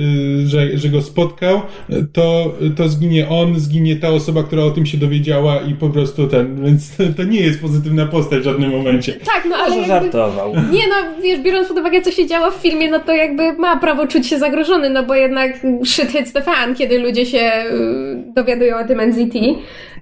[0.45, 1.63] e, że, że go spotkał,
[2.13, 6.27] to, to zginie on, zginie ta osoba, która o tym się dowiedziała i po prostu
[6.27, 9.13] ten, więc to nie jest pozytywna postać w żadnym momencie.
[9.13, 10.55] tak, no ale Może jakby, żartował.
[10.73, 13.77] Nie no, wiesz, biorąc pod uwagę, co się działo w filmie, no to jakby ma
[13.77, 15.53] prawo czuć się zagrożony, no bo jednak
[15.85, 19.35] shit hits the fan, kiedy ludzie się y, dowiadują o tym NZT.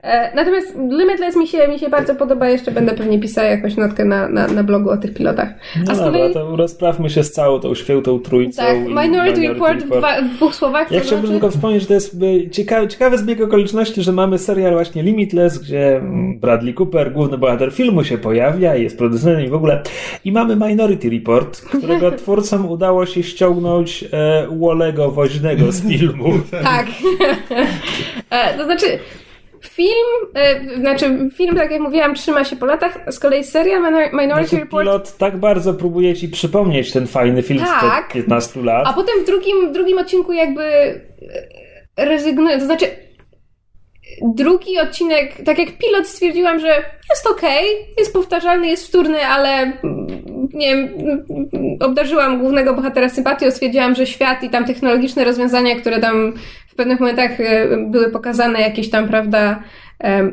[0.05, 4.05] E, Natomiast Limitless mi się, mi się bardzo podoba, jeszcze będę pewnie pisała jakąś notkę
[4.05, 5.48] na, na, na blogu o tych pilotach.
[5.76, 8.62] No A z dobra, kolei, to rozprawmy się z całą tą świętą trójcą.
[8.62, 9.90] tak, Minority Report w,
[10.31, 11.32] w dwóch słowach, Ja chciałbym znaczy...
[11.32, 15.59] tylko wspomnieć, że to jest y, ciekawy, ciekawy zbieg okoliczności, że mamy serial właśnie Limitless,
[15.59, 19.82] gdzie mm, Bradley Cooper, główny bohater filmu się pojawia i jest producentem i w ogóle.
[20.24, 26.32] I mamy Minority Report, którego twórcom udało się ściągnąć e, Wolego Woźnego z filmu.
[26.51, 26.86] Tak.
[28.31, 28.86] E, to znaczy,
[29.68, 34.12] film, e, znaczy film, tak jak mówiłam, trzyma się po latach, z kolei serial Minor-
[34.12, 37.68] Minority Znaczy, Report pilot tak bardzo próbuje ci przypomnieć ten fajny film Tak.
[37.68, 38.86] sprzed 15 lat.
[38.88, 40.62] A potem w drugim, drugim odcinku jakby
[41.96, 42.86] e, rezygnuje, to znaczy
[44.22, 47.64] drugi odcinek, tak jak pilot stwierdziłam, że jest okej,
[47.98, 50.06] jest powtarzalny, jest wtórny, ale mm,
[50.54, 56.00] nie wiem, mm, obdarzyłam głównego bohatera sympatią, stwierdziłam, że świat i tam technologiczne rozwiązania, które
[56.00, 56.32] tam
[56.68, 59.62] w pewnych momentach e, były pokazane, jakieś tam, prawda,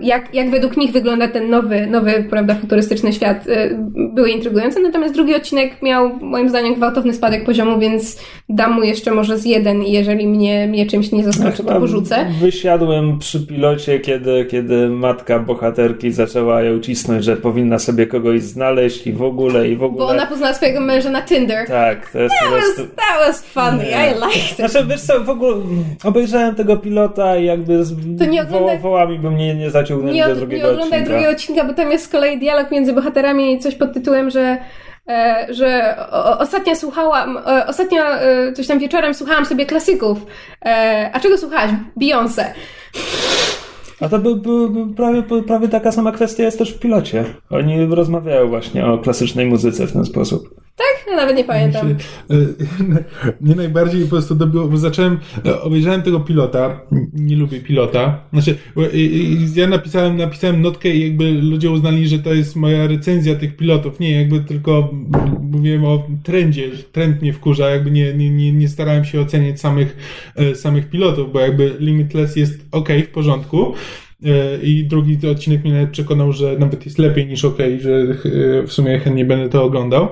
[0.02, 3.70] jak, jak według nich wygląda ten nowy, nowy, prawda, futurystyczny świat, e,
[4.14, 4.80] były intrygujące.
[4.82, 8.20] Natomiast drugi odcinek miał, moim zdaniem, gwałtowny spadek poziomu, więc
[8.50, 12.26] dam mu jeszcze może z jeden i jeżeli mnie, mnie czymś nie zaskoczy, to porzucę.
[12.42, 19.08] Wysiadłem przy pilocie, kiedy, kiedy matka bohaterki zaczęła ją cisnąć, że powinna sobie kogoś znaleźć
[19.08, 20.06] i w ogóle, i w ogóle.
[20.06, 21.68] Bo ona poznała swojego męża na Tinder.
[21.68, 22.96] Tak, to jest That was, prostu...
[22.96, 24.12] that was funny, Nie.
[24.12, 24.56] I liked it.
[24.72, 25.56] Znaczy, wiesz co, w ogóle
[26.04, 30.16] obejrzałem tego pilota i jakby z To nie oglądaj- wo- wołami by mnie nie zaciągnęli
[30.16, 31.14] Nie, do od, drugiego nie oglądaj odcinka.
[31.14, 34.58] drugiego odcinka, bo tam jest z kolei dialog między bohaterami, coś pod tytułem, że
[35.10, 35.96] e, że
[36.40, 40.18] ostatnio słuchałam, e, ostatnio e, coś tam wieczorem słuchałam sobie klasyków.
[41.14, 41.72] A czego słuchałaś?
[41.98, 42.46] Beyoncé.
[44.02, 47.26] A to by, by, by prawie, by, prawie taka sama kwestia jest też w pilocie.
[47.50, 50.56] Oni rozmawiają właśnie o klasycznej muzyce w ten sposób.
[50.76, 51.06] Tak?
[51.10, 51.90] Ja nawet nie pamiętam.
[51.90, 51.96] E,
[53.42, 56.82] Mnie najbardziej po prostu dobiło, bo zacząłem, e, obejrzałem tego pilota,
[57.14, 58.56] nie lubię pilota, znaczy,
[58.94, 63.56] i- ja napisałem, napisałem notkę i jakby ludzie uznali, że to jest moja recenzja tych
[63.58, 64.90] pilotów, nie, jakby tylko
[65.52, 69.98] mówiłem o trendzie, trend mnie wkurza, jakby nie, nie, nie, nie starałem się oceniać samych,
[70.36, 73.74] e, samych pilotów, bo jakby Limitless jest ok, w porządku, E,
[74.64, 78.74] I drugi odcinek mnie nawet przekonał, że nawet jest lepiej niż OK, że e, w
[78.74, 80.08] sumie chętnie będę to oglądał.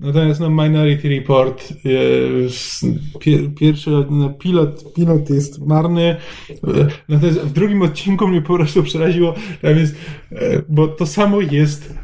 [0.00, 6.16] Natomiast no, Minority Report, e, pier, pierwszy no, pilot, pilot jest marny.
[6.50, 6.56] E,
[7.08, 9.94] Natomiast w drugim odcinku mnie po prostu przeraziło, tam jest,
[10.32, 11.94] e, bo to samo jest e,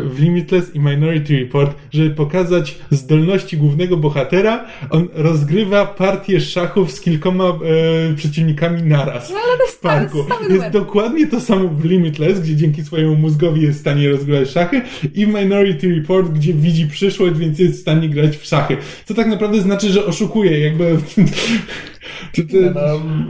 [0.00, 7.00] w Limitless i Minority Report, żeby pokazać zdolności głównego bohatera, on rozgrywa partię szachów z
[7.00, 10.10] kilkoma e, przeciwnikami naraz Ale to jest w parku.
[10.10, 10.72] stały, stały Jest numer.
[11.02, 14.82] Dokładnie to samo w Limitless, gdzie dzięki swojemu mózgowi jest w stanie rozgrywać szachy
[15.14, 18.76] i w Minority Report, gdzie widzi przyszłość, więc jest w stanie grać w szachy.
[19.04, 20.84] Co tak naprawdę znaczy, że oszukuje, jakby...
[22.34, 22.56] to, to,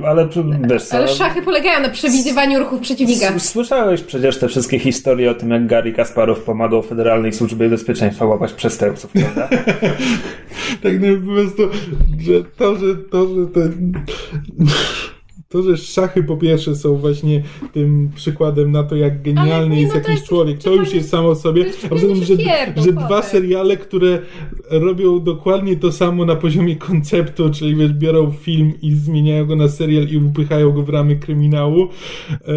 [0.01, 0.29] No, ale
[0.71, 3.39] wiesz co, Ale szachy polegają na przewidywaniu ruchów przeciwnika.
[3.39, 8.53] Słyszałeś przecież te wszystkie historie o tym, jak Gary Kasparow pomagał Federalnej Służbie Bezpieczeństwa łapać
[8.53, 9.49] przestępców, prawda?
[10.83, 11.63] tak no, po prostu,
[12.21, 13.93] że to, że to, że ten...
[15.53, 17.43] To, że szachy po pierwsze są właśnie
[17.73, 21.11] tym przykładem na to, jak genialny nie, jest no jakiś jest człowiek, to już jest
[21.11, 21.65] samo w sobie.
[21.85, 22.35] A poza tym, że,
[22.77, 24.19] że dwa seriale, które
[24.71, 29.69] robią dokładnie to samo na poziomie konceptu, czyli wiesz, biorą film i zmieniają go na
[29.69, 31.89] serial i upychają go w ramy kryminału,
[32.31, 32.55] e,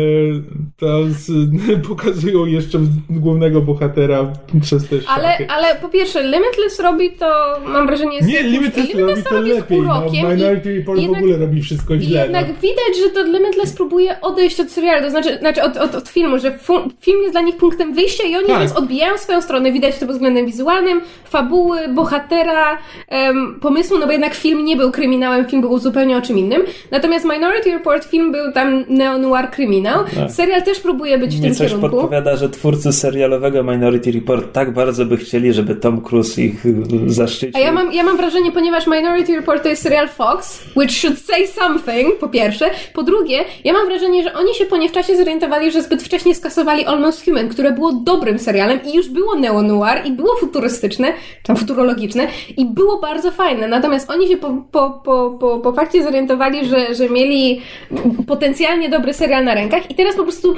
[0.78, 1.00] to
[1.90, 5.22] pokazują jeszcze głównego bohatera przez te szachy.
[5.22, 9.36] Ale, ale po pierwsze, Limitless robi to, mam wrażenie, jest Nie, jakimś- Limitless robi to
[9.36, 9.82] robi lepiej.
[9.82, 12.24] No, Minority Report w ogóle robi wszystko źle.
[12.24, 12.54] jednak no.
[12.88, 16.40] Widać, że to Limitless próbuje odejść od serialu, to znaczy, znaczy od, od, od filmu,
[16.40, 18.60] że fu- film jest dla nich punktem wyjścia i oni Tak.
[18.60, 19.72] więc odbijają swoją stronę.
[19.72, 22.78] Widać to pod względem wizualnym, fabuły, bohatera
[23.12, 26.62] um, pomysłu, no bo jednak film nie był kryminałem, film był zupełnie o czym innym.
[26.92, 30.04] Natomiast Minority Report film był tam neo-noir kryminał.
[30.16, 30.32] Tak.
[30.32, 31.90] Serial też próbuje być w Mnie tym coś kierunku.
[31.90, 36.74] podpowiada, że twórcy serialowego Minority Report tak bardzo by chcieli, żeby Tom Cruise ich y,
[37.08, 37.58] zaszczycił.
[37.58, 41.20] A ja mam, ja mam wrażenie, ponieważ Minority Report to jest serial Fox, which should
[41.20, 42.70] say something, po pierwsze.
[42.94, 46.04] Po drugie, ja mam wrażenie, że oni się po nie w czasie zorientowali, że zbyt
[46.04, 51.14] wcześnie skasowali Almost Human, które było dobrym serialem i już było neo-noir i było futurystyczne,
[51.44, 52.28] tam futurologiczne
[52.58, 53.68] i było bardzo fajne.
[53.68, 57.62] Natomiast oni się po, po, po, po, po fakcie zorientowali, że, że mieli
[58.28, 60.56] potencjalnie dobry serial na rękach i teraz po prostu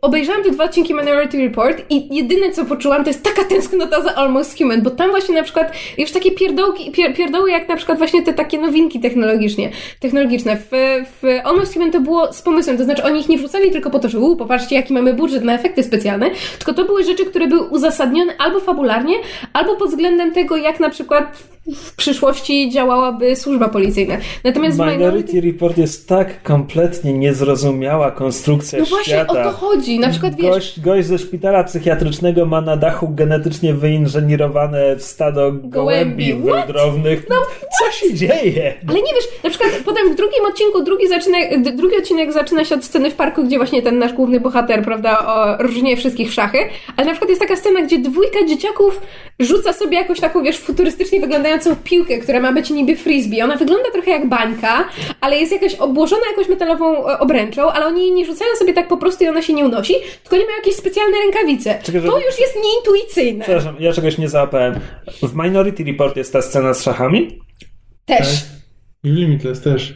[0.00, 4.14] obejrzałam te dwa odcinki Minority Report i jedyne co poczułam to jest taka tęsknota za
[4.14, 7.98] Almost Human, bo tam właśnie na przykład już takie pierdołki, pier, pierdoły jak na przykład
[7.98, 9.70] właśnie te takie nowinki technologicznie,
[10.00, 10.56] technologiczne.
[10.56, 10.70] W,
[11.22, 13.98] w Almost Human to było z pomysłem, to znaczy oni ich nie wrzucali tylko po
[13.98, 17.46] to, że u, popatrzcie jaki mamy budżet na efekty specjalne, tylko to były rzeczy, które
[17.46, 19.14] były uzasadnione albo fabularnie,
[19.52, 21.42] albo pod względem tego, jak na przykład
[21.76, 24.16] w przyszłości działałaby służba policyjna.
[24.44, 29.32] Natomiast w Minority Report jest tak kompletnie niezrozumiała konstrukcja No właśnie świata.
[29.32, 29.98] o to chodzi.
[29.98, 36.34] Na przykład wiesz, Gość, gość ze szpitala psychiatrycznego ma na dachu genetycznie wyinżenirowane stado gołębi
[36.34, 36.52] Gołębi.
[36.52, 37.26] Wędrownych.
[37.30, 37.36] No,
[37.78, 38.74] Co się dzieje?
[38.88, 41.38] Ale nie wiesz, na przykład potem w drugim odcinku, drugi, zaczyna,
[41.76, 45.26] drugi odcinek zaczyna się od sceny w parku, gdzie właśnie ten nasz główny bohater, prawda,
[45.26, 46.58] o, różnie wszystkich w szachy,
[46.96, 49.00] ale na przykład jest taka scena, gdzie dwójka dzieciaków
[49.40, 53.42] rzuca sobie jakąś taką, wiesz, futurystycznie wyglądającą piłkę, która ma być niby frisbee.
[53.42, 54.84] Ona wygląda trochę jak bańka,
[55.20, 58.88] ale jest jakaś obłożona jakąś metalową e, obręczą, ale oni jej nie rzucają sobie tak
[58.88, 61.78] po prostu i ona się nie unosi, tylko nie mają jakieś specjalne rękawice.
[61.82, 63.44] Czekaj, To żeby- już jest nieintuicyjne.
[63.44, 64.80] Przepraszam, ja czegoś nie załapałem.
[65.22, 67.40] W Minority Report jest ta scena z szachami?
[68.04, 68.26] Też.
[69.04, 69.94] W Limitless też.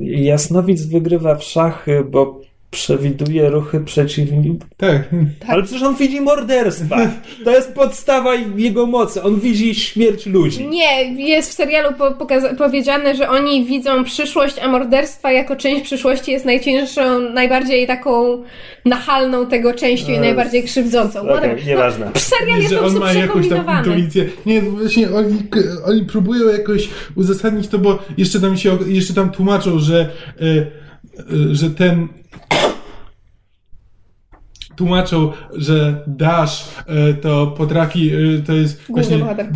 [0.00, 2.40] Jasnowic wygrywa w szachy, bo
[2.70, 4.68] przewiduje ruchy przeciwników.
[4.76, 5.02] Tak.
[5.48, 7.10] Ale przecież on widzi morderstwa.
[7.44, 9.22] To jest podstawa jego mocy.
[9.22, 10.68] On widzi śmierć ludzi.
[10.68, 12.26] Nie, jest w serialu po,
[12.58, 18.42] powiedziane, że oni widzą przyszłość, a morderstwa jako część przyszłości jest najcięższą, najbardziej taką
[18.84, 21.20] nachalną tego częścią i E, najbardziej krzywdzącą.
[21.20, 21.66] okej, Whatever.
[21.66, 22.06] nieważne.
[22.14, 24.24] No, serial jest że po on prostu ma jakąś tam intuicję.
[24.46, 25.38] Nie, właśnie oni,
[25.84, 30.08] oni próbują jakoś uzasadnić to, bo jeszcze tam się, jeszcze tam tłumaczą, że,
[30.40, 32.08] e, e, że ten
[34.76, 39.46] tłumaczą, że Dash e, to potrafi, e, to jest Główny właśnie, bohater.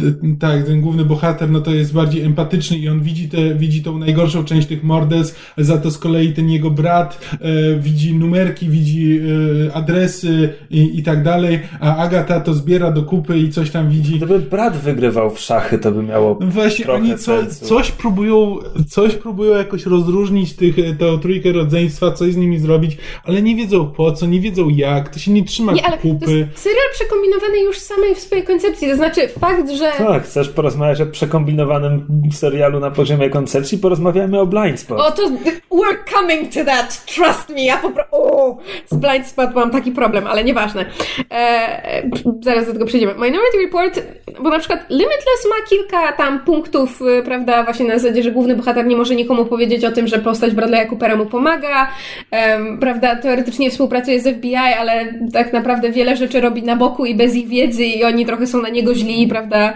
[0.40, 3.98] tak, ten główny bohater, no to jest bardziej empatyczny i on widzi, te, widzi tą
[3.98, 9.20] najgorszą część tych morderstw, za to z kolei ten jego brat e, widzi numerki, widzi
[9.68, 13.90] e, adresy i, i tak dalej, a Agata to zbiera do kupy i coś tam
[13.90, 14.16] widzi.
[14.16, 18.56] Gdyby brat wygrywał w szachy, to by miało No Właśnie trochę oni co, coś próbują,
[18.88, 23.86] coś próbują jakoś rozróżnić tych, tę trójkę rodzeństwa, coś z nimi zrobić, ale nie wiedzą
[23.86, 26.32] po co, nie wiedzą jak, to się nie trzyma Nie, ale to kupy.
[26.38, 28.88] jest serial przekombinowany już samej w swojej koncepcji.
[28.88, 33.78] To znaczy fakt, że Tak, chcesz porozmawiać o przekombinowanym serialu na poziomie koncepcji?
[33.78, 35.00] Porozmawiamy o Blindspot.
[35.00, 35.22] O, to
[35.70, 37.64] we're coming to that, trust me.
[37.64, 38.10] Ja po prostu.
[38.16, 38.56] O,
[38.90, 40.84] z Blind Spot mam taki problem, ale nieważne.
[41.30, 42.02] E, e,
[42.42, 43.12] zaraz do tego przejdziemy.
[43.14, 44.02] Minority Report,
[44.42, 48.56] bo na przykład Limitless ma kilka tam punktów, y, prawda, właśnie na zasadzie, że główny
[48.56, 51.90] bohater nie może nikomu powiedzieć o tym, że postać Bradley'a Coopera mu pomaga,
[52.30, 54.99] em, prawda, teoretycznie współpracuje z FBI, ale
[55.32, 58.62] tak naprawdę wiele rzeczy robi na boku i bez ich wiedzy i oni trochę są
[58.62, 59.72] na niego źli, prawda,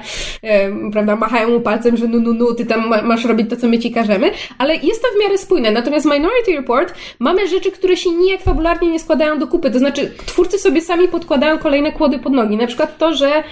[0.92, 3.68] prawda, machają mu palcem, że nu, nu, nu, ty tam ma, masz robić to, co
[3.68, 5.70] my ci każemy, ale jest to w miarę spójne.
[5.70, 10.10] Natomiast Minority Report mamy rzeczy, które się nijak fabularnie nie składają do kupy, to znaczy
[10.26, 12.56] twórcy sobie sami podkładają kolejne kłody pod nogi.
[12.56, 13.42] Na przykład to, że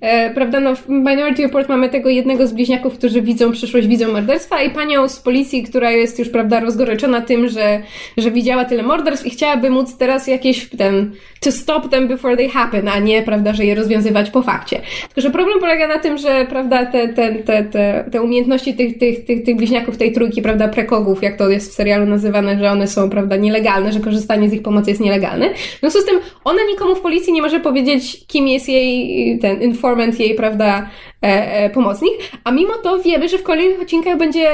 [0.00, 4.12] e, prawda, no w Minority Report mamy tego jednego z bliźniaków, którzy widzą przyszłość, widzą
[4.12, 7.82] morderstwa i panią z policji, która jest już, prawda, rozgoryczona tym, że,
[8.16, 12.48] że widziała tyle morderstw i chciałaby móc teraz jakieś ten to stop them before they
[12.48, 14.80] happen, a nie, prawda, że je rozwiązywać po fakcie.
[15.06, 18.98] Tylko, że problem polega na tym, że, prawda, te, te, te, te, te umiejętności tych,
[18.98, 22.70] tych, tych, tych bliźniaków tej trójki, prawda, prekogów, jak to jest w serialu nazywane, że
[22.70, 25.54] one są, prawda, nielegalne, że korzystanie z ich pomocy jest nielegalne.
[25.54, 29.62] W związku z tym ona nikomu w policji nie może powiedzieć, kim jest jej ten
[29.62, 30.90] informant, jej, prawda,
[31.22, 32.12] e, e, pomocnik,
[32.44, 34.48] a mimo to wiemy, że w kolejnych odcinkach będzie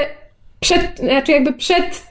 [0.59, 2.03] przed, znaczy jakby przed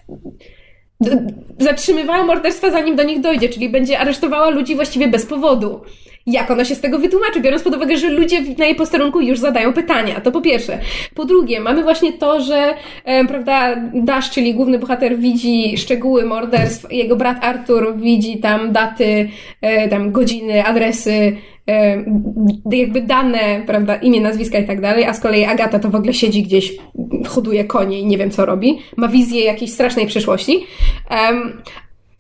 [1.59, 5.81] zatrzymywała morderstwa zanim do nich dojdzie, czyli będzie aresztowała ludzi właściwie bez powodu.
[6.27, 9.39] Jak ona się z tego wytłumaczy, biorąc pod uwagę, że ludzie na jej posterunku już
[9.39, 10.21] zadają pytania.
[10.21, 10.79] To po pierwsze.
[11.15, 12.75] Po drugie, mamy właśnie to, że
[13.29, 19.29] prawda, Dash, czyli główny bohater, widzi szczegóły morderstw, jego brat Arthur widzi tam daty,
[19.61, 21.37] e, tam godziny, adresy,
[22.73, 26.15] jakby dane, prawda, imię, nazwiska i tak dalej, a z kolei Agata to w ogóle
[26.15, 26.73] siedzi gdzieś,
[27.27, 30.66] hoduje konie i nie wiem co robi, ma wizję jakiejś strasznej przyszłości.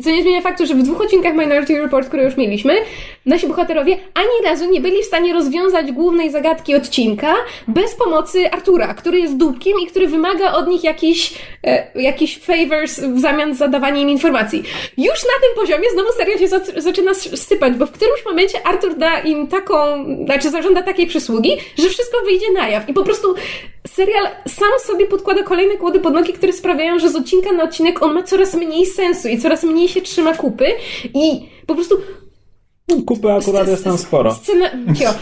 [0.02, 2.74] Co nie zmienia faktu, że w dwóch odcinkach Minority Report, które już mieliśmy,
[3.26, 7.34] nasi bohaterowie ani razu nie byli w stanie rozwiązać głównej zagadki odcinka
[7.68, 11.34] bez pomocy Artura, który jest dupkiem i który wymaga od nich jakichś
[11.64, 14.62] e, jakiś favors w zamian za dawanie im informacji.
[14.98, 18.94] Już na tym poziomie znowu serial się zac- zaczyna sypać, bo w którymś momencie Artur
[18.96, 19.74] da im taką,
[20.24, 22.88] znaczy zażąda takiej przysługi, że wszystko wyjdzie na jaw.
[22.88, 23.34] I po prostu
[23.86, 28.02] serial sam sobie podkłada kolejne kłody pod nogi, które sprawiają, że z odcinka na odcinek
[28.02, 30.66] on ma coraz mniej sensu i coraz mniej się trzyma kupy
[31.14, 31.96] i po prostu
[33.06, 34.34] Kupy akurat jest tam sporo.
[34.34, 34.70] Scena...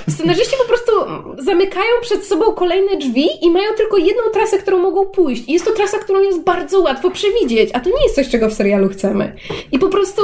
[0.08, 0.92] Scenarzyści po prostu
[1.38, 5.48] zamykają przed sobą kolejne drzwi i mają tylko jedną trasę, którą mogą pójść.
[5.48, 8.48] I jest to trasa, którą jest bardzo łatwo przewidzieć, a to nie jest coś, czego
[8.48, 9.36] w serialu chcemy.
[9.72, 10.22] I po prostu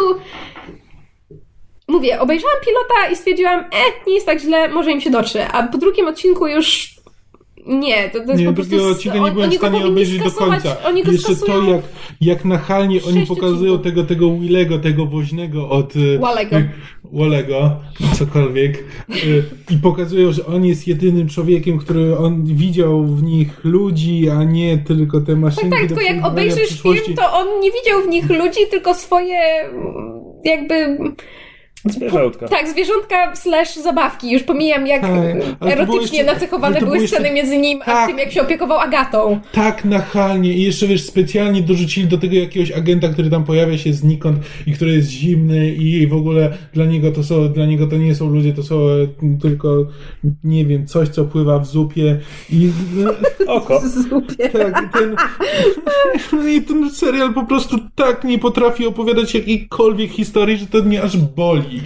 [1.88, 5.48] mówię, obejrzałam pilota i stwierdziłam, e, nie jest tak źle, może im się dotrze.
[5.48, 6.97] A po drugim odcinku już
[7.68, 8.70] nie, to, to jest Nie, po prostu...
[8.70, 10.82] drugiego odcinka nie byłem w stanie obejrzeć do końca.
[10.84, 11.82] Oni go Jeszcze to, jak,
[12.20, 13.82] jak nachalnie oni pokazują odcinków.
[13.82, 15.96] tego, tego Willego, tego woźnego od...
[15.96, 16.56] y, Walego.
[16.56, 16.68] y,
[17.12, 17.76] Walego,
[18.18, 18.84] cokolwiek.
[19.24, 24.44] y, I pokazują, że on jest jedynym człowiekiem, który on widział w nich ludzi, a
[24.44, 28.08] nie tylko te maszynki Tak, do tylko jak obejrzysz film, to on nie widział w
[28.08, 30.98] nich ludzi, tylko swoje mm, jakby...
[31.90, 32.48] Zwierzątka.
[32.48, 34.30] Tak, zwierzątka slash zabawki.
[34.32, 35.10] Już pomijam, jak Tak,
[35.72, 38.08] erotycznie jeszcze- nacechowane były jeszcze- sceny między nim, a Tak.
[38.08, 39.40] tym, jak się opiekował Agatą.
[39.52, 43.92] tak nachalnie i jeszcze wiesz, specjalnie dorzucili do tego jakiegoś agenta, który tam pojawia się
[43.92, 47.96] znikąd i który jest zimny i w ogóle dla niego to są, dla niego to
[47.96, 49.86] nie są ludzie, to są e, tylko,
[50.44, 52.18] nie wiem, coś, co pływa w zupie
[52.52, 52.70] i
[53.46, 53.80] Oko.
[54.52, 55.16] tak, i ten,
[56.56, 61.16] i ten serial po prostu tak nie potrafi opowiadać jakiejkolwiek historii, że to mnie aż
[61.16, 61.77] boli.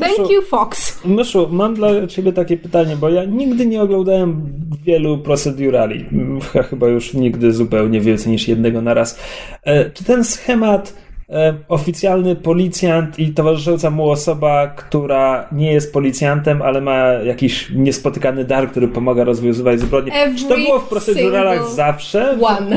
[0.00, 1.00] Thank you, Fox.
[1.04, 4.52] Myszu, mam dla ciebie takie pytanie, bo ja nigdy nie oglądałem
[4.84, 6.04] wielu procedurali.
[6.42, 9.18] Ch- Chyba już nigdy zupełnie więcej niż jednego na raz.
[9.62, 10.94] E, Czy ten schemat
[11.30, 18.44] e, oficjalny policjant i towarzysząca mu osoba, która nie jest policjantem, ale ma jakiś niespotykany
[18.44, 20.12] dar, który pomaga rozwiązywać zbrodnie.
[20.14, 22.38] Every Czy to było w proceduralach zawsze?
[22.40, 22.76] One.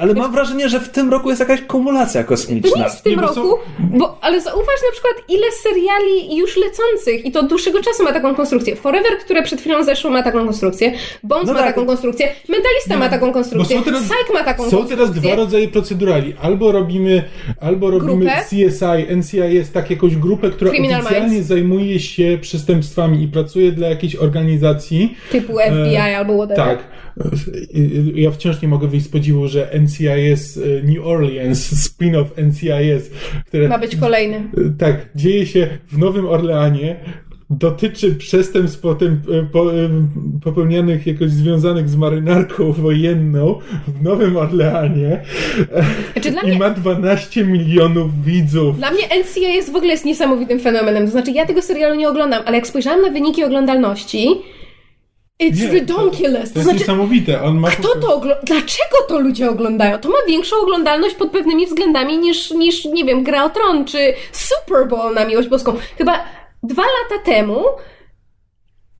[0.00, 2.70] Ale mam wrażenie, że w tym roku jest jakaś kumulacja To kosmiczna.
[2.76, 3.56] nie jest w tym Nie, bo roku, są-
[3.98, 8.12] bo, ale zauważ na przykład, ile seriali już lecących, i to od dłuższego czasu ma
[8.12, 8.76] taką konstrukcję.
[8.76, 10.92] Forever, które przed chwilą zeszło, ma taką konstrukcję.
[11.22, 11.74] Bones No ma tak.
[11.74, 12.28] taką konstrukcję.
[12.48, 13.76] Mentalista ma taką Bo konstrukcję.
[13.78, 14.96] są teraz, Psych ma taką są konstrukcję.
[14.96, 16.34] teraz dwa rodzaje procedurali.
[16.42, 17.24] Albo robimy,
[17.60, 18.40] albo robimy Grupę?
[18.50, 21.46] CSI, NCIS, tak jakąś grupę, która Criminal oficjalnie Minds.
[21.48, 25.16] zajmuje się przestępstwami i pracuje dla jakiejś organizacji.
[25.32, 26.66] Typu FBI albo whatever.
[26.66, 26.78] Tak.
[28.14, 33.10] Ja wciąż nie mogę wyjść z podziwu, że NCIS e, New Orleans, spin-off NCIS,
[33.46, 34.36] które Ma być kolejny.
[34.36, 36.96] E, Tak, dzieje się w Nowym Orleanie.
[37.50, 39.70] Dotyczy przestępstw potem, e, po,
[40.44, 43.58] popełnianych jakoś związanych z marynarką wojenną
[43.88, 45.22] w Nowym Orleanie
[46.12, 48.78] Znaczy, i mnie, ma 12 milionów widzów.
[48.78, 51.04] Dla mnie NCIS w ogóle jest niesamowitym fenomenem.
[51.04, 54.28] To znaczy, ja tego serialu nie oglądam, ale jak spojrzałam na wyniki oglądalności,
[55.50, 56.18] it's Nie, ridiculous.
[56.48, 57.42] To To, jest znaczy, niesamowite.
[57.42, 59.98] On ma kto to ogl- Dlaczego to ludzie oglądają?
[59.98, 64.14] To ma większą oglądalność pod pewnymi względami niż, niż nie wiem, Gra o Tron czy
[64.32, 65.74] Super Bowl na miłość boską.
[65.98, 66.24] Chyba
[66.62, 67.64] dwa lata temu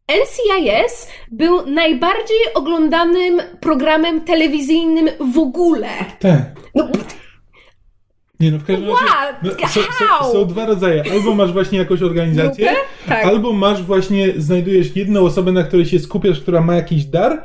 [0.09, 5.89] NCIS był najbardziej oglądanym programem telewizyjnym w ogóle.
[6.21, 6.41] Tak.
[6.75, 6.89] No,
[8.43, 9.01] Nie no, w każdym razie
[10.01, 11.05] no, są, są, są dwa rodzaje.
[11.13, 12.71] Albo masz właśnie jakąś organizację?
[13.07, 13.25] Tak.
[13.25, 17.43] albo masz właśnie, znajdujesz jedną osobę, na której się skupiasz, która ma jakiś dar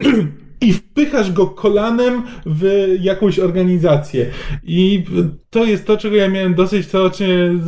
[0.60, 4.26] i wpychasz go kolanem w jakąś organizację.
[4.64, 5.04] I
[5.50, 7.62] to jest to, czego ja miałem dosyć, to o czym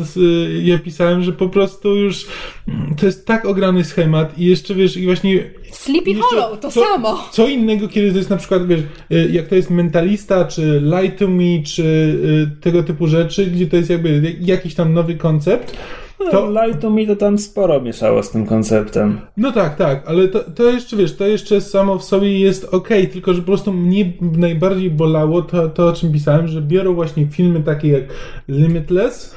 [0.63, 2.27] ja pisałem, że po prostu już
[2.69, 6.71] mm, to jest tak ograny schemat i jeszcze wiesz, i właśnie Sleepy jeszcze Hollow, to
[6.71, 7.29] co, samo.
[7.33, 8.81] Co innego, kiedy to jest na przykład, wiesz,
[9.13, 13.67] y, jak to jest mentalista, czy lie to me, czy y, tego typu rzeczy, gdzie
[13.67, 15.77] to jest jakby jakiś tam nowy koncept.
[16.25, 19.21] To To, Light to Me to tam sporo mieszało z tym konceptem.
[19.37, 23.09] no tak, tak, ale to, to jeszcze, wiesz, to jeszcze samo w sobie jest okej,
[23.09, 27.27] tylko że po prostu mnie najbardziej bolało to, to, o czym pisałem, że biorą właśnie
[27.27, 28.05] filmy takie jak
[28.49, 29.35] Limitless,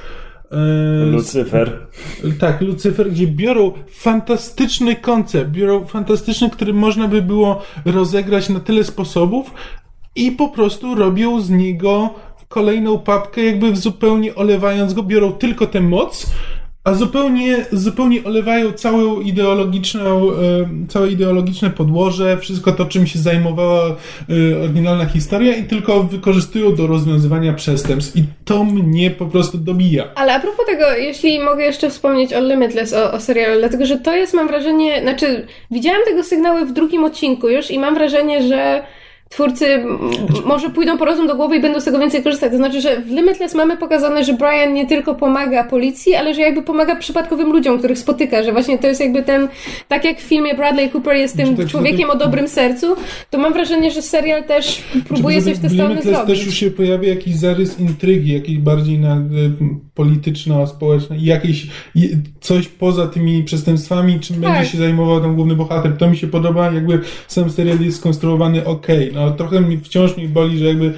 [0.51, 1.87] y, Lucyfer.
[2.39, 8.83] Tak, Lucyfer, gdzie biorą fantastyczny koncept, biorą fantastyczny, który można by było rozegrać na tyle
[8.83, 9.51] sposobów
[10.15, 12.09] i po prostu robią z niego
[12.47, 16.31] kolejną papkę, jakby zupełnie olewając go, biorą tylko tę moc,
[16.85, 20.35] a zupełnie, zupełnie olewają całą ideologiczną, e,
[20.87, 26.87] całe ideologiczne podłoże, wszystko to, czym się zajmowała e, oryginalna historia i tylko wykorzystują do
[26.87, 28.17] rozwiązywania przestępstw.
[28.17, 30.03] I to mnie po prostu dobija.
[30.15, 33.97] Ale a propos tego, jeśli mogę jeszcze wspomnieć o Limitless, o, o serialu, dlatego że
[33.97, 38.47] to jest, mam wrażenie, znaczy, widziałam tego sygnały w drugim odcinku już i mam wrażenie,
[38.47, 38.83] że
[39.29, 39.83] twórcy
[40.45, 42.51] może pójdą po rozum do głowy i będą z tego więcej korzystać.
[42.51, 46.41] To znaczy, że w Limitless mamy pokazane, że Brian nie tylko pomaga policji, ale że
[46.41, 49.47] jakby pomaga przypadkowym ludziom, których spotyka, że właśnie to jest jakby ten,
[49.87, 52.95] tak jak w filmie Bradley Cooper jest tym Znaczy, tak człowiekiem o dobrym sercu,
[53.29, 56.37] to mam wrażenie, że serial też próbuje coś w stronę Limitless zrobić.
[56.37, 59.21] też już się pojawia jakiś zarys intrygi, jakiś bardziej na
[59.95, 61.67] polityczno-społeczny i jakieś
[62.41, 64.53] coś poza tymi przestępstwami, czym Tak.
[64.53, 65.97] będzie się zajmował ten główny bohater.
[65.97, 68.87] To mi się podoba, jakby sam serial jest skonstruowany ok.
[69.13, 70.93] No trochę mi, wciąż mi boli, że jakby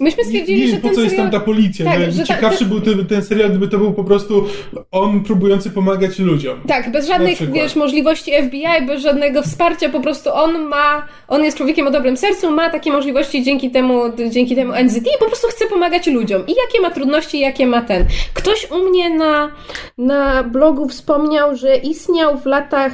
[0.00, 1.30] Myśmy nie, stwierdzili, nie że wiem, po co jest serial...
[1.30, 1.84] tam ta policja.
[1.84, 4.46] Tak, że że ta- ciekawszy był ten, ten serial, gdyby to był po prostu
[4.90, 6.60] on próbujący pomagać ludziom.
[6.68, 11.56] Tak, bez żadnych, wiesz, możliwości FBI, bez żadnego wsparcia, po prostu on ma, on jest
[11.56, 15.46] człowiekiem o dobrym sercu, ma takie możliwości dzięki temu, dzięki temu NZT i po prostu
[15.48, 16.42] chce pomagać ludziom.
[16.46, 18.04] I jakie ma trudności, jakie ma ten.
[18.34, 19.50] Ktoś u mnie na,
[19.98, 22.92] na blogu wspomniał, że istniał w latach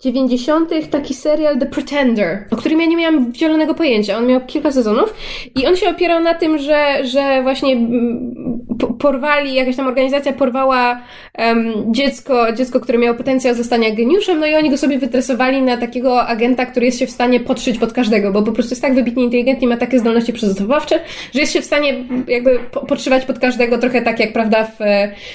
[0.00, 0.70] 90.
[0.90, 4.18] taki serial The Pretender, o którym ja nie miałam zielonego pojęcia.
[4.18, 5.14] On miał kilka sezonów
[5.56, 8.34] i on się opierał na tym, że, że właśnie mm,
[8.78, 11.00] po- porwali, jakaś tam organizacja porwała
[11.34, 15.76] em, dziecko, dziecko, które miało potencjał zostania geniuszem, no i oni go sobie wytresowali na
[15.76, 18.94] takiego agenta, który jest się w stanie podszyć pod każdego, bo po prostu jest tak
[18.94, 21.00] wybitnie inteligentny ma takie zdolności przygotowawcze,
[21.34, 24.76] że jest się w stanie jakby po- podszywać pod każdego, trochę tak jak, prawda, w,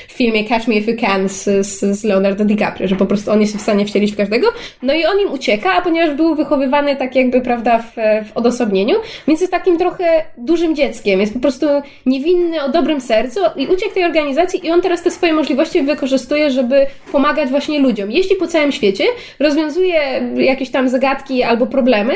[0.08, 3.32] w filmie Catch Me If You Can z, z, z Leonardo DiCaprio, że po prostu
[3.32, 4.39] on jest w stanie wcielić w każdego,
[4.82, 7.94] no i on im ucieka, a ponieważ był wychowywany tak jakby, prawda, w,
[8.30, 8.96] w odosobnieniu,
[9.28, 11.66] więc jest takim trochę dużym dzieckiem, jest po prostu
[12.06, 16.52] niewinny, o dobrym sercu i uciekł tej organizacji i on teraz te swoje możliwości wykorzystuje,
[16.52, 18.12] żeby pomagać właśnie ludziom.
[18.12, 19.04] Jeździ po całym świecie,
[19.40, 20.02] rozwiązuje
[20.36, 22.14] jakieś tam zagadki albo problemy,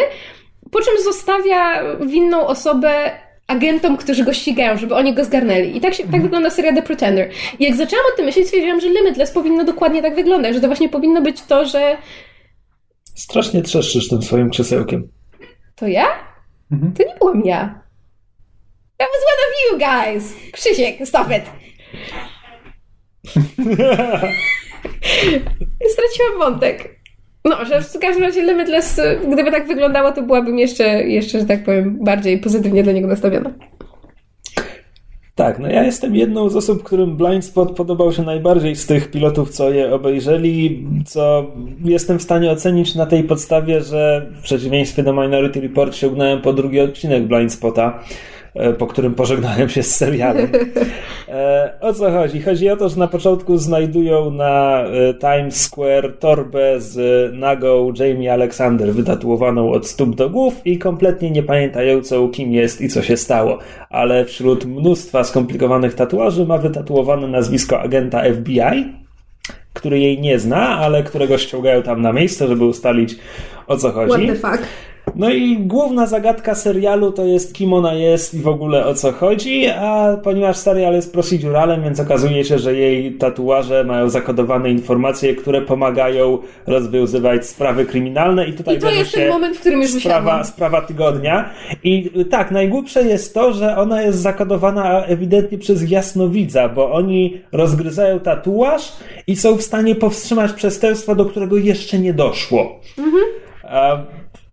[0.72, 3.12] po czym zostawia winną osobę
[3.48, 5.78] agentom, którzy go ścigają, żeby oni go zgarnęli.
[5.78, 7.30] I tak, się, tak wygląda seria The Pretender.
[7.60, 10.68] I jak zaczęłam o tym myśleć, stwierdziłam, że Limitless powinno dokładnie tak wyglądać, że to
[10.68, 11.98] właśnie powinno być to, że
[13.16, 15.08] Strasznie trzeszczysz tym swoim krzesełkiem.
[15.76, 16.06] to ja?
[16.72, 16.94] Mhm.
[16.94, 17.82] To nie byłam ja.
[18.98, 20.34] That was one of you guys!
[20.52, 21.44] Krzysiek, stop it!
[25.94, 27.00] Straciłam wątek.
[27.46, 31.64] No, że w każdym razie Limitless, gdyby tak wyglądało, to byłabym jeszcze, jeszcze, że tak
[31.64, 33.54] powiem, bardziej pozytywnie do niego nastawiona.
[35.36, 39.12] Tak, no ja jestem jedną z osób, którym Blind Spot podobał się najbardziej z tych
[39.12, 41.52] pilotów, co je obejrzeli, co
[41.86, 46.54] jestem w stanie ocenić na tej podstawie, że w przeciwieństwie do Minority Report sięgnąłem po
[46.54, 48.04] drugi odcinek Blind Spota,
[48.80, 50.48] po którym pożegnałem się z serialem.
[51.28, 52.42] E, O co chodzi?
[52.42, 58.34] Chodzi o to, że na początku znajdują na e, Times Square torbę z nagą Jamie
[58.34, 63.18] Alexander, wytatuowaną od stóp do głów i kompletnie nie pamiętającą, kim jest i co się
[63.18, 63.58] stało.
[63.90, 68.94] Ale wśród mnóstwa skomplikowanych tatuaży ma wytatuowane nazwisko agenta FBI,
[69.74, 73.16] który jej nie zna, ale którego ściągają tam na miejsce, żeby ustalić
[73.68, 74.28] o co chodzi.
[74.28, 74.64] fuck?
[75.16, 79.12] No i główna zagadka serialu to jest kim ona jest i w ogóle o co
[79.12, 85.36] chodzi, a ponieważ serial jest proceduralem, więc okazuje się, że jej tatuaże mają zakodowane informacje,
[85.36, 86.38] które pomagają
[86.68, 90.82] rozwiązywać sprawy kryminalne i tutaj I to jest ten moment, w którym już sprawa, sprawa
[90.82, 91.50] tygodnia.
[91.84, 98.20] I tak, najgłupsze jest to, że ona jest zakodowana ewidentnie przez jasnowidza, bo oni rozgryzają
[98.20, 98.94] tatuaż
[99.28, 102.80] i są w stanie powstrzymać przestępstwo, do którego jeszcze nie doszło.
[102.98, 103.53] I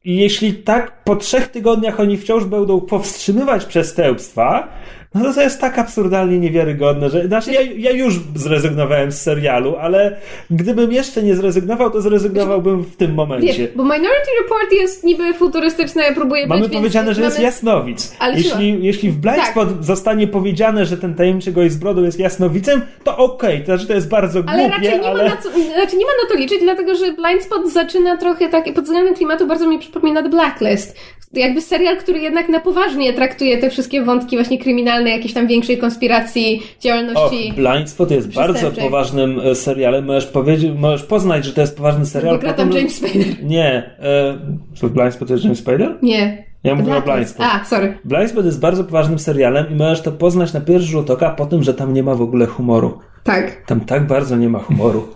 [0.04, 4.68] jeśli tak po trzech tygodniach oni wciąż będą powstrzymywać przestępstwa,
[5.14, 9.76] no to to jest tak absurdalnie niewiarygodne, że znaczy ja, ja już zrezygnowałem z serialu,
[9.76, 10.16] ale
[10.50, 13.46] gdybym jeszcze nie zrezygnował, to zrezygnowałbym w tym momencie.
[13.46, 17.44] Wiesz, bo Minority Report jest niby futurystyczne, próbuje Mamy być, więc powiedziane, że jest mamy-
[17.44, 18.16] jasnowic.
[18.18, 19.68] Ale jeśli, jeśli w Blind Tak.
[19.80, 23.94] Zostanie powiedziane, że ten tajemniczy gość z brodą jest jasnowicem, to okej, to znaczy to
[23.94, 25.22] jest bardzo Ale głupie, raczej nie, ale...
[25.22, 28.48] ma na co, znaczy nie ma na to liczyć, dlatego że Blind Spot zaczyna trochę
[28.48, 30.96] tak, pod względem klimatu bardzo mi przypomina The Blacklist.
[31.32, 35.78] Jakby serial, który jednak na poważnie traktuje te wszystkie wątki właśnie kryminalne, jakieś tam większej
[35.78, 37.52] konspiracji, Och, działalności.
[37.56, 40.04] Blind Spot jest bardzo poważnym e, serialem.
[40.04, 42.38] Możesz, powiedzieć, możesz poznać, że to jest poważny serial.
[42.38, 43.26] Bo potem- James Spader.
[43.42, 43.96] Nie.
[43.98, 44.38] E,
[44.74, 45.98] co, w Blind Spot jest James Spader?
[46.02, 46.44] Nie.
[46.64, 47.36] Ja mówię o Blacklist.
[47.36, 47.62] Blind Spot.
[47.62, 47.98] A, sorry.
[48.04, 51.46] Blind Spot jest bardzo poważnym serialem i możesz to poznać na pierwszy rzut oka po
[51.46, 52.98] tym, że tam nie ma w ogóle humoru.
[53.22, 53.66] Tak.
[53.66, 55.08] Tam tak bardzo nie ma humoru.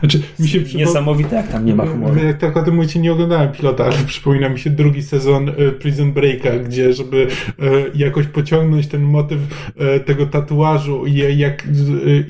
[0.00, 0.78] Znaczy, mi się.
[0.78, 2.24] Niesamowite, jak tam nie ma humoru.
[2.24, 5.72] Jak tak o tym mówicie, nie oglądałem pilota, ale przypomina mi się drugi sezon e,
[5.72, 7.64] Prison Breaka, gdzie żeby e,
[7.94, 9.40] jakoś pociągnąć ten motyw
[9.76, 11.64] e, tego tatuażu i, jak,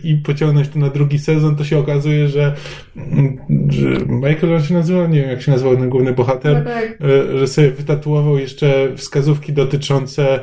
[0.04, 2.54] i pociągnąć to na drugi sezon, to się okazuje, że,
[2.96, 3.38] mm,
[3.68, 6.98] że Michael on się nazywał, nie wiem jak się nazywał ten główny bohater, Tak.
[7.34, 10.40] e, że sobie wytatuował jeszcze wskazówki dotyczące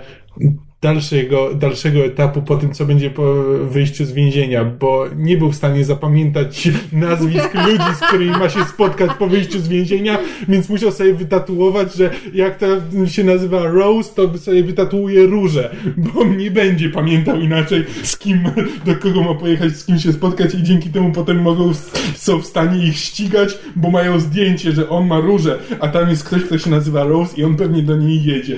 [0.83, 3.33] dalszego, dalszego etapu po tym, co będzie po
[3.63, 8.65] wyjściu z więzienia, bo nie był w stanie zapamiętać nazwisk ludzi, z którymi ma się
[8.65, 12.65] spotkać po wyjściu z więzienia, więc musiał sobie wytatuować, że jak to
[13.07, 18.39] się nazywa Rose, to sobie wytatuuje róże, bo nie będzie pamiętał inaczej z kim,
[18.85, 21.71] do kogo ma pojechać, z kim się spotkać i dzięki temu potem mogą,
[22.15, 26.23] są w stanie ich ścigać, bo mają zdjęcie, że on ma róże, a tam jest
[26.23, 28.57] ktoś, kto się nazywa Rose i on pewnie do niej jedzie.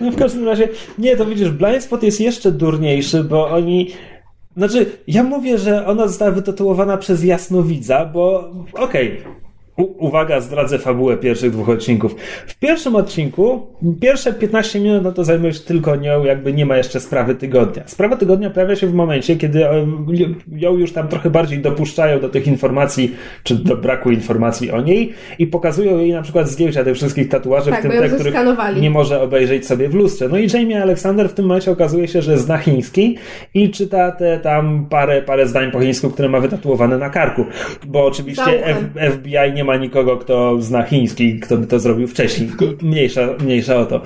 [0.00, 0.68] No w każdym razie,
[0.98, 3.90] nie, to widzisz, Blind Spot jest jeszcze durniejszy, bo oni
[4.56, 9.43] znaczy, ja mówię, że ona została wytatuowana przez jasnowidza, bo okej, okay,
[9.76, 12.16] U uwaga, zdradzę fabułę pierwszych dwóch odcinków.
[12.46, 13.66] W pierwszym odcinku,
[14.00, 17.82] pierwsze 15 minut, no to zajmujesz tylko nią, jakby nie ma jeszcze sprawy tygodnia.
[17.86, 19.66] Sprawa tygodnia pojawia się w momencie, kiedy
[20.56, 25.12] ją już tam trochę bardziej dopuszczają do tych informacji, czy do braku informacji o niej
[25.38, 28.34] i pokazują jej na przykład zdjęcia tych wszystkich tatuaży, tak, w tym te, których
[28.80, 30.28] nie może obejrzeć sobie w lustrze.
[30.28, 33.16] No i Jamie Alexander w tym momencie okazuje się, że zna chiński
[33.54, 37.44] i czyta te tam parę, parę zdań po chińsku, które ma wytatuowane na karku.
[37.86, 42.08] Bo oczywiście F FBI nie nie ma nikogo, kto zna chiński, kto by to zrobił
[42.08, 42.50] wcześniej.
[42.82, 44.00] Mniejsza, mniejsza o to.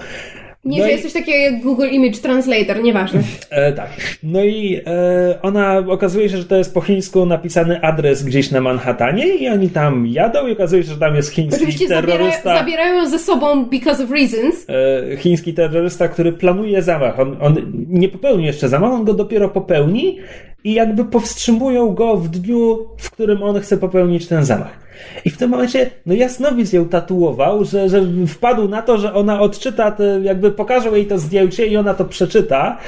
[0.65, 0.93] Nie, no że i...
[0.93, 3.23] jesteś takiego jak Google Image Translator, nieważne.
[3.51, 3.91] E, tak.
[4.23, 8.61] No i e, ona okazuje się, że to jest po chińsku napisany adres gdzieś na
[8.61, 12.43] Manhattanie i oni tam jadą i okazuje się, że tam jest chiński Oczywiście terrorysta.
[12.43, 14.67] Zabierają, zabierają ze sobą because of reasons.
[14.69, 17.21] E, chiński terrorysta, który planuje zamach.
[17.21, 17.57] On, on
[17.89, 20.19] nie popełni jeszcze zamach, on go dopiero popełni
[20.65, 24.88] i jakby powstrzymują go w dniu, w którym on chce popełnić ten zamach.
[25.25, 29.41] I w tym momencie, no Jasnowidz ją tatuował, że, że wpadł na to, że ona
[29.41, 32.79] odczyta, te, jakby pokażą jej to zdjęcie i ona to przeczyta.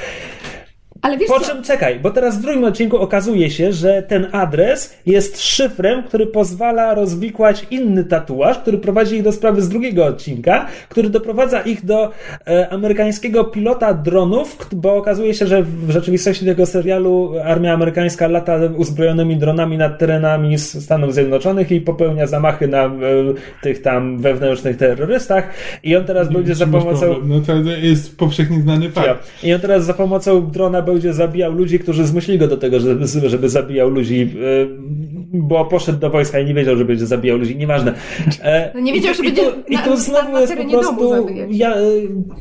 [1.01, 1.45] Ale wiesz po co?
[1.45, 6.27] czym czekaj, bo teraz w drugim odcinku okazuje się, że ten adres jest szyfrem, który
[6.27, 11.85] pozwala rozwikłać inny tatuaż, który prowadzi ich do sprawy z drugiego odcinka, który doprowadza ich
[11.85, 12.11] do
[12.47, 18.59] e, amerykańskiego pilota dronów, bo okazuje się, że w rzeczywistości tego serialu armia amerykańska lata
[18.77, 22.89] uzbrojonymi dronami nad terenami Stanów Zjednoczonych i popełnia zamachy na e,
[23.61, 25.49] tych tam wewnętrznych terrorystach
[25.83, 27.15] i on teraz będzie za pomocą...
[27.23, 29.31] No to jest powszechnie znany fakt.
[29.43, 33.29] I on teraz za pomocą drona będzie zabijał ludzi, którzy zmusili go do tego, żeby,
[33.29, 34.67] żeby zabijał ludzi, e,
[35.33, 37.93] bo poszedł do wojska i nie wiedział, że będzie zabijał ludzi, nieważne.
[38.41, 41.75] E, no nie wiedział, że będzie I tu znowu jest po prostu ja,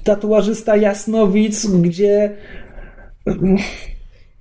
[0.04, 2.30] tatuażysta Jasnowic, gdzie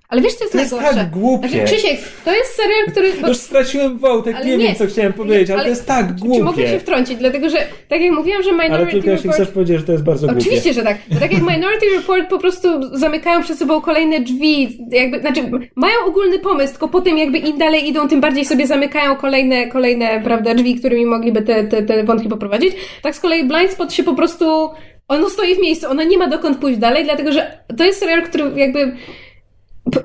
[0.09, 0.85] ale wiesz, co jest to najgorsze?
[0.85, 1.49] jest tak głupie.
[1.49, 3.13] Znaczy, Krzysiek, to jest serial, który...
[3.21, 3.27] Bo...
[3.27, 6.37] Już straciłem wątek, nie, nie, wiem, co chciałem powiedzieć, ale, ale, to jest tak głupie.
[6.37, 7.17] Czy mogę się wtrącić?
[7.17, 7.57] Dlatego, że
[7.87, 9.25] tak jak mówiłam, że Minority ale tylko Report...
[9.25, 10.41] jeśli chcesz powiedzieć, że to jest bardzo głupie.
[10.41, 10.97] Oczywiście, że tak.
[11.11, 15.95] Bo tak jak Minority Report po prostu zamykają przed sobą kolejne drzwi, jakby, znaczy mają
[16.07, 20.53] ogólny pomysł, tylko potem jakby im dalej idą, tym bardziej sobie zamykają kolejne, kolejne, prawda,
[20.53, 22.73] drzwi, którymi mogliby te, te, te wątki poprowadzić.
[23.01, 24.69] Tak z kolei Blind Spot się po prostu...
[25.07, 28.21] Ono stoi w miejscu, ona nie ma dokąd pójść dalej, dlatego, że to jest serial,
[28.21, 28.95] który jakby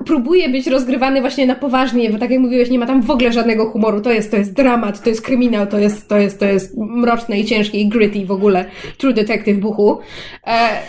[0.05, 3.33] próbuje być rozgrywany właśnie na poważnie, bo tak jak mówiłeś, nie ma tam w ogóle
[3.33, 4.01] żadnego humoru.
[4.01, 7.39] To jest, to jest dramat, to jest kryminał, to jest, to jest, to jest mroczne
[7.39, 8.65] i ciężkie i gritty w ogóle.
[8.97, 9.99] True Detective buchu.
[10.47, 10.81] E...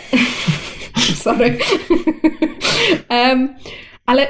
[1.23, 1.57] Sorry.
[3.09, 3.55] um,
[4.05, 4.27] ale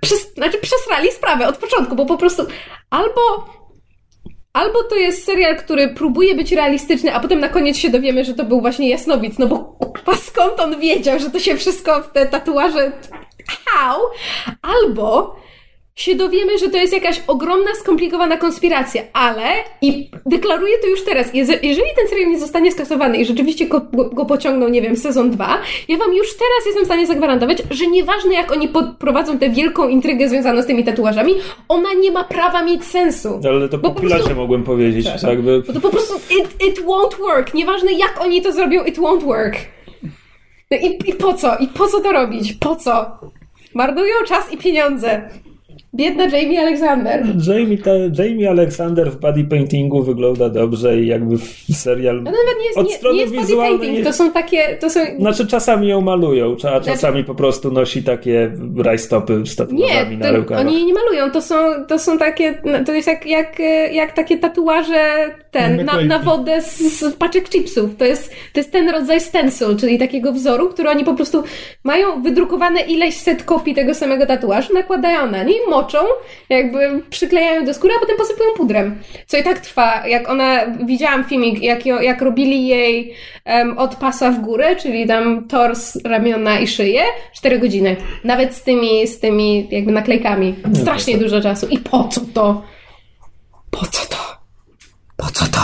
[0.00, 2.42] przez, znaczy przesrali sprawę od początku, bo po prostu
[2.90, 3.20] albo
[4.52, 8.34] Albo to jest serial, który próbuje być realistyczny, a potem na koniec się dowiemy, że
[8.34, 12.12] to był właśnie Jasnowic, no bo kupa, skąd on wiedział, że to się wszystko w
[12.12, 12.92] te tatuaże...
[13.66, 14.00] How?
[14.62, 15.36] Albo
[15.96, 19.44] się dowiemy, że to jest jakaś ogromna, skomplikowana konspiracja, ale
[19.82, 23.80] i deklaruję to już teraz, jeżeli ten serial nie zostanie skasowany i rzeczywiście go,
[24.12, 25.58] go, pociągną, nie wiem, sezon 2,
[25.88, 29.88] ja wam już teraz jestem w stanie zagwarantować, że nieważne jak oni prowadzą tę wielką
[29.88, 31.34] intrygę związaną z tymi tatuażami,
[31.68, 33.40] ona nie ma prawa mieć sensu.
[33.48, 35.06] Ale to po, po pilocie mogłem powiedzieć.
[35.22, 35.62] Tak by...
[35.66, 37.54] Bo to po prostu it, it won't work.
[37.54, 39.56] Nieważne jak oni to zrobią, it won't work.
[40.70, 41.56] No i, I po co?
[41.56, 42.52] I po co to robić?
[42.52, 43.06] Po co?
[43.74, 45.28] Marnują czas i pieniądze.
[45.94, 47.24] Biedna Jamie Alexander.
[47.48, 52.16] Jamie, ta, Jamie Alexander w body paintingu wygląda dobrze i jakby w serial.
[52.16, 54.76] No nawet nie jest, od nie, strony nie jest body painting, to są takie.
[54.80, 55.00] To są...
[55.18, 57.24] Znaczy czasami ją malują, a znaczy- czasami znaczy...
[57.24, 60.66] po prostu nosi takie rajstopy z tatuażami na rękawach.
[60.66, 61.56] Oni nie malują, to są,
[61.88, 62.58] to są takie.
[62.64, 63.58] No, to jest jak, jak,
[63.92, 67.96] jak takie tatuaże ten, na, na wodę z, z paczek chipsów.
[67.96, 71.42] To jest, to jest ten rodzaj stencil, czyli takiego wzoru, który oni po prostu
[71.84, 75.98] mają wydrukowane ileś set kopii tego samego tatuażu, nakładają na nie moczą,
[76.48, 79.02] jakby przyklejają do skóry, a potem posypują pudrem.
[79.26, 80.06] Co i tak trwa.
[80.06, 83.14] Jak ona, widziałam filmik, jak, jak robili jej
[83.46, 87.02] um, od pasa w górę, czyli tam tors, ramiona i szyję,
[87.34, 87.96] 4 godziny.
[88.24, 90.54] Nawet z tymi, z tymi jakby naklejkami.
[90.74, 91.66] Strasznie dużo czasu.
[91.66, 92.62] I po co to?
[93.70, 94.16] Po co to?
[95.16, 95.60] Po co to?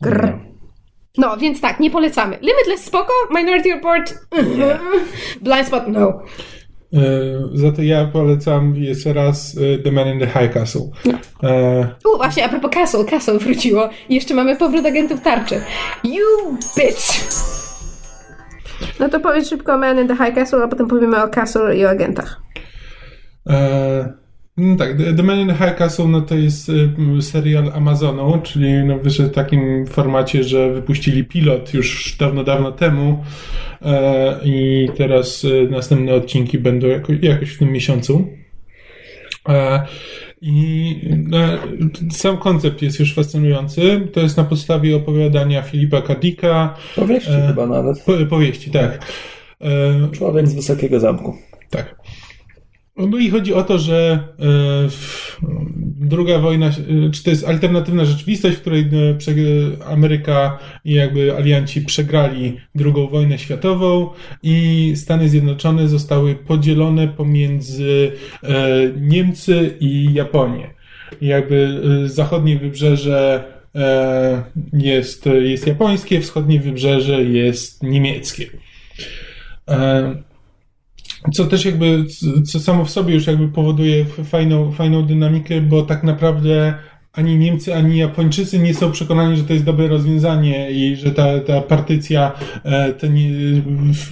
[0.00, 0.38] Grr.
[1.18, 2.38] No, więc tak, nie polecamy.
[2.40, 4.14] Limitless spoko, Minority Report.
[5.42, 6.22] Blind Spot no.
[6.92, 6.98] E,
[7.54, 10.90] za to ja polecam jeszcze raz e, The Man in the High Castle.
[11.42, 13.88] E, U, właśnie, a propos Castle, Castle wróciło.
[14.08, 15.60] I jeszcze mamy powrót agentów tarczy.
[16.04, 17.30] You bitch!
[19.00, 21.76] No to powiedz szybko o Man in the High Castle, a potem powiemy o Castle
[21.76, 22.40] i o agentach.
[23.50, 24.12] e,
[24.56, 26.68] no tak, The Man in the High Castle no to jest
[27.18, 33.24] e, serial Amazonu, czyli no w takim formacie, że wypuścili pilot już dawno, dawno temu
[33.82, 38.28] e, i teraz e, następne odcinki będą jako, jakoś w tym miesiącu.
[39.48, 39.82] E,
[40.42, 40.96] I
[41.32, 41.58] e,
[42.10, 44.08] sam koncept jest już fascynujący.
[44.12, 46.74] To jest na podstawie opowiadania Filipa Kadika.
[46.96, 48.02] Powieści E, chyba nawet.
[48.02, 49.12] Po, powieści, tak.
[49.60, 51.36] E, Człowiek z Wysokiego Zamku.
[51.70, 51.99] tak.
[53.08, 54.88] No i chodzi o to, że e,
[56.00, 61.82] druga wojna, e, czy to jest alternatywna rzeczywistość, w której e, Ameryka i jakby alianci
[61.82, 64.10] przegrali drugą wojnę światową
[64.42, 68.12] i Stany Zjednoczone zostały podzielone pomiędzy
[69.00, 70.70] Niemcy i Japonię.
[71.20, 73.44] I jakby zachodnie wybrzeże
[74.72, 78.46] jest, jest japońskie, wschodnie wybrzeże jest niemieckie.
[81.32, 82.04] Co też jakby,
[82.46, 86.74] co samo w sobie już jakby powoduje fajną, fajną dynamikę, bo tak naprawdę
[87.12, 91.40] ani Niemcy, ani Japończycy nie są przekonani, że to jest dobre rozwiązanie i że ta,
[91.40, 92.32] ta partycja,
[92.64, 92.94] e,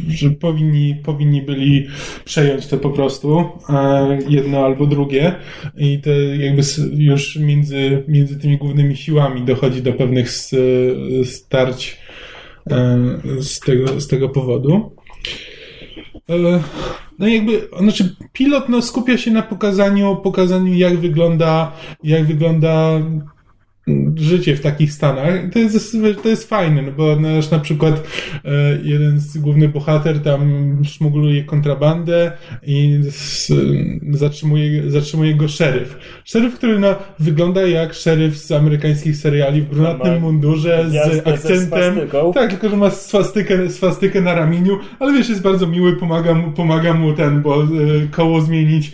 [0.09, 1.87] że powinni, powinni byli
[2.25, 5.35] przejąć to po prostu, e, jedno albo drugie
[5.77, 6.63] i to jakby
[6.93, 10.31] już między, między tymi głównymi siłami dochodzi do pewnych
[11.25, 11.97] starć
[12.71, 12.99] e,
[13.41, 14.97] z tego, z tego powodu.
[16.29, 16.61] E,
[17.19, 21.73] No jakby, znaczy pilot no, skupia się na pokazaniu, pokazaniu jak wygląda,
[22.05, 23.01] jak wygląda
[24.17, 25.35] życie w takich stanach.
[25.53, 28.03] To jest, to jest fajne, no bo nasz na przykład
[28.45, 28.51] e,
[28.83, 32.33] jeden z główny bohater tam szmugluje kontrabandę
[32.67, 32.99] i
[34.13, 35.97] zatrzymuje, zatrzymuje go szeryf.
[36.25, 40.95] Szeryf, który no, wygląda jak szeryf z amerykańskich seriali w brunatnym mundurze z
[41.35, 41.95] akcentem.
[42.33, 46.53] Tak, tylko że ma swastykę, swastykę na ramieniu, ale wiesz, jest bardzo miły, pomaga mu,
[46.53, 47.67] pomaga mu ten, bo e,
[48.11, 48.93] koło zmienić,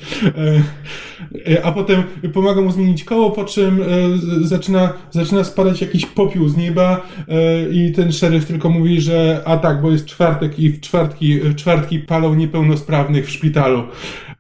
[1.47, 2.03] e, a potem
[2.33, 3.87] pomaga mu zmienić koło, po czym e,
[4.19, 4.49] z-
[4.87, 9.57] zaczyna, zaczyna spadać jakiś popiół z nieba e, i ten szeryf tylko mówi, że a
[9.57, 13.83] tak, bo jest czwartek i w czwartki, w czwartki palą niepełnosprawnych w szpitalu.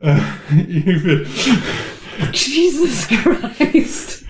[0.03, 0.21] E,
[0.73, 4.25] I Jesus Christ!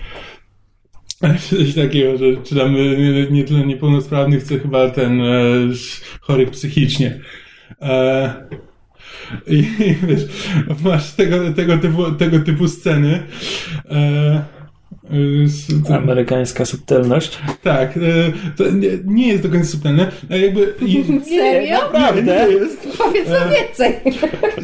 [1.49, 5.25] Coś takiego, że czy tam e, nie, nie tyle niepełnosprawnych, co chyba ten e,
[6.21, 7.19] chorych psychicznie.
[7.81, 8.33] E,
[9.47, 9.63] I
[10.07, 10.25] wiesz,
[10.83, 13.23] masz tego, tego, typu, tego typu sceny.
[13.89, 14.43] E,
[15.95, 17.39] Amerykańska subtelność.
[17.63, 18.01] tak, e,
[18.57, 20.11] to nie, nie jest do końca subtelne.
[20.29, 20.73] E, jakby,
[21.29, 21.77] Serio?
[21.93, 22.47] Naprawdę?
[22.47, 22.87] nie jest.
[22.97, 23.93] Powiedz nam więcej!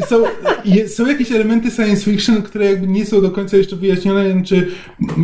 [0.09, 0.23] są,
[0.65, 4.21] je, są jakieś elementy science fiction, które jakby nie są do końca jeszcze wyjaśnione.
[4.21, 4.43] M,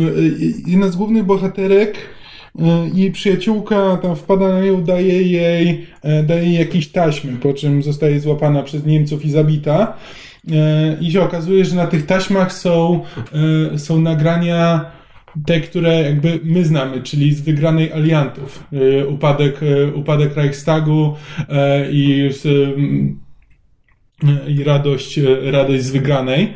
[0.00, 2.62] y, jedna z głównych bohaterek, y,
[2.94, 7.82] jej przyjaciółka tam wpada na nią, daje jej, e, daje jej jakieś taśmy, po czym
[7.82, 9.96] zostaje złapana przez Niemców i zabita.
[10.50, 13.04] E, I się okazuje, że na tych taśmach są,
[13.74, 14.97] e, są nagrania
[15.46, 18.64] te, które jakby my znamy, czyli z wygranej aliantów.
[18.72, 21.16] E, Upadek, e, upadek Reichstagu
[21.48, 22.30] e, i
[24.48, 26.52] i radość, radość z wygranej.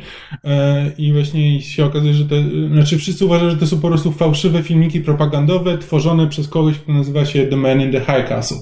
[0.97, 2.35] I właśnie się okazuje, że te,
[2.73, 6.93] znaczy wszyscy uważają, że to są po prostu fałszywe filmiki propagandowe tworzone przez kogoś, kto
[6.93, 8.57] nazywa się The Man in the High Castle.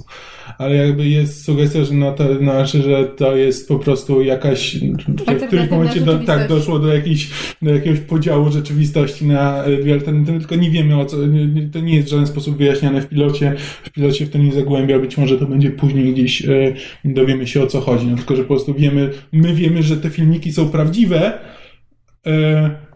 [0.61, 4.75] Ale jakby jest sugestia, że, no to, znaczy, że to jest po prostu jakaś,
[5.07, 7.29] w którymś momencie do, tak, doszło do, jakiejś,
[7.61, 11.17] do jakiegoś podziału rzeczywistości na e, dwie alternatywy, tylko nie wiemy o co,
[11.73, 14.99] to nie jest w żaden sposób wyjaśniane w pilocie, w pilocie w to nie zagłębia,
[14.99, 16.73] być może to będzie później gdzieś, e,
[17.05, 20.09] dowiemy się o co chodzi, no tylko, że po prostu wiemy, my wiemy, że te
[20.09, 21.39] filmiki są prawdziwe,
[22.27, 22.90] e,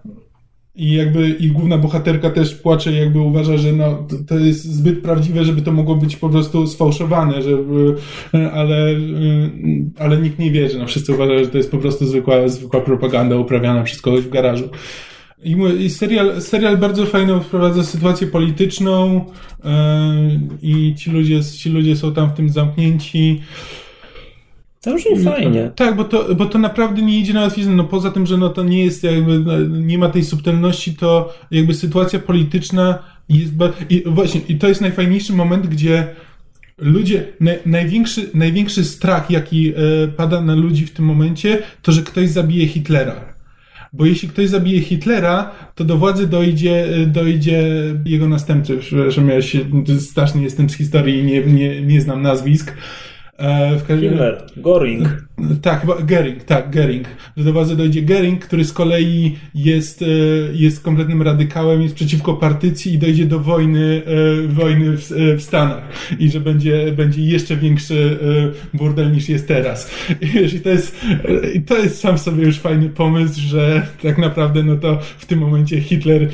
[0.76, 4.64] i jakby i główna bohaterka też płacze i jakby uważa, że no, to, to jest
[4.64, 7.95] zbyt prawdziwe, żeby to mogło być po prostu sfałszowane, żeby,
[8.34, 8.97] e, ale, e,
[9.99, 10.80] ale nikt nie wierzy.
[10.80, 14.30] No, wszyscy uważają, że to jest po prostu zwykła, zwykła propaganda uprawiana przez kogoś w
[14.30, 14.69] garażu.
[15.43, 19.26] I, i serial, serial bardzo fajną wprowadza sytuację polityczną
[19.65, 23.41] e, i ci ludzie, ci ludzie są tam w tym zamknięci.
[24.86, 25.72] To brzmi fajnie.
[25.76, 27.76] Tak, bo to, bo to naprawdę nie idzie na łatwiznę.
[27.76, 31.34] No poza tym, że no to nie jest jakby, no, nie ma tej subtelności, to
[31.52, 32.99] jakby sytuacja polityczna
[33.30, 33.53] jest,
[33.90, 36.07] i właśnie, i to jest najfajniejszy moment, gdzie
[36.78, 39.74] ludzie, naj, największy, największy strach, jaki e,
[40.07, 43.36] pada na ludzi w tym momencie, to, że ktoś zabije Hitlera.
[43.94, 47.64] bo jeśli ktoś zabije Hitlera, to do władzy dojdzie, dojdzie
[48.06, 48.78] jego następcy.
[48.78, 49.60] Przepraszam, ja się
[49.99, 52.74] strasznie jestem z historii i nie, nie, nie znam nazwisk.
[53.38, 54.10] E, w każdym...
[54.10, 55.07] Hitler, Goring.
[55.62, 57.07] Tak, chyba Gering, tak, Gering.
[57.38, 60.06] Że do władzy dojdzie Gering, który z kolei jest, e,
[60.53, 65.84] jest kompletnym radykałem, jest przeciwko partycji i dojdzie do wojny, e, wojny w, w Stanach.
[66.20, 68.20] I że będzie, będzie jeszcze większy
[68.74, 69.91] burdel niż jest teraz.
[70.56, 71.06] I to jest,
[71.53, 75.40] i to jest sam sobie już fajny pomysł, że tak naprawdę, no to w tym
[75.40, 76.30] momencie Hitler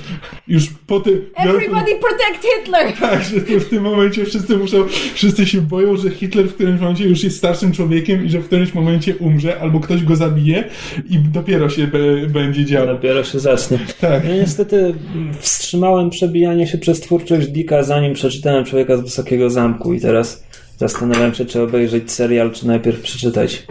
[0.48, 1.22] już po tym...
[1.36, 2.94] Everybody protect Hitler!
[3.11, 7.07] Tak, że w tym momencie wszyscy muszą, wszyscy się boją, że Hitler w którymś momencie
[7.07, 10.63] już jest starszym człowiekiem i że w którymś momencie umrze, albo ktoś go zabije
[11.09, 12.88] i dopiero się be, będzie działo.
[12.88, 13.80] Dopiero się zacznie.
[14.01, 14.26] Tak.
[14.26, 14.93] Ja niestety
[15.39, 20.43] wstrzymałem przebijanie się przez twórczość Dicka, zanim przeczytałem Człowieka z Wysokiego Zamku i teraz
[20.77, 23.68] zastanawiam się, czy obejrzeć serial, czy najpierw przeczytać.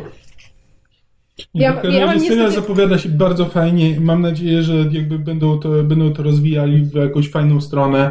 [1.54, 2.50] Ja, ja serial niestety...
[2.50, 4.00] zapowiada się bardzo fajnie.
[4.00, 8.10] Mam nadzieję, że jakby będą to, będą to rozwijali w jakąś fajną stronę.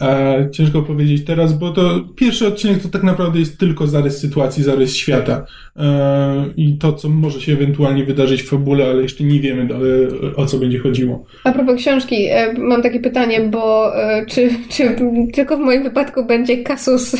[0.00, 4.62] E, ciężko powiedzieć teraz, bo to pierwszy odcinek to tak naprawdę jest tylko zarys sytuacji,
[4.62, 5.44] zarys świata.
[5.76, 9.68] E, I to, co może się ewentualnie wydarzyć w fabule, ale jeszcze nie wiemy
[10.36, 11.24] o co będzie chodziło.
[11.44, 14.96] A propos książki, e, mam takie pytanie, bo e, czy, czy
[15.32, 17.16] tylko w moim wypadku będzie kasus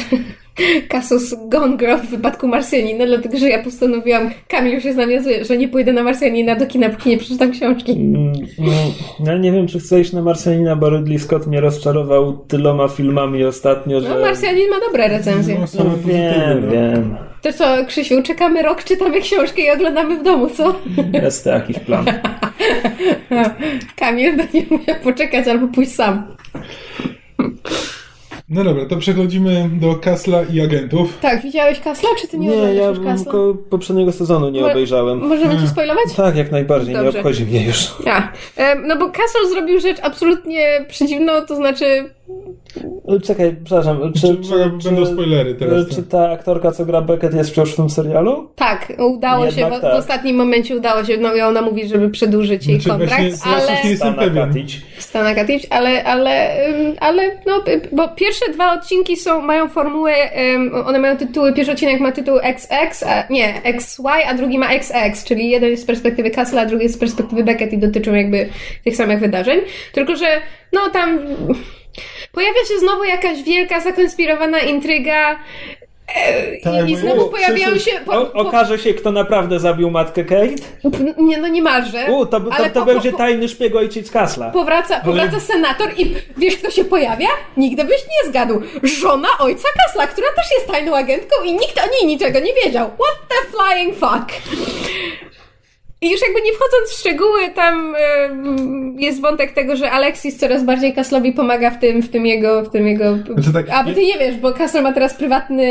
[0.89, 5.59] kasus Gone Girl w wypadku Marsjanina, dlatego że ja postanowiłam, Kamil już się nawiązuje, że
[5.59, 7.93] nie pójdę na Marsjanina do kina, póki nie przeczytam książki.
[7.93, 8.73] Mm, no,
[9.27, 13.45] ja nie wiem, czy chcę iść na Marsjanina, bo Ridley Scott mnie rozczarował tyloma filmami
[13.45, 14.09] ostatnio, że...
[14.09, 15.59] No, Marsjanin ma dobre recenzje.
[15.59, 16.73] No, no wiem, no.
[16.73, 17.16] wiem.
[17.43, 20.74] To co, Krzysiu, czekamy rok, czytamy książkę i oglądamy w domu, co?
[21.23, 22.05] Jest to jakiś plan.
[23.97, 26.37] Kamil będzie musiał poczekać albo pójść sam.
[28.51, 31.18] No dobra, to przechodzimy do Kasla i agentów.
[31.20, 35.18] Tak, widziałeś Kasla, czy ty nie Nie, ja tylko poprzedniego sezonu nie Mo obejrzałem.
[35.18, 36.05] Możemy ci spoilować?
[36.16, 37.12] Tak, jak najbardziej, Dobrze.
[37.12, 37.89] nie obchodzi mnie już.
[38.06, 38.32] Ja.
[38.86, 42.10] No bo Castle zrobił rzecz absolutnie przeciwną, to znaczy
[43.23, 44.12] Czekaj, przepraszam.
[44.12, 45.89] Czy, czy, czy, będą spoilery teraz.
[45.89, 48.48] Czy ta aktorka, co gra Beckett, jest wciąż w tym serialu?
[48.57, 49.94] Tak, udało Jednak się, w, tak.
[49.94, 53.52] w, ostatnim momencie udało się, no i ona mówi, żeby przedłużyć jej znaczy, kontrakt, właśnie,
[53.52, 53.85] ale...
[53.85, 54.55] nie jestem pewien.
[54.98, 56.57] Stana Katic, ale, ale,
[57.01, 60.15] ale, no, bo pierwsze dwa odcinki są, mają formułę,
[60.52, 64.66] um, one mają tytuły, pierwszy odcinek ma tytuł XX, a, nie, XY, a drugi ma
[64.73, 68.15] XX, czyli jeden jest z perspektywy Castle, a drugi jest z perspektywy Beckett i dotyczą
[68.15, 68.48] jakby
[68.85, 69.61] tych samych wydarzeń.
[69.93, 70.27] Tylko, że
[70.73, 71.19] no tam
[72.33, 75.39] Pojawia się znowu jakaś wielka, zakonspirowana intryga.
[76.15, 77.91] E, tak, I, znowu pojawiają się.
[78.07, 78.33] Po, po...
[78.33, 80.55] okaże się, kto naprawdę zabił matkę Kate?
[81.19, 82.07] Nie, no niemalże.
[82.11, 84.51] U, to, to, to po, będzie tajny szpieg ojciec Kasla.
[84.51, 87.29] Powraca, powraca senator i wiesz, kto się pojawia?
[87.57, 88.62] Nigdy byś nie zgadł.
[88.83, 92.87] Żona ojca Kasla, która też jest tajną agentką i nikt o niej niczego nie wiedział.
[92.87, 94.33] What the flying fuck?
[96.02, 100.64] I już jakby nie wchodząc w szczegóły, tam y, jest wątek tego, że Alexis coraz
[100.64, 103.18] bardziej Kaslowi pomaga w tym, w tym jego, w tym jego...
[103.35, 105.62] Znaczy tak, A, bo ty nie wiesz, bo Kasl ma teraz prywatny...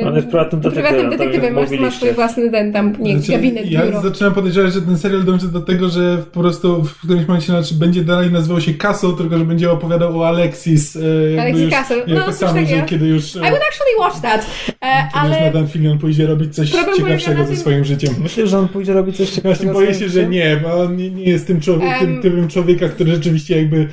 [0.00, 1.10] Y, On jest prywatnym detektywem.
[1.10, 4.00] detektywem masz, ma swój własny ten tam, nie, znaczy, gabinet, Ja biuro.
[4.00, 7.74] zaczynam podejrzewać, że ten serial dąży do tego, że po prostu w którymś momencie znaczy,
[7.74, 10.96] będzie dalej nazywał się Castle, tylko że będzie opowiadał o Alexis.
[10.96, 12.02] Y, Alexis Castle.
[12.06, 13.34] No, tak samo, że kiedy już...
[13.34, 14.46] I would actually watch that.
[14.84, 15.30] E, ale...
[15.30, 18.14] Już Nathan Fillion pójdzie robić coś ciekawszego ze swoim życiem.
[18.22, 21.24] Myślę, że on pójdzie robić coś ciekawszego boję się, że nie, bo on nie, nie
[21.24, 23.88] jest tym, człowiek, um, tym typem człowieka, który rzeczywiście jakby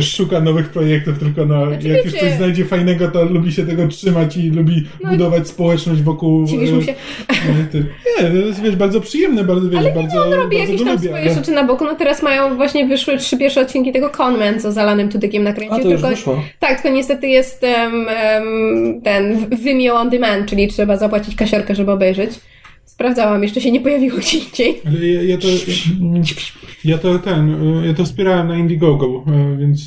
[0.00, 3.88] szuka nowych projektów, tylko no, znaczy, jak już coś znajdzie fajnego, to lubi się tego
[3.88, 6.46] trzymać i lubi no, budować społeczność wokół...
[6.46, 6.94] Dziwisz mu się.
[8.22, 11.14] Nie, to jest wiesz, bardzo przyjemne, bardzo wiesz, ale bardzo, on robi jakieś tam swoje
[11.14, 11.34] ale...
[11.34, 11.84] rzeczy na boku.
[11.84, 15.76] No teraz mają, właśnie wyszły trzy pierwsze odcinki tego Conman, co zalanym tutykiem nakręcił.
[15.76, 16.42] A, to już tylko, wyszło.
[16.58, 21.92] Tak, tylko niestety jest um, um, ten Vimeo on demand, czyli trzeba zapłacić kasiorkę, żeby
[21.92, 22.30] obejrzeć.
[23.00, 24.80] Sprawdzałam, jeszcze się nie pojawiło gdzie indziej.
[24.86, 25.46] Ale ja, ja, to,
[26.84, 27.56] ja to ten,
[27.86, 29.24] ja to wspierałem na Indiegogo,
[29.58, 29.80] więc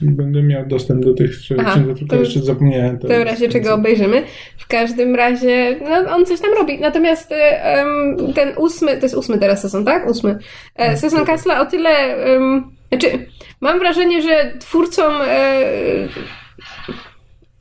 [0.00, 2.98] będę miał dostęp do tych Aha, tylko jeszcze zapomniałem.
[2.98, 4.22] To, w razie czego obejrzymy.
[4.58, 6.78] W każdym razie, no, on coś tam robi.
[6.80, 10.10] Natomiast um, ten ósmy, to jest ósmy teraz sezon, tak?
[10.10, 10.38] Ósmy.
[10.76, 13.26] E, sezon Kasla o tyle, um, znaczy,
[13.60, 15.62] mam wrażenie, że twórcom e,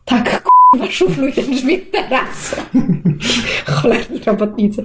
[0.06, 0.44] tak,
[0.74, 2.56] Chyba szufluj ten drzwi teraz.
[3.66, 4.84] Cholerni robotnicy.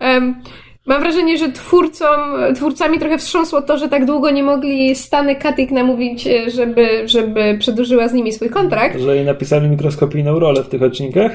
[0.00, 0.42] Um,
[0.86, 2.20] mam wrażenie, że twórcom,
[2.54, 7.56] twórcami trochę wstrząsło to, że tak długo nie mogli Stany Katik namówić, e, żeby, żeby
[7.60, 9.00] przedłużyła z nimi swój kontrakt.
[9.00, 11.32] Że jej napisali mikroskopijną rolę w tych odcinkach?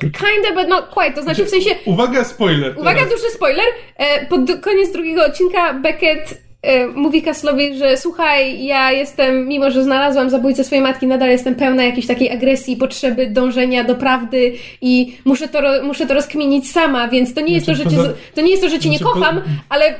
[0.00, 1.12] Kinda, but not quite.
[1.12, 1.70] To znaczy w sensie...
[1.84, 2.78] Uwaga, spoiler.
[2.78, 3.10] Uwaga, teraz.
[3.10, 3.64] duży spoiler.
[3.96, 6.42] E, pod koniec drugiego odcinka Beckett
[6.94, 11.84] mówi Kaslowi, że słuchaj, ja jestem, mimo że znalazłam zabójcę swojej matki, nadal jestem pełna
[11.84, 14.52] jakiejś takiej agresji, potrzeby dążenia do prawdy
[14.82, 18.14] i muszę to, muszę to rozkminić sama, więc to nie jest to, że cię, Znaczy,
[18.34, 19.94] to nie jest to, że cię nie znaczy, po- kocham, ale,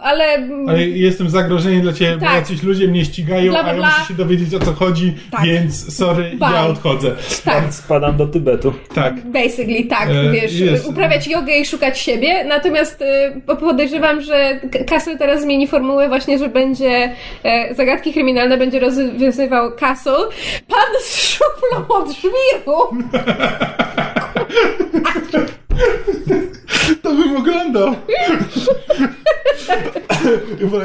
[0.00, 0.24] ale,
[0.68, 2.34] Ale jestem zagrożeniem dla ciebie, bo Tak.
[2.34, 3.88] jacyś ludzie mnie ścigają, Bla, bla, a ja bla.
[3.98, 5.44] muszę się dowiedzieć o co chodzi, Tak.
[5.44, 6.48] więc sorry, Bye.
[6.54, 7.10] ja odchodzę.
[7.44, 7.64] tak.
[7.74, 8.72] Spadam do Tybetu.
[8.94, 9.14] Tak.
[9.26, 10.86] Basically, tak, E, wiesz, jest.
[10.86, 16.05] uprawiać jogę i szukać siebie, natomiast e, po- podejrzewam, że K- Castle teraz zmieni formułę
[16.08, 17.12] właśnie, że będzie
[17.42, 20.26] e, zagadki kryminalne będzie rozwiązywał Castle.
[20.68, 22.76] Pan z szuflą od żwiru!
[27.02, 27.94] To bym oglądał.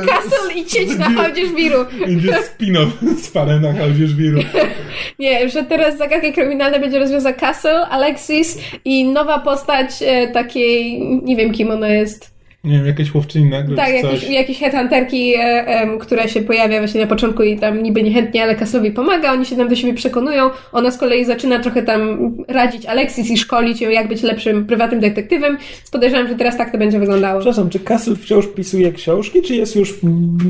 [0.07, 1.85] Castle i cieć na hołdzie żwiru.
[2.05, 4.39] Będzie spin-off z panem na hołdzie żwiru.
[5.19, 11.35] Nie, że teraz zagadki kryminalne będzie rozwiązał Castle, Alexis i nowa postać e, takiej, nie
[11.35, 12.31] wiem kim ona jest.
[12.63, 17.01] Nie wiem, jakaś łowczyni nagród Tak, jakieś, jakieś headhunterki, e, em, która się pojawia właśnie
[17.01, 20.49] na początku i tam niby niechętnie, ale Kaslowi pomaga, oni się tam do siebie przekonują.
[20.71, 24.99] Ona z kolei zaczyna trochę tam radzić Alexis i szkolić ją, jak być lepszym prywatnym
[24.99, 25.57] detektywem.
[25.91, 27.39] Podejrzewam, że teraz tak to będzie wyglądało.
[27.39, 29.99] Przepraszam, czy Castle wciąż pisuje książki, czy jest już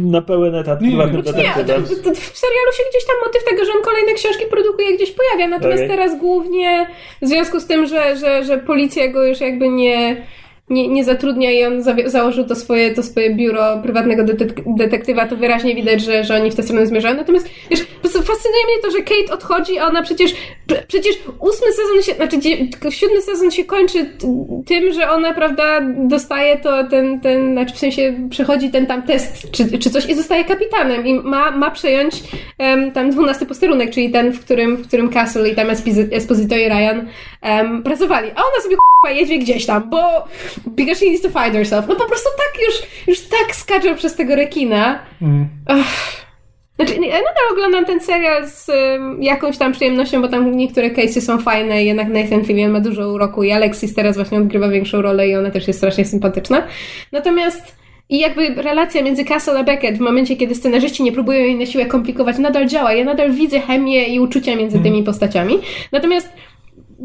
[0.04, 2.04] na pełen etat Nie, prywatnym Znaczy Nie, to, detektywem?
[2.04, 5.12] to, to w serialu się gdzieś tam motyw tego, że on kolejne książki produkuje, gdzieś
[5.12, 5.48] pojawia.
[5.48, 5.98] Natomiast Okej.
[5.98, 6.88] teraz głównie
[7.22, 10.18] w związku z tym, że, że, że policja go już jakby nie,
[10.72, 15.27] nie, nie zatrudnia i on zawi- założył to swoje, to swoje biuro prywatnego detek- detektywa,
[15.27, 17.15] to wyraźnie widać, że, że oni w tę stronę zmierzają.
[17.15, 20.31] Natomiast wiesz, po prostu fascynuje mnie to, że Kate odchodzi, a ona przecież
[20.88, 22.38] przecież ósmy sezon się, znaczy
[22.89, 24.06] siódmy sezon się kończy
[24.65, 29.52] tym, że ona, prawda, dostaje to ten, ten, znaczy w sensie przechodzi ten tam test
[29.52, 32.14] czy, czy coś i zostaje kapitanem i ma, ma przejąć
[32.57, 36.56] em, tam dwunasty posterunek, czyli ten, w którym, w którym Castle i tam Esposi- Esposito
[36.56, 37.07] i Ryan
[37.41, 38.27] em, pracowali.
[38.30, 38.76] A ona sobie
[39.10, 40.28] jedzie gdzieś tam, bo
[40.68, 41.88] because she needs to find herself.
[41.88, 42.76] No po prostu tak już,
[43.07, 44.99] już tak skaczą przez tego rekina.
[45.22, 45.49] Mm.
[45.65, 46.22] Ach.
[46.76, 51.22] Znaczy, ja nadal oglądam ten serial z ym, jakąś tam przyjemnością, bo tam niektóre case'y
[51.22, 55.02] są fajne i jednak Nathan Fillion ma dużo uroku i Alexis teraz właśnie odgrywa większą
[55.02, 56.68] rolę i ona też jest strasznie sympatyczna.
[57.11, 57.76] Natomiast
[58.10, 61.65] i jakby relacja między Castle a Beckett w momencie, kiedy scenarzyści nie próbują jej na
[61.65, 62.94] siłę komplikować, nadal działa.
[62.94, 65.60] Ja nadal widzę chemię i uczucia między tymi postaciami.
[65.91, 66.30] Natomiast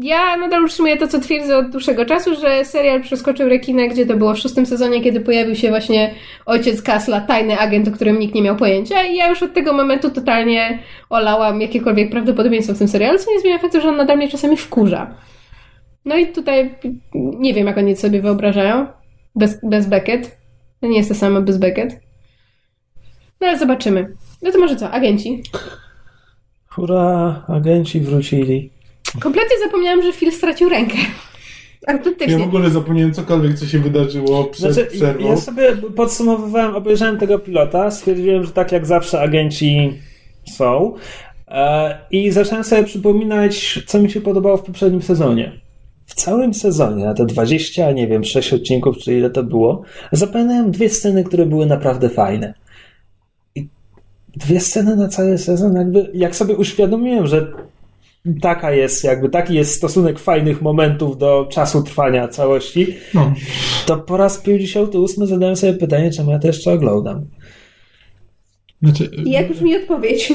[0.01, 4.17] ja nadal utrzymuję to, co twierdzę od dłuższego czasu, że serial Przeskoczył Rekinę, gdzie to
[4.17, 6.13] było w szóstym sezonie, kiedy pojawił się właśnie
[6.45, 9.73] ojciec Kasla, tajny agent, o którym nikt nie miał pojęcia i ja już od tego
[9.73, 10.79] momentu totalnie
[11.09, 14.57] olałam jakiekolwiek prawdopodobieństwo w tym serialu, co nie zmienia faktu, że on nadal mnie czasami
[14.57, 15.15] wkurza.
[16.05, 16.75] No i tutaj
[17.13, 18.87] nie wiem, jak oni sobie wyobrażają
[19.35, 20.37] bez, bez Beckett.
[20.81, 21.99] To nie jest to samo bez Beckett.
[23.41, 24.15] No ale zobaczymy.
[24.41, 25.43] No to może co, agenci?
[26.69, 28.76] Hurra, agenci wrócili.
[29.19, 30.97] Kompletnie zapomniałam, że Phil stracił rękę.
[32.27, 35.27] Ja w ogóle zapomniałem cokolwiek, co się wydarzyło przed Znaczy, przerwą.
[35.27, 39.93] ja sobie podsumowywałem, obejrzałem tego pilota, stwierdziłem, że tak jak zawsze agenci
[40.55, 40.93] są
[41.47, 45.61] e, i zacząłem sobie przypominać, co mi się podobało w poprzednim sezonie.
[46.05, 49.81] W całym sezonie, na te 20, nie wiem, 6 odcinków, czy ile to było,
[50.11, 52.53] zapamiętałem dwie sceny, które były naprawdę fajne.
[53.55, 53.67] I
[54.35, 57.53] dwie sceny na cały sezon, jakby, jak sobie uświadomiłem, że
[58.41, 63.33] taka jest, jakby taki jest stosunek fajnych momentów do czasu trwania całości, No.
[63.85, 67.25] to po raz 58 zadałem sobie pytanie, czemu ja to jeszcze oglądam.
[68.83, 70.33] Znaczy, I jak już mi odpowiedź?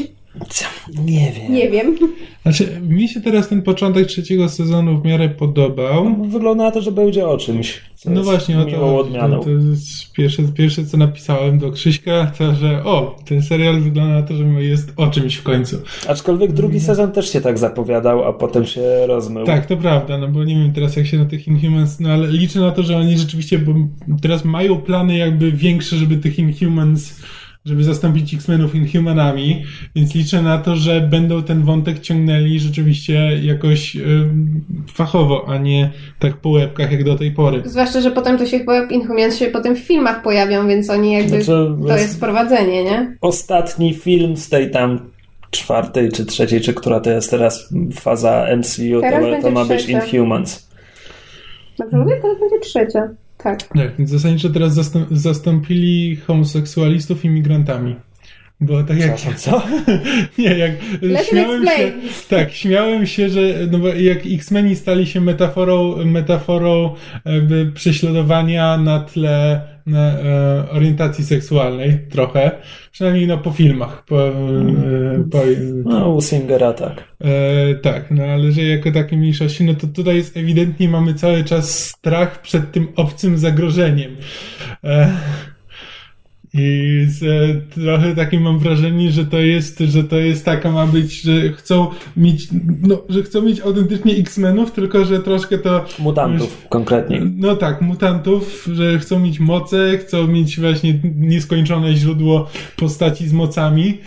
[1.05, 1.53] Nie wiem.
[1.53, 1.99] Nie wiem.
[2.43, 6.17] znaczy, mi się teraz ten początek trzeciego sezonu w miarę podobał.
[6.29, 7.81] Wygląda na to, że będzie o czymś.
[8.07, 9.39] No właśnie, o to, odmianą.
[9.39, 14.15] to, to jest pierwsze, pierwsze, co napisałem do Krzyśka, to że o, ten serial wygląda
[14.15, 15.77] na to, że jest o czymś w końcu.
[16.09, 19.47] Aczkolwiek drugi sezon też się tak zapowiadał, a potem się rozmył.
[19.47, 22.29] Tak, to prawda, no bo nie wiem teraz jak się na tych Inhumans, no ale
[22.29, 23.75] liczę na to, że oni rzeczywiście, bo
[24.23, 27.21] teraz mają plany jakby większe, żeby tych Inhumans,
[27.65, 29.65] żeby zastąpić X-Menów Inhumanami,
[29.97, 35.91] więc liczę na to, że będą ten wątek ciągnęli rzeczywiście jakoś ym, fachowo, a nie
[36.19, 37.63] tak po łebkach jak do tej pory.
[37.65, 41.43] Zwłaszcza, że potem to się chyba Inhumans się potem w filmach pojawią, więc oni jakby...
[41.43, 43.17] Znaczy, To jest wprowadzenie, nie?
[43.21, 45.11] Ostatni film z tej tam
[45.51, 49.83] czwartej czy trzeciej, czy która to jest teraz faza MCU, Teraz to, to ma być
[49.83, 50.05] trzecia.
[50.05, 50.69] Inhumans.
[51.79, 52.17] Dobrze mówię?
[52.23, 53.09] Teraz będzie trzecia.
[53.43, 53.63] Tak.
[53.69, 57.97] Tak, więc zasadniczo teraz zastą- zastąpili homoseksualistów imigrantami.
[58.63, 59.15] Bo tak jak.
[59.15, 59.63] Przepraszam, co?
[60.43, 60.73] Nie, jak
[61.03, 61.93] Let śmiałem się.
[62.29, 63.41] Tak, śmiałem się, że
[63.71, 66.95] no bo jak X-Meni stali się metaforą, metaforą
[67.25, 72.51] jakby prześladowania na tle na, e, orientacji seksualnej, trochę.
[72.93, 74.05] Przynajmniej no po filmach.
[74.05, 74.33] Po, e,
[75.31, 75.39] po,
[75.85, 77.05] No, u Singera tak.
[77.21, 81.45] E, tak, no ale że jako takie mniejszości, no to tutaj jest ewidentnie mamy cały
[81.45, 84.17] czas strach przed tym obcym zagrożeniem.
[84.85, 85.13] E,
[86.55, 90.87] I z, e, trochę takie mam wrażenie, że to jest, że to jest taka ma
[90.87, 92.49] być, że chcą mieć,
[92.83, 95.85] no, że chcą mieć autentycznie X-Menów, tylko że troszkę to...
[95.99, 97.21] Mutantów konkretnie.
[97.37, 103.99] No tak, mutantów, że chcą mieć moce, chcą mieć właśnie nieskończone źródło postaci z mocami.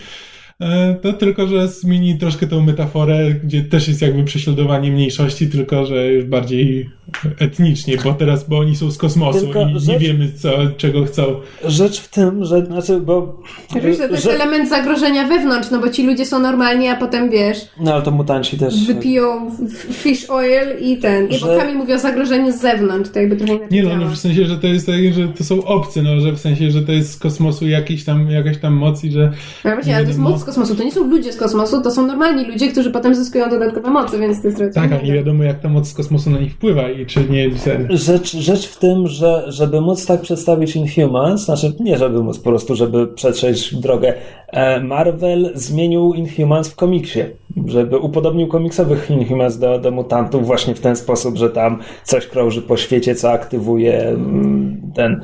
[0.60, 5.86] E, to tylko, że zmieni troszkę tą metaforę, gdzie też jest jakby prześladowanie mniejszości, tylko
[5.86, 6.90] że już bardziej
[7.38, 11.04] etnicznie, bo teraz, bo oni są z kosmosu Tylko i rzecz- nie wiemy, co, czego
[11.04, 11.22] chcą.
[11.64, 13.42] Rzecz w tym, że znaczy, bo.
[13.76, 17.30] Oczywiście to jest że- element zagrożenia wewnątrz, no bo ci ludzie są normalni, a potem
[17.30, 18.86] wiesz, No ale to mutanci też.
[18.86, 19.50] wypiją
[19.92, 21.28] fish oil i ten.
[21.28, 24.06] I Że- bo Kami mówi o zagrożeniu z zewnątrz, to jakby trochę Nie no, no
[24.10, 26.82] w sensie, że to jest tak, że to są obcy, no, że w sensie, że
[26.82, 29.32] to jest z kosmosu jakiś tam, jakaś tam moc i że
[29.64, 31.90] No właśnie, nie ale to jest moc kosmosu, to nie są ludzie z kosmosu, to
[31.90, 35.12] są normalni ludzie, którzy potem zyskują dodatkowe mocy, więc to jest co tak, a nie
[35.12, 37.86] wiadomo jak ta moc z kosmosu na nich wpływa i czy nie ten.
[37.90, 42.50] Rzecz, rzecz w tym, że żeby móc tak przedstawić Inhumans, znaczy nie żeby móc, po
[42.50, 44.14] prostu żeby przetrzeć drogę,
[44.48, 47.20] e, Marvel zmienił Inhumans w komiksie,
[47.66, 52.62] żeby upodobnił komiksowych Inhumans do, do mutantów właśnie w ten sposób, że tam coś krąży
[52.62, 55.20] po świecie, co aktywuje mm, ten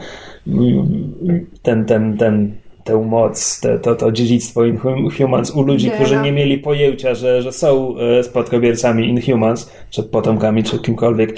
[0.46, 2.52] mm, ten, ten, ten
[2.84, 7.52] tę moc, te, to, to dziedzictwo Inhumans u ludzi, którzy nie mieli pojęcia, że, że
[7.52, 11.36] są e, spadkobiercami Inhumans, czy potomkami, czy kimkolwiek.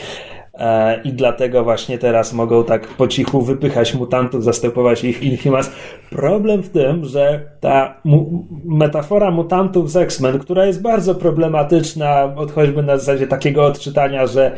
[0.54, 5.70] E, I dlatego właśnie teraz mogą tak po cichu wypychać mutantów, zastępować ich Inhumans.
[6.10, 12.52] Problem w tym, że ta mu- metafora mutantów z X-Men, która jest bardzo problematyczna, od
[12.52, 14.52] choćby na zasadzie takiego odczytania, że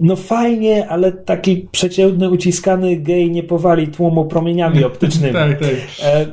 [0.00, 5.32] no fajnie, ale taki przeciętny, uciskany gej nie powali tłumu promieniami optycznymi.
[5.42, 5.70] tak, tak.
[6.02, 6.26] E,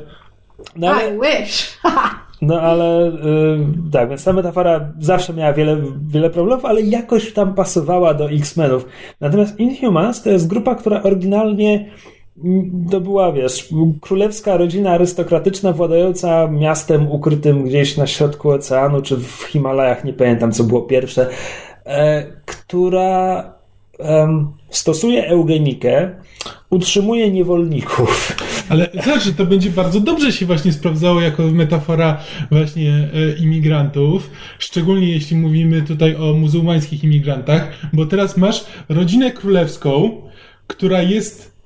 [0.76, 1.78] no ale, I wish!
[2.42, 3.12] no ale y,
[3.92, 5.76] tak, więc ta metafora zawsze miała wiele,
[6.08, 8.86] wiele problemów, ale jakoś tam pasowała do X-Menów.
[9.20, 11.90] Natomiast Inhumans to jest grupa, która oryginalnie
[12.90, 13.68] to była, wiesz,
[14.00, 20.52] królewska rodzina arystokratyczna władająca miastem ukrytym gdzieś na środku oceanu, czy w Himalajach, nie pamiętam
[20.52, 21.28] co było pierwsze,
[21.86, 23.57] e, która
[24.70, 26.10] stosuje eugenikę,
[26.70, 28.36] utrzymuje niewolników.
[28.70, 32.20] Ale znaczy, to będzie bardzo dobrze się właśnie sprawdzało jako metafora
[32.50, 40.22] właśnie e, imigrantów, szczególnie jeśli mówimy tutaj o muzułmańskich imigrantach, bo teraz masz rodzinę królewską,
[40.66, 41.58] która jest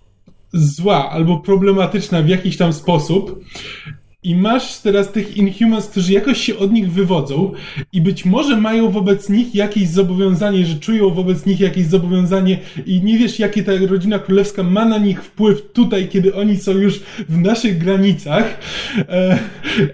[0.53, 3.45] zła albo problematyczna w jakiś tam sposób
[4.25, 7.53] i masz teraz tych Inhumans, którzy jakoś się od nich wywodzą
[7.93, 13.03] i być może mają wobec nich jakieś zobowiązanie, że czują wobec nich jakieś zobowiązanie i
[13.03, 17.01] nie wiesz, jakie ta rodzina królewska ma na nich wpływ tutaj, kiedy oni są już
[17.29, 18.59] w naszych granicach,
[18.99, 19.39] e,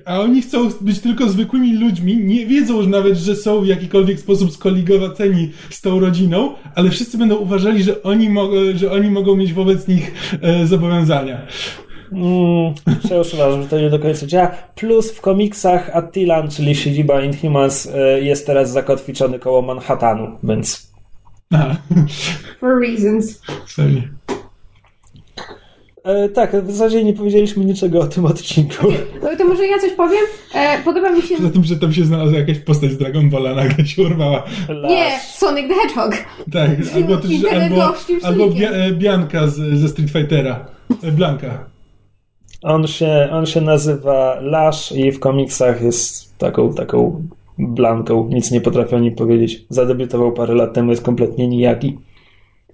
[0.05, 4.21] a oni chcą być tylko zwykłymi ludźmi, nie wiedzą że nawet, że są w jakikolwiek
[4.21, 9.37] sposób skoligowaceni z tą rodziną, ale wszyscy będą uważali, że oni, mogą, że oni mogą
[9.37, 11.47] mieć wobec nich e, zobowiązania.
[12.13, 12.75] Mm,
[13.19, 14.51] już uważam, że to nie do końca działa.
[14.75, 20.89] Plus w komiksach Attilan, czyli siedziba Inhumans, e, jest teraz zakotwiczony koło Manhattanu, więc
[21.55, 21.77] Aha,
[22.61, 23.41] For reasons.
[23.67, 24.03] sorry.
[26.05, 28.87] e, tak, w zasadzie nie powiedzieliśmy niczego o tym odcinku.
[29.23, 30.25] No to może ja coś powiem?
[30.55, 31.37] E, podoba mi się...
[31.37, 34.45] Poza tym, że tam się znalazła jakaś postać z Dragon Balla, nagle się urwała.
[34.89, 36.13] Nie, Sonic the Hedgehog.
[36.53, 40.67] Tak, albo też, albo, albo e, Bianka z, ze Street Fightera.
[41.03, 41.65] E, Blanka.
[42.63, 47.23] On się, on się nazywa Lash i w komiksach jest taką, taką
[47.59, 49.65] blanką, nic nie potrafią o nim powiedzieć.
[49.69, 51.99] Zadebiutował parę lat temu, jest kompletnie nijaki.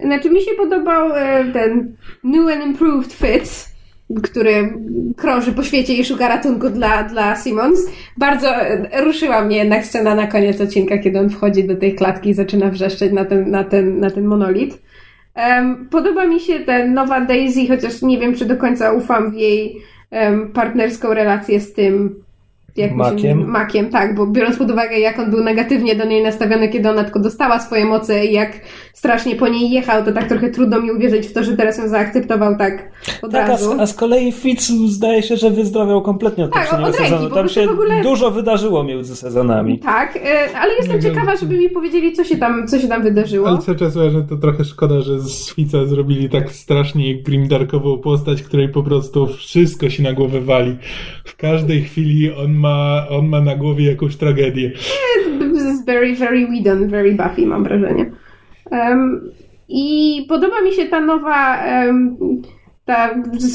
[0.01, 3.74] Znaczy mi się podobał e, ten New and Improved Fits,
[4.23, 4.73] który
[5.16, 7.81] krąży po świecie i szuka ratunku dla, dla Simmons.
[8.16, 12.31] Bardzo e, ruszyła mnie jednak scena na koniec odcinka, kiedy on wchodzi do tej klatki
[12.31, 14.82] i zaczyna wrzeszczeć na ten, na ten, na ten monolit.
[15.35, 19.35] Em, podoba mi się ten nowa Daisy, chociaż nie wiem, czy do końca ufam w
[19.35, 19.77] jej
[20.11, 22.15] em, partnerską relację z tym
[22.77, 23.51] się- Makiem?
[23.51, 27.05] Makiem, tak, bo biorąc pod uwagę, jak on był negatywnie do niej nastawiony, kiedy ona
[27.05, 28.52] tylko dostała swoje moce i jak
[28.94, 31.88] strasznie po niej jechał, to tak trochę trudno mi uwierzyć w to, że teraz ją
[31.88, 32.90] zaakceptował tak
[33.22, 33.76] od Tak, a razu.
[33.76, 37.10] z, a z kolei Fitz zdaje się, że wyzdrowiał kompletnie od Tak, poprzedniego od ręki,
[37.14, 37.34] sezonu.
[37.34, 39.78] Tam się ogóle- dużo wydarzyło między sezonami.
[39.78, 41.14] Tak, e, ale jestem Nie wiem.
[41.14, 43.48] ciekawa, żeby mi powiedzieli, co się tam, co się tam wydarzyło.
[43.48, 47.98] Ale cały czas uważam, że to trochę szkoda, że z Fica zrobili tak strasznie grimdarkową
[47.98, 50.76] postać, której po prostu wszystko się na głowę wali.
[51.24, 54.70] W każdej chwili on ma, on ma na głowie jakąś tragedię.
[55.52, 58.10] This is very, very Whedon, very Buffy, mam wrażenie.
[59.68, 61.64] I podoba mi się ta nowa,
[62.84, 63.10] ta,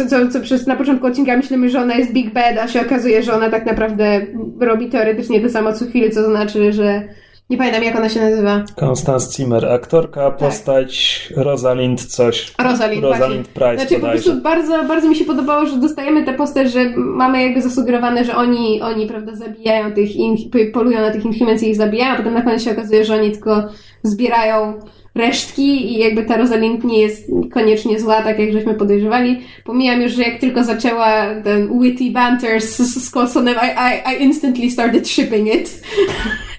[0.09, 3.23] co, co, przez na początku odcinka myślimy, że ona jest Big Bad, a się okazuje,
[3.23, 4.21] że ona tak naprawdę
[4.59, 7.03] robi teoretycznie to samo co Phil, co znaczy, że
[7.49, 8.63] Nie pamiętam, jak ona się nazywa.
[8.81, 12.53] Constance Zimmer, aktorka, postać Rosalind coś.
[12.59, 13.47] Rosalind, Rosalind.
[13.47, 17.43] Price Znaczy, po prostu bardzo, bardzo mi się podobało, że dostajemy tę postać, że mamy
[17.43, 20.35] jakby zasugerowane, że oni, oni prawda, zabijają tych, in,
[20.73, 23.31] polują na tych Inhumans i ich zabijają, a potem na koniec się okazuje, że oni
[23.31, 23.63] tylko
[24.03, 24.79] zbierają
[25.19, 29.41] resztki i jakby ta Rosalind nie jest koniecznie zła, tak jak żeśmy podejrzewali.
[29.63, 34.23] Pomijam już, że jak tylko zaczęła ten witty banter z, z Coulsonem, I, I, I
[34.23, 35.81] instantly started shipping it.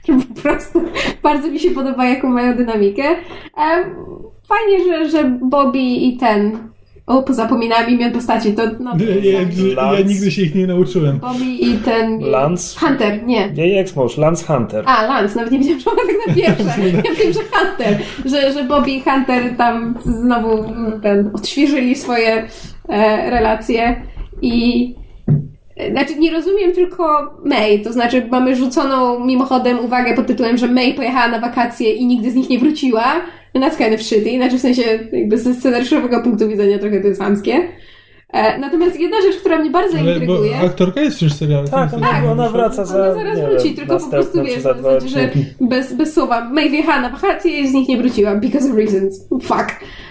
[0.34, 0.82] po prostu
[1.22, 3.04] bardzo mi się podoba, jaką mają dynamikę.
[4.48, 6.70] Fajnie, że, że Bobby i ten.
[7.10, 8.92] O, pozapominałam imion postaci, to no.
[8.98, 10.04] Ja, ja, ja Lance.
[10.04, 11.18] nigdy się ich nie nauczyłem.
[11.18, 12.20] Bobby i ten.
[12.20, 12.80] Lance?
[12.80, 13.48] Hunter, nie.
[13.54, 14.84] Jej ex-mąż, Lance Hunter.
[14.86, 16.80] A, Lance, nawet nie wiedziałam, że ona tak na pierwsze.
[17.10, 20.64] Ja wiem, że Hunter, że, że Bobby i Hunter tam znowu
[21.02, 22.48] ten, odświeżyli swoje
[22.88, 24.02] e, relacje
[24.42, 24.94] i
[25.76, 30.68] e, znaczy nie rozumiem tylko May, to znaczy mamy rzuconą mimochodem uwagę pod tytułem, że
[30.68, 33.04] May pojechała na wakacje i nigdy z nich nie wróciła.
[33.54, 34.82] No That's kind of shitty, znaczy w sensie
[35.12, 37.68] jakby ze scenariuszowego punktu widzenia trochę to jest chamskie.
[38.32, 40.56] E, natomiast jedna rzecz, która mnie bardzo Ale, bo intryguje...
[40.58, 41.68] aktorka jest już w serialu.
[41.68, 42.94] Tak, ona, ona wraca za.
[42.94, 46.50] Ona zaraz nie wróci, wiem, tylko po prostu wiesz, zasadzie, że bez, bez słowa.
[46.50, 49.28] May wjechała na wakacje i z nich nie wróciła, because of reasons.
[49.42, 49.70] Fuck.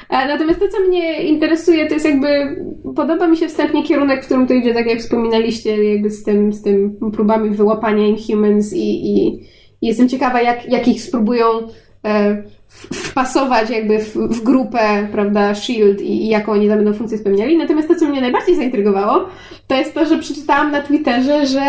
[0.09, 2.27] E, Natomiast to, co mnie interesuje, to jest jakby,
[2.95, 6.53] podoba mi się wstępnie kierunek, w którym to idzie, tak jak wspominaliście, jakby z tym,
[6.53, 9.27] z tym próbami wyłapania Inhumans i, i,
[9.81, 11.45] i jestem ciekawa, jak, jak ich spróbują
[12.05, 12.43] e,
[12.93, 17.57] wpasować jakby w, w grupę, prawda, SHIELD i, i jaką oni tam będą funkcję spełniali.
[17.57, 19.25] Natomiast to, co mnie najbardziej zaintrygowało,
[19.67, 21.61] to jest to, że przeczytałam na Twitterze, że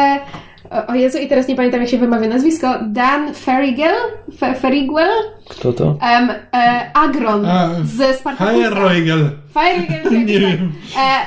[0.70, 3.94] o- o Jezu, i teraz nie pamiętam, jak się wymawia nazwisko, Dan Ferrigel,
[4.39, 5.09] Fe, Ferrigel,
[5.48, 5.97] Kto to?
[6.02, 8.62] em, e, Agron A, ze Spartakusa.
[8.62, 9.31] Heroigel.
[9.55, 10.59] Ferrigel, Nie jakoś tak.
[10.60, 10.72] wiem.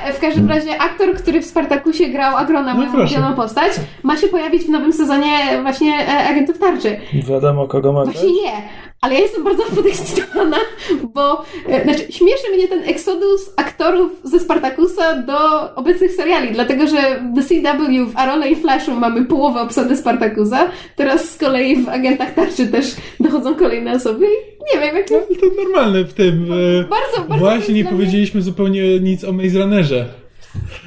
[0.08, 3.14] E, w każdym razie aktor, który w Spartakusie grał Agrona, moją proszę.
[3.14, 3.72] ulubioną postać,
[4.02, 6.96] ma się pojawić w nowym sezonie właśnie e, Agentów Tarczy.
[7.28, 8.16] Wiadomo, kogo ma grać?
[8.16, 8.52] Właśnie nie,
[9.04, 10.56] ale ja jestem bardzo podekscytowana,
[11.14, 15.34] bo e, znaczy, śmieszy mnie ten eksodus aktorów ze Spartakusa do
[15.74, 16.96] obecnych seriali, dlatego że
[17.36, 20.66] w CW w Arole i Flashu mamy połowę obsady Spartakusa,
[20.96, 22.86] teraz z kolei w Agentach Tarczy też
[23.20, 26.52] dochodzą kolejne osoby i nie wiem, jak No, to normalne w tym.
[26.52, 30.06] e, Bardzo, bardzo Właśnie nie dla mnie- powiedzieliśmy zupełnie nic o Maze Runnerze.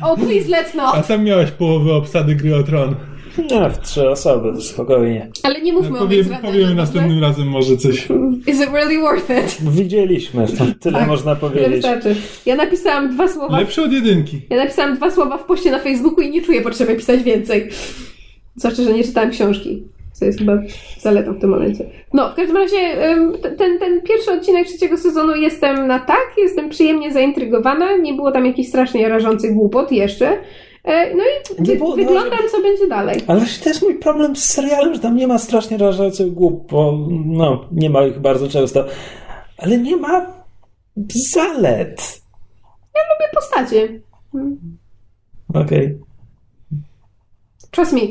[0.01, 1.07] O, please, let's A not!
[1.07, 2.95] tam miałaś połowę obsady gry o tron.
[3.37, 5.29] Nie, w trzy osoby, spokojnie.
[5.43, 6.75] Ale nie mówmy o Maze Runnerze, powiemy dobrze?
[6.75, 8.07] następnym razem może coś.
[8.51, 9.71] Is it really worth it?
[9.71, 11.69] Widzieliśmy, to tyle Tak, można powiedzieć.
[11.71, 12.15] wystarczy.
[12.45, 14.41] Ja napisałam dwa słowa Lepsze od jedynki.
[14.49, 17.69] Ja napisałam dwa słowa w poście na Facebooku i nie czuję potrzeby pisać więcej.
[18.55, 19.83] Zwłaszcza, że nie czytałam książki.
[20.13, 20.57] Co jest chyba
[20.99, 21.85] zaletą w tym momencie.
[22.13, 22.77] No, w każdym razie
[23.57, 27.97] ten, ten pierwszy odcinek trzeciego sezonu jestem na tak, jestem przyjemnie zaintrygowana.
[27.97, 30.37] Nie było tam jakichś strasznie rażących głupot jeszcze.
[30.83, 33.21] E, No i wy, było- no, wyglądam, co będzie dalej.
[33.27, 36.71] Ale właśnie to jest mój problem z serialem, że tam nie ma strasznie rażących głup,
[36.71, 38.85] bo no, nie ma ich bardzo często.
[39.57, 40.25] Ale nie ma
[41.33, 42.21] zalet.
[42.95, 43.99] Lubię postacie.
[45.53, 45.99] Okej.
[47.71, 48.01] Trust me.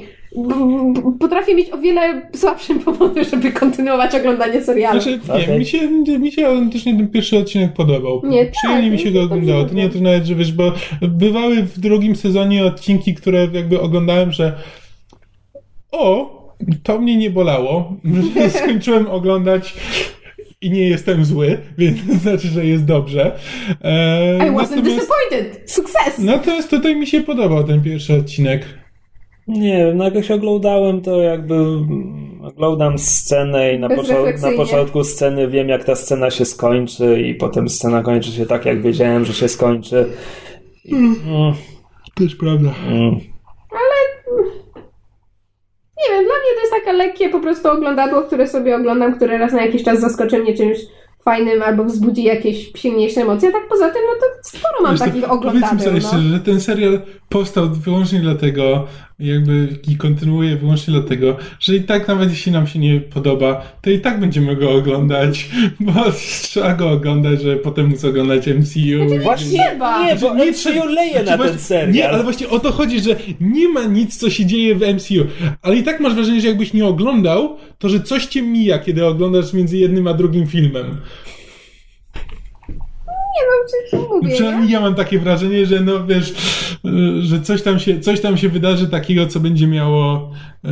[1.20, 5.01] Potrafię mieć o wiele słabsze powody, żeby kontynuować oglądanie serialu.
[5.01, 5.59] Znaczy, nie, Okej.
[5.59, 5.89] mi się,
[6.19, 8.23] mi się autentycznie ten pierwszy odcinek podobał.
[8.24, 9.65] Nie, Przyjemnie tak, mi się go oglądało.
[9.65, 10.73] To nie to nawet, że wiesz, bo
[11.03, 14.53] bywały w drugim sezonie odcinki, które jakby oglądałem, że
[15.93, 16.36] o,
[16.82, 17.97] to mnie nie bolało.
[18.35, 19.74] że Skończyłem oglądać
[20.61, 23.39] i nie jestem zły, więc to znaczy, że jest dobrze.
[23.85, 25.70] E, I wasn't disappointed.
[25.70, 26.19] Sukces!
[26.19, 28.86] natomiast tutaj mi się podobał ten pierwszy odcinek.
[29.48, 34.52] Nie wiem, no jak się oglądałem, to jakby mm, oglądam scenę i na, początku, na
[34.56, 38.82] początku sceny wiem, jak ta scena się skończy i potem scena kończy się tak, jak
[38.82, 40.06] wiedziałem, że się skończy.
[40.85, 41.14] I, mm,
[42.14, 42.74] Też prawda.
[42.89, 43.20] mm.
[45.98, 49.39] Nie wiem, dla mnie to jest takie lekkie po prostu oglądadło, które sobie oglądam, które
[49.39, 50.78] raz na jakiś czas zaskoczy mnie czymś
[51.24, 53.48] fajnym albo wzbudzi jakieś silniejsze emocje.
[53.48, 55.78] A tak poza tym, no to sporo mam Wiesz, to takich Powiedzmy oglądadeł.
[55.78, 56.09] sobie No.
[56.09, 58.86] szczerze, że ten serial powstał wyłącznie dlatego,
[59.19, 63.91] jakby i kontynuuje wyłącznie dlatego, że i tak nawet jeśli nam się nie podoba, to
[63.91, 65.49] i tak będziemy go oglądać,
[65.81, 65.93] bo
[66.43, 69.21] trzeba go oglądać, żeby potem móc oglądać MCU.
[69.23, 70.07] Właśnie trzeba.
[70.07, 71.93] nie, bo Nie nie trzeba- leje na Znaczy, ten serial.
[71.93, 75.27] Nie, ale właśnie o to chodzi, że nie ma nic, co się dzieje w MCU.
[75.63, 79.07] Ale i tak masz wrażenie, że jakbyś nie oglądał, to że coś cię mija, kiedy
[79.07, 80.97] oglądasz między jednym a drugim filmem.
[83.47, 84.35] No, czy- mówię, nie?
[84.35, 86.31] Przynajmniej ja mam takie wrażenie, że no wiesz,
[86.85, 90.32] y, że coś tam się, coś tam się wydarzy takiego, co będzie miało
[90.64, 90.68] y,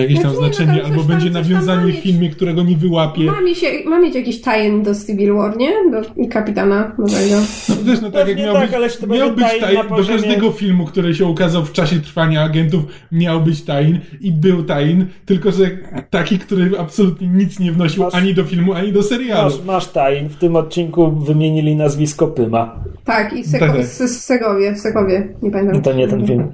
[0.00, 2.00] jakieś tam Znaczy nie, no znaczenie, tam albo tam- będzie tam nawiązanie mieć.
[2.00, 3.24] filmie, którego nie wyłapie.
[3.24, 5.70] Ma, mi się, ma mieć jakiś tie do Civil War, nie?
[5.90, 7.36] Do kapitana nowego.
[7.68, 9.96] No też, no tak jak miał tak, być, ale czy to miał będzie być na
[9.96, 12.82] do każdego filmu, który się ukazał w czasie trwania agentów,
[13.12, 15.70] miał być tajn i był tajn, tylko że
[16.10, 19.50] taki, który absolutnie nic nie wnosił Masz- ani do filmu, ani do serialu.
[19.50, 19.88] Masz, masz.
[20.28, 22.84] W tym odcinku wymienili nazwisko Pyma.
[23.04, 23.86] Tak, i Seko- Tak, tak.
[23.86, 25.76] z, z Segowie, w Segowie, nie pamiętam.
[25.76, 26.52] No to nie ten film.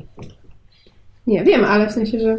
[1.26, 2.38] Nie, wiem, ale w sensie, że...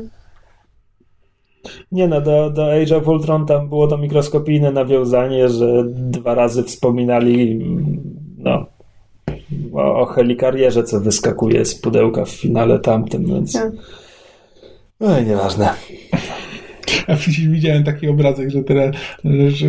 [1.91, 6.63] Nie no, do, do Age of Ultron tam było to mikroskopijne nawiązanie, że dwa razy
[6.63, 7.59] wspominali
[8.37, 8.65] no,
[9.73, 13.53] o, o helikarierze, co wyskakuje z pudełka w finale tamtym, więc...
[13.53, 13.71] Tak.
[14.99, 15.69] No i nieważne.
[17.07, 17.15] A
[17.49, 18.95] widziałem taki obrazek, że teraz
[19.47, 19.67] że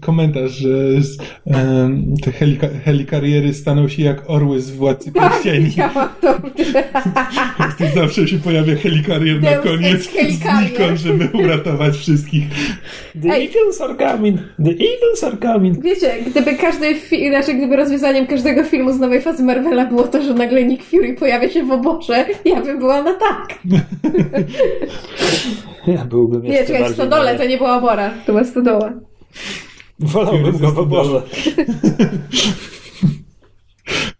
[0.00, 5.64] komentarz, że z, em, te helika, helikariery staną się jak orły z Władcy Pierścieni.
[5.64, 6.34] Widziałam to.
[7.78, 12.44] To zawsze się pojawia helikarier na koniec znikąd, żeby uratować wszystkich.
[13.22, 13.46] The Ej.
[13.46, 14.38] Eagles are coming!
[14.64, 15.82] The Eagles are coming!
[15.82, 20.22] Wiecie, gdyby każdy fi- znaczy gdyby rozwiązaniem każdego filmu z nowej fazy Marvela było to,
[20.22, 23.58] że nagle Nick Fury pojawia się w oborze, ja bym była na tak.
[25.86, 28.92] Ja byłbym Nie, czekaj, w stodole to nie była obora, to była stodoła.
[29.98, 31.22] Wolałbym go w oborze.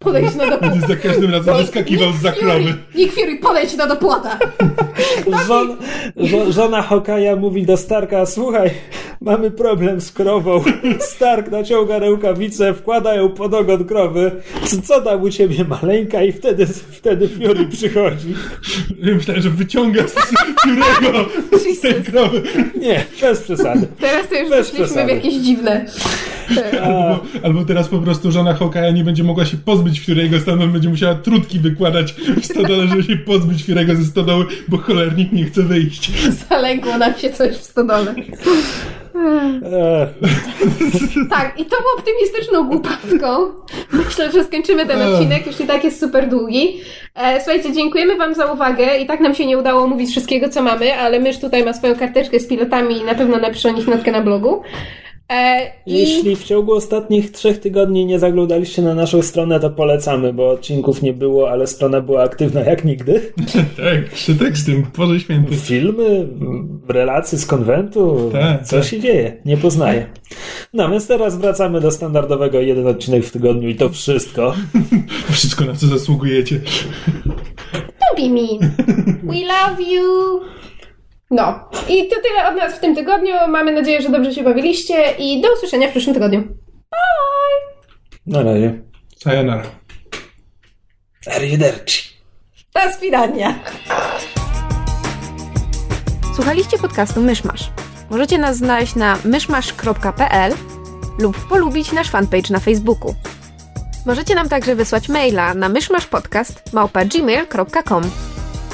[0.05, 0.67] Podejdź no do płota.
[0.69, 2.73] Będzie za każdym razem wyskakiwał z zakrowy.
[2.95, 4.39] Nick Fury, podejdź no do płota.
[5.47, 5.77] Żon,
[6.17, 8.71] żo, żona Hokaja mówi do Starka, słuchaj,
[9.21, 10.63] mamy problem z krową.
[10.99, 14.31] Stark naciąga rękawicę, wkłada ją pod ogon krowy.
[14.65, 16.23] Co, co tam u ciebie maleńka?
[16.23, 18.33] I wtedy, wtedy Fury przychodzi.
[19.03, 21.25] Ja Myślałem, że wyciąga z Fury'ego
[21.75, 22.41] z tej krowy.
[22.79, 23.87] Nie, bez przesady.
[23.99, 25.13] Teraz to już Bez weszliśmy w przesady.
[25.13, 25.85] jakieś dziwne.
[26.83, 30.89] Albo, albo teraz po prostu żona Hokaja nie będzie mogła się pozbyć Fury'ego, stamtąd będzie
[30.89, 35.63] musiała trutki wykładać w stodole, żeby się pozbyć Fury'ego ze stodoły, bo cholernik nie chce
[35.63, 36.11] wyjść.
[36.49, 38.15] Zalęgło nam się coś w stodole.
[41.29, 43.27] Tak, i tą optymistyczną głupawką
[43.91, 46.81] myślę, że skończymy ten odcinek, już i tak jest super długi.
[47.15, 50.61] E, słuchajcie, dziękujemy Wam za uwagę i tak nam się nie udało mówić wszystkiego, co
[50.61, 53.87] mamy, ale mysz tutaj ma swoją karteczkę z pilotami i na pewno napisze o nich
[53.87, 54.61] notkę na blogu.
[55.29, 55.93] E, i...
[55.93, 61.01] Jeśli w ciągu ostatnich trzech tygodni nie zaglądaliście na naszą stronę, to polecamy, bo odcinków
[61.01, 63.21] nie było, ale strona była aktywna jak nigdy.
[63.77, 65.55] Tak, jeszcze tekstem, Boże Święty.
[65.55, 66.27] Filmy,
[66.87, 68.85] relacje z konwentu, Tak, co tak.
[68.85, 70.05] się dzieje, nie poznaję.
[70.73, 74.53] No więc teraz wracamy do standardowego jeden odcinek w tygodniu i to wszystko.
[75.31, 76.61] Wszystko, na co zasługujecie.
[77.75, 78.71] Don't be mean.
[79.23, 80.41] We love you.
[81.31, 83.35] No, i to tyle od nas w tym tygodniu.
[83.47, 86.43] Mamy nadzieję, że dobrze się bawiliście i do usłyszenia w przyszłym tygodniu.
[88.27, 88.81] Na razie.
[89.17, 89.63] Sayonara.
[91.35, 92.09] Arrivederci.
[92.73, 93.59] Do swidania.
[96.35, 97.71] Słuchaliście podcastu Myszmasz.
[98.09, 100.53] Możecie nas znaleźć na myszmasz.pl
[101.19, 103.15] lub polubić nasz fanpage na Facebooku.
[104.05, 108.03] Możecie nam także wysłać maila na myszmaszpodcast.gmail.com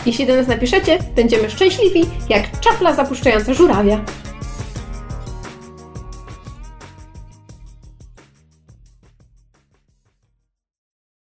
[0.05, 4.05] Jeśli do nas napiszecie, będziemy szczęśliwi jak czapla zapuszczająca żurawia.